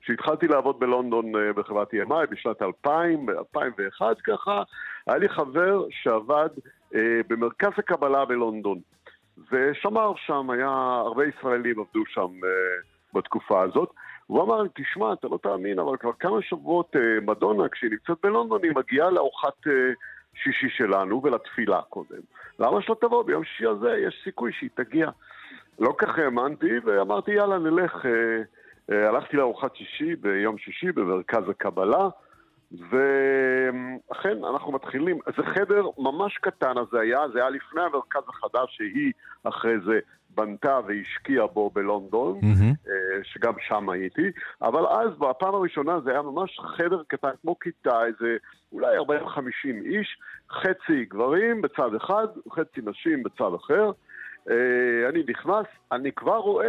כשהתחלתי 0.00 0.46
לעבוד 0.46 0.80
בלונדון 0.80 1.36
אה, 1.36 1.52
בחברת 1.52 1.88
EMI 1.94 2.26
בשנת 2.30 2.62
2000, 2.62 3.26
ב-2001 3.26 4.14
ככה, 4.24 4.62
היה 5.06 5.18
לי 5.18 5.28
חבר 5.28 5.84
שעבד 5.90 6.48
אה, 6.94 7.20
במרכז 7.28 7.72
הקבלה 7.78 8.24
בלונדון. 8.24 8.78
ושמר 9.52 10.12
שם, 10.16 10.50
היה 10.50 10.68
הרבה 11.06 11.24
ישראלים 11.26 11.80
עבדו 11.80 12.02
שם 12.06 12.28
אה, 12.44 12.48
בתקופה 13.14 13.62
הזאת. 13.62 13.90
הוא 14.26 14.42
אמר 14.42 14.62
לי, 14.62 14.68
תשמע, 14.74 15.12
אתה 15.12 15.28
לא 15.28 15.38
תאמין, 15.42 15.78
אבל 15.78 15.96
כבר 15.96 16.12
כמה 16.12 16.42
שבועות 16.42 16.96
אה, 16.96 17.20
מדונה, 17.26 17.68
כשהיא 17.68 17.90
נמצאת 17.90 18.16
בלונדון, 18.22 18.60
היא 18.62 18.72
מגיעה 18.76 19.10
לארוחת 19.10 19.66
אה, 19.66 19.72
שישי 20.42 20.68
שלנו 20.68 21.22
ולתפילה 21.22 21.80
קודם. 21.82 22.20
למה 22.58 22.82
שלא 22.82 22.96
תבוא 23.00 23.22
ביום 23.22 23.44
שישי 23.44 23.66
הזה? 23.66 23.96
יש 24.06 24.20
סיכוי 24.24 24.52
שהיא 24.52 24.70
תגיע. 24.74 25.10
לא 25.78 25.94
כך 25.98 26.18
האמנתי, 26.18 26.78
ואמרתי, 26.84 27.30
יאללה, 27.30 27.58
נלך. 27.58 28.06
אה, 28.06 28.42
אה, 28.90 29.08
הלכתי 29.08 29.36
לארוחת 29.36 29.76
שישי 29.76 30.16
ביום 30.16 30.58
שישי 30.58 30.92
במרכז 30.92 31.48
הקבלה, 31.48 32.08
ואכן 32.72 34.44
אנחנו 34.44 34.72
מתחילים, 34.72 35.18
זה 35.36 35.42
חדר 35.42 35.86
ממש 35.98 36.38
קטן 36.38 36.78
הזה 36.78 37.00
היה, 37.00 37.28
זה 37.32 37.38
היה 37.38 37.50
לפני 37.50 37.82
המרכז 37.82 38.22
החדש 38.28 38.76
שהיא 38.76 39.12
אחרי 39.44 39.74
זה 39.86 39.98
בנתה 40.30 40.80
והשקיעה 40.86 41.46
בו 41.46 41.70
בלונדון, 41.70 42.40
mm-hmm. 42.40 42.88
שגם 43.22 43.52
שם 43.68 43.88
הייתי, 43.88 44.30
אבל 44.62 44.86
אז 44.86 45.18
בפעם 45.18 45.54
הראשונה 45.54 46.00
זה 46.00 46.10
היה 46.10 46.22
ממש 46.22 46.60
חדר 46.76 47.02
קטן 47.08 47.30
כמו 47.42 47.58
כיתה, 47.58 48.04
איזה 48.06 48.36
אולי 48.72 48.98
40-50 48.98 49.02
איש, 49.84 50.18
חצי 50.50 51.04
גברים 51.04 51.62
בצד 51.62 51.94
אחד, 51.94 52.26
חצי 52.52 52.80
נשים 52.84 53.22
בצד 53.22 53.54
אחר. 53.56 53.90
אה, 54.50 55.08
אני 55.08 55.22
נכנס, 55.28 55.66
אני 55.92 56.12
כבר 56.12 56.36
רואה 56.36 56.66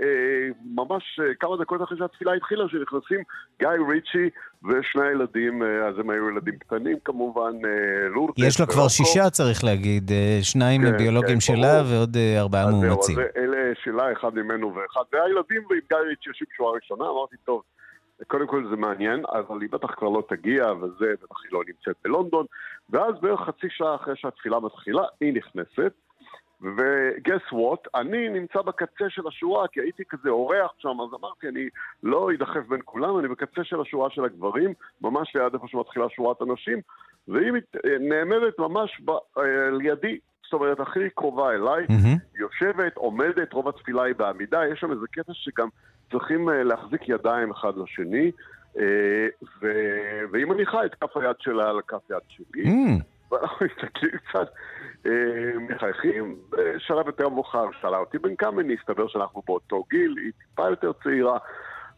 אה, 0.00 0.48
ממש 0.74 1.20
אה, 1.22 1.34
כמה 1.40 1.56
דקות 1.56 1.82
אחרי 1.82 1.98
שהתפילה 1.98 2.32
התחילה, 2.34 2.64
שנכנסים 2.68 3.20
גיא 3.58 3.68
ריצ'י 3.68 4.30
ושני 4.64 5.06
הילדים, 5.06 5.62
אז 5.62 5.98
הם 5.98 6.10
היו 6.10 6.30
ילדים 6.30 6.58
קטנים 6.58 6.96
כמובן, 7.04 7.52
לורטס. 8.10 8.42
יש 8.46 8.60
לו 8.60 8.66
כבר 8.66 8.88
שישה 8.88 9.30
צריך 9.30 9.64
להגיד, 9.64 10.10
שניים 10.42 10.82
כן, 10.82 10.96
ביולוגים 10.96 11.34
כן, 11.34 11.40
שלה 11.40 11.82
ברור. 11.82 11.96
ועוד 11.96 12.16
ארבעה 12.38 12.70
מאומצים. 12.70 13.18
אלה 13.36 13.72
שלה, 13.84 14.12
אחד 14.12 14.34
ממנו 14.34 14.74
ואחד, 14.74 15.02
והילדים 15.12 15.62
ועם 15.70 15.80
גיא 15.88 15.96
ריצ'י 15.96 16.28
יושבים 16.28 16.48
שורה 16.56 16.72
ראשונה, 16.72 17.04
אמרתי, 17.04 17.36
טוב, 17.44 17.62
קודם 18.26 18.46
כל 18.46 18.66
זה 18.70 18.76
מעניין, 18.76 19.22
אבל 19.32 19.60
היא 19.60 19.68
בטח 19.72 19.94
כבר 19.94 20.08
לא 20.08 20.22
תגיע 20.28 20.72
וזה, 20.72 21.12
בטח 21.22 21.36
היא 21.44 21.52
לא 21.52 21.60
נמצאת 21.68 21.96
בלונדון, 22.04 22.46
ואז 22.90 23.14
בערך 23.20 23.40
חצי 23.40 23.66
שעה 23.70 23.94
אחרי 23.94 24.16
שהתפילה 24.16 24.60
מתחילה, 24.60 25.02
היא 25.20 25.34
נכנסת. 25.34 25.92
וגס 26.62 27.52
וואט, 27.52 27.88
אני 27.94 28.28
נמצא 28.28 28.62
בקצה 28.62 29.04
של 29.08 29.28
השורה, 29.28 29.68
כי 29.68 29.80
הייתי 29.80 30.02
כזה 30.08 30.28
אורח 30.28 30.72
שם, 30.78 30.88
אז 30.88 31.20
אמרתי, 31.20 31.48
אני 31.48 31.68
לא 32.02 32.30
אדחף 32.34 32.66
בין 32.68 32.80
כולם, 32.84 33.18
אני 33.18 33.28
בקצה 33.28 33.64
של 33.64 33.80
השורה 33.80 34.10
של 34.10 34.24
הגברים, 34.24 34.72
ממש 35.00 35.36
ליד 35.36 35.54
איפה 35.54 35.68
שמתחילה 35.68 36.06
שורת 36.08 36.42
הנשים, 36.42 36.80
והיא 37.28 37.52
נעמדת 38.00 38.58
ממש 38.58 39.00
ב, 39.04 39.10
אה, 39.10 39.70
לידי, 39.72 40.18
זאת 40.44 40.52
אומרת, 40.52 40.80
הכי 40.80 41.10
קרובה 41.14 41.54
אליי, 41.54 41.86
mm-hmm. 41.86 42.38
יושבת, 42.40 42.96
עומדת, 42.96 43.52
רוב 43.52 43.68
התפילה 43.68 44.02
היא 44.02 44.14
בעמידה, 44.14 44.66
יש 44.72 44.80
שם 44.80 44.92
איזה 44.92 45.06
קטע 45.10 45.32
שגם 45.34 45.68
צריכים 46.10 46.48
אה, 46.48 46.62
להחזיק 46.62 47.08
ידיים 47.08 47.50
אחד 47.50 47.72
לשני, 47.76 48.30
אה, 48.78 49.26
ו... 49.60 49.66
והיא 50.32 50.46
מניחה 50.46 50.84
את 50.86 50.94
כף 50.94 51.16
היד 51.16 51.36
שלה 51.38 51.70
על 51.70 51.80
כף 51.88 52.10
יד 52.10 52.22
שלי. 52.28 52.64
Mm. 52.64 53.02
ואנחנו 53.30 53.66
מסתכלים 53.66 54.12
קצת 54.28 54.38
אה, 54.38 54.52
מחייכים, 55.58 56.36
בשלב 56.50 57.06
יותר 57.06 57.28
מאוחר 57.28 57.66
שאלה 57.80 57.98
אותי 57.98 58.18
בן 58.18 58.36
כמה, 58.36 58.62
נסתבר 58.62 59.08
שאנחנו 59.08 59.42
באותו 59.46 59.84
גיל, 59.90 60.14
היא 60.24 60.32
טיפה 60.38 60.68
יותר 60.68 60.92
צעירה, 61.02 61.38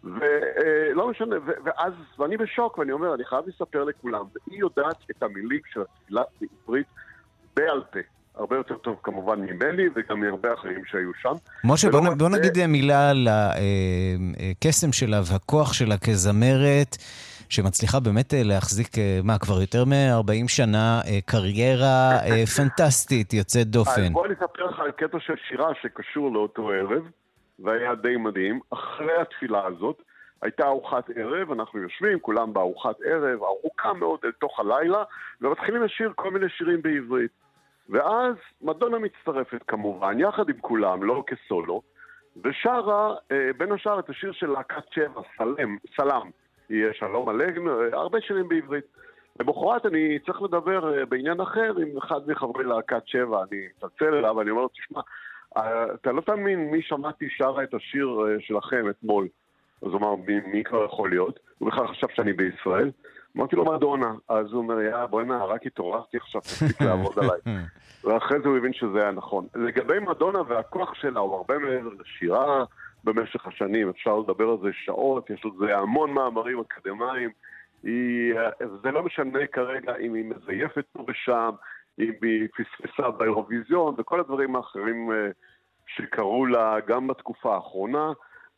ולא 0.04 1.04
אה, 1.04 1.10
משנה, 1.10 1.36
ואז, 1.64 1.92
ואני 2.18 2.36
בשוק, 2.36 2.78
ואני 2.78 2.92
אומר, 2.92 3.14
אני 3.14 3.24
חייב 3.24 3.44
לספר 3.46 3.84
לכולם, 3.84 4.24
והיא 4.34 4.60
יודעת 4.60 4.96
את 5.10 5.22
המילים 5.22 5.60
של 5.72 5.80
התפילה 5.80 6.22
בעברית 6.40 6.86
בעל 7.56 7.82
פה. 7.92 7.98
הרבה 8.34 8.56
יותר 8.56 8.74
טוב 8.74 8.96
כמובן 9.02 9.40
ממני 9.40 9.82
וגם 9.94 10.20
מהרבה 10.20 10.54
אחרים 10.54 10.84
שהיו 10.84 11.10
שם. 11.22 11.34
משה, 11.64 11.90
בוא, 11.90 12.14
בוא 12.14 12.28
נגיד 12.28 12.66
מילה 12.66 13.10
על 13.10 13.28
הקסם 13.30 14.86
אה, 14.86 14.92
שלה 14.92 15.20
והכוח 15.32 15.72
שלה 15.72 15.98
כזמרת. 15.98 16.96
שמצליחה 17.50 18.00
באמת 18.00 18.34
אה, 18.34 18.42
להחזיק, 18.44 18.98
אה, 18.98 19.20
מה, 19.24 19.38
כבר 19.38 19.60
יותר 19.60 19.84
מ-40 19.84 20.48
שנה, 20.48 21.00
אה, 21.06 21.18
קריירה 21.26 22.10
פנטסטית, 22.56 23.32
יוצאת 23.32 23.66
דופן. 23.66 24.12
בוא 24.12 24.26
אני 24.26 24.34
אספר 24.34 24.66
לך 24.66 24.80
על 24.80 24.90
קטע 24.90 25.18
של 25.20 25.34
שירה 25.48 25.74
שקשור 25.82 26.32
לאותו 26.32 26.70
ערב, 26.70 27.02
והיה 27.58 27.94
די 27.94 28.16
מדהים. 28.16 28.60
אחרי 28.70 29.16
התפילה 29.20 29.66
הזאת, 29.66 30.02
הייתה 30.42 30.66
ארוחת 30.66 31.10
ערב, 31.16 31.52
אנחנו 31.52 31.78
יושבים, 31.78 32.20
כולם 32.20 32.52
בארוחת 32.52 32.96
ערב, 33.04 33.42
ארוכה 33.42 33.92
מאוד 33.92 34.18
אל 34.24 34.32
תוך 34.32 34.60
הלילה, 34.60 35.02
ומתחילים 35.40 35.82
לשיר 35.82 36.12
כל 36.14 36.30
מיני 36.30 36.46
שירים 36.48 36.82
בעברית. 36.82 37.30
ואז 37.88 38.34
מדונה 38.62 38.98
מצטרפת 38.98 39.62
כמובן, 39.66 40.20
יחד 40.20 40.48
עם 40.48 40.60
כולם, 40.60 41.02
לא 41.02 41.24
כסולו, 41.26 41.82
ושרה 42.44 43.14
בין 43.56 43.72
השאר 43.72 43.98
את 43.98 44.10
השיר 44.10 44.32
של 44.32 44.46
להקת 44.46 44.92
שבע, 44.92 45.20
סלם, 45.36 45.76
סלם. 45.96 46.30
יהיה 46.70 46.94
שלום 46.94 47.28
עלינו, 47.28 47.80
הרבה 47.92 48.20
שירים 48.20 48.48
בעברית. 48.48 48.84
למחרת 49.40 49.86
אני 49.86 50.18
צריך 50.26 50.42
לדבר 50.42 50.98
אה, 50.98 51.06
בעניין 51.06 51.40
אחר 51.40 51.72
עם 51.82 51.98
אחד 51.98 52.20
מחברי 52.26 52.64
להקת 52.64 53.02
שבע, 53.06 53.42
אני 53.50 53.58
מצלצל 53.76 54.14
אליו, 54.14 54.40
אני 54.40 54.50
אומר 54.50 54.62
לו, 54.62 54.68
תשמע, 54.68 55.00
אה, 55.56 55.84
אתה 55.94 56.12
לא 56.12 56.20
תאמין 56.20 56.70
מי 56.70 56.82
שמעתי 56.82 57.28
שרה 57.30 57.62
את 57.62 57.74
השיר 57.74 58.08
אה, 58.26 58.40
שלכם 58.40 58.90
אתמול. 58.90 59.28
אז 59.82 59.88
הוא 59.88 59.96
אמר, 59.96 60.14
מי, 60.14 60.40
מי 60.40 60.64
כבר 60.64 60.84
יכול 60.84 61.10
להיות? 61.10 61.40
הוא 61.58 61.68
בכלל 61.68 61.88
חשב 61.88 62.06
שאני 62.14 62.32
בישראל. 62.32 62.90
אמרתי 63.36 63.56
לו, 63.56 63.64
מדונה. 63.64 64.14
אז 64.28 64.46
הוא 64.52 64.62
אומר, 64.62 64.80
יא, 64.80 65.06
בוא'נה, 65.06 65.44
רק 65.44 65.66
התעוררתי 65.66 66.16
עכשיו, 66.16 66.40
תפסיק 66.40 66.80
לעבוד 66.82 67.18
עליי. 67.18 67.40
ואחרי 68.04 68.40
זה 68.40 68.48
הוא 68.48 68.56
הבין 68.56 68.72
שזה 68.72 69.02
היה 69.02 69.10
נכון. 69.10 69.46
לגבי 69.54 69.98
מדונה 69.98 70.38
והכוח 70.48 70.94
שלה, 70.94 71.20
הוא 71.20 71.34
הרבה 71.34 71.58
מעבר 71.58 71.90
לשירה 72.00 72.64
במשך 73.04 73.46
השנים, 73.46 73.88
אפשר 73.88 74.18
לדבר 74.18 74.48
על 74.48 74.56
זה 74.62 74.68
שעות, 74.72 75.30
יש 75.30 75.44
לזה 75.44 75.76
המון 75.76 76.10
מאמרים 76.12 76.60
אקדמיים. 76.60 77.30
היא, 77.82 78.34
זה 78.82 78.90
לא 78.90 79.02
משנה 79.02 79.46
כרגע 79.46 79.96
אם 79.96 80.14
היא 80.14 80.24
מזייפת 80.24 80.84
פה 80.92 81.04
ושם, 81.08 81.50
אם 81.98 82.12
היא 82.22 82.48
פספסה 82.48 83.10
באירוויזיון 83.10 83.94
וכל 83.98 84.20
הדברים 84.20 84.56
האחרים 84.56 85.12
אה, 85.12 85.30
שקרו 85.86 86.46
לה 86.46 86.76
גם 86.86 87.06
בתקופה 87.06 87.54
האחרונה. 87.54 88.12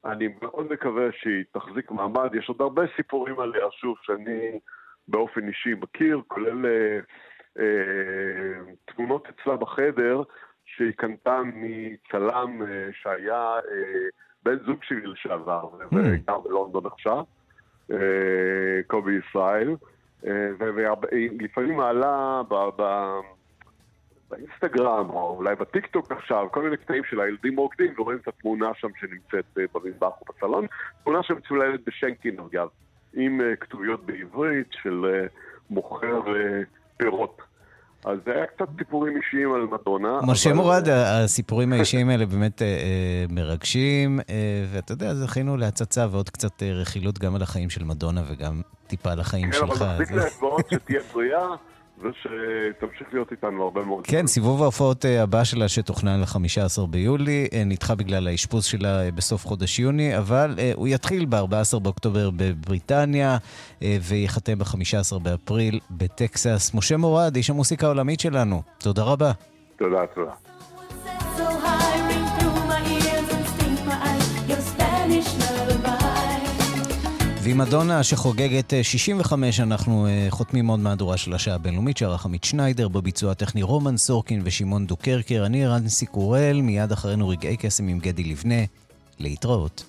אני 0.04 0.28
מאוד 0.42 0.72
מקווה 0.72 1.08
שהיא 1.12 1.44
תחזיק 1.52 1.90
מעמד. 1.90 2.34
יש 2.34 2.48
עוד 2.48 2.60
הרבה 2.60 2.82
סיפורים 2.96 3.40
עליה, 3.40 3.66
שוב, 3.70 3.96
שאני 4.02 4.58
באופן 5.08 5.48
אישי 5.48 5.74
מכיר, 5.74 6.20
כולל 6.28 6.66
אה, 6.66 6.98
אה, 7.58 8.74
תמונות 8.84 9.28
אצלה 9.28 9.56
בחדר 9.56 10.22
שהיא 10.64 10.92
קנתה 10.92 11.40
מצלם 11.44 12.62
אה, 12.62 12.88
שהיה 12.92 13.54
אה, 13.54 14.08
בן 14.44 14.58
זוג 14.66 14.82
שלי 14.82 15.06
לשעבר, 15.06 15.62
mm. 15.62 15.96
וגר 15.96 16.38
בלונדון 16.38 16.86
עכשיו, 16.86 17.24
אה, 17.90 17.96
קובי 18.86 19.12
ישראל, 19.12 19.76
אה, 20.26 20.48
ולפעמים 20.58 21.76
מעלה 21.76 22.42
באינסטגרם, 24.30 25.10
או 25.10 25.36
אולי 25.36 25.54
בטיקטוק 25.54 26.12
עכשיו, 26.12 26.48
כל 26.50 26.62
מיני 26.62 26.76
קטעים 26.76 27.04
של 27.04 27.20
הילדים 27.20 27.56
רוקדים, 27.56 27.94
ורואים 27.98 28.18
את 28.22 28.28
התמונה 28.28 28.70
שם 28.74 28.88
שנמצאת 29.00 29.58
אה, 29.58 29.64
במטבח 29.74 30.12
או 30.20 30.34
בסלון. 30.34 30.66
תמונה 31.04 31.22
שמצוללת 31.22 31.80
בשנקין, 31.86 32.36
אגב, 32.40 32.68
עם 33.14 33.40
כתוביות 33.60 34.06
בעברית 34.06 34.68
של 34.70 35.26
מוכר 35.70 36.22
פירות. 36.96 37.42
אז 38.04 38.18
זה 38.26 38.32
היה 38.32 38.46
קצת 38.46 38.64
סיפורים 38.78 39.16
אישיים 39.16 39.52
על 39.52 39.60
מדונה. 39.60 40.20
משה 40.26 40.50
אבל... 40.50 40.58
מורד, 40.58 40.88
הסיפורים 40.88 41.72
האישיים 41.72 42.08
האלה 42.08 42.26
באמת 42.26 42.62
אה, 42.62 43.24
מרגשים, 43.30 44.20
אה, 44.20 44.64
ואתה 44.72 44.92
יודע, 44.92 45.14
זכינו 45.14 45.56
להצצה 45.56 46.06
ועוד 46.10 46.30
קצת 46.30 46.62
רכילות 46.62 47.18
גם 47.18 47.34
על 47.34 47.42
החיים 47.42 47.70
של 47.70 47.84
מדונה 47.84 48.22
וגם 48.28 48.60
טיפה 48.86 49.12
על 49.12 49.20
החיים 49.20 49.50
כן, 49.50 49.52
שלך. 49.52 49.78
כן, 49.78 49.84
אבל 49.84 49.92
מחזיק 49.92 50.10
לאצבעות 50.10 50.64
שתהיה 50.70 51.00
בריאה. 51.12 51.46
ושתמשיך 51.98 53.08
להיות 53.12 53.30
איתנו 53.32 53.62
הרבה 53.62 53.84
מאוד. 53.84 54.06
כן, 54.06 54.26
סיבוב 54.26 54.62
ההופעות 54.62 55.04
אה, 55.04 55.22
הבא 55.22 55.44
שלה 55.44 55.68
שתוכנן 55.68 56.20
ל-15 56.20 56.86
ביולי, 56.90 57.48
אה, 57.52 57.64
נדחה 57.64 57.94
בגלל 57.94 58.28
האשפוז 58.28 58.64
שלה 58.64 59.04
אה, 59.04 59.10
בסוף 59.10 59.46
חודש 59.46 59.78
יוני, 59.78 60.18
אבל 60.18 60.54
הוא 60.74 60.88
יתחיל 60.88 61.26
ב-14 61.28 61.78
באוקטובר 61.78 62.30
בבריטניה, 62.36 63.36
וייחתם 63.82 64.58
ב-15 64.58 65.18
באפריל 65.22 65.80
בטקסס. 65.90 66.74
משה 66.74 66.96
מורד, 66.96 67.36
איש 67.36 67.50
המוסיקה 67.50 67.86
העולמית 67.86 68.20
שלנו, 68.20 68.62
תודה 68.78 69.02
רבה. 69.02 69.32
תודה, 69.76 70.06
תודה. 70.14 71.61
ועם 77.52 77.60
מדונה 77.60 78.02
שחוגגת 78.02 78.72
65, 78.82 79.60
אה, 79.60 79.64
אנחנו 79.64 80.06
uh, 80.06 80.30
חותמים 80.30 80.66
עוד 80.66 80.80
מהדורה 80.80 81.16
של 81.16 81.34
השעה 81.34 81.54
הבינלאומית, 81.54 81.96
שערך 81.96 82.26
עמית 82.26 82.44
שניידר, 82.44 82.88
בביצוע 82.88 83.32
הטכני 83.32 83.62
רומן 83.62 83.96
סורקין 83.96 84.42
ושמעון 84.44 84.86
דוקרקר. 84.86 85.42
אני 85.46 85.66
רנסי 85.66 86.06
קורל, 86.06 86.60
מיד 86.60 86.92
אחרינו 86.92 87.28
רגעי 87.28 87.56
קסם 87.56 87.88
עם 87.88 87.98
גדי 87.98 88.24
לבנה. 88.24 88.64
להתראות. 89.18 89.84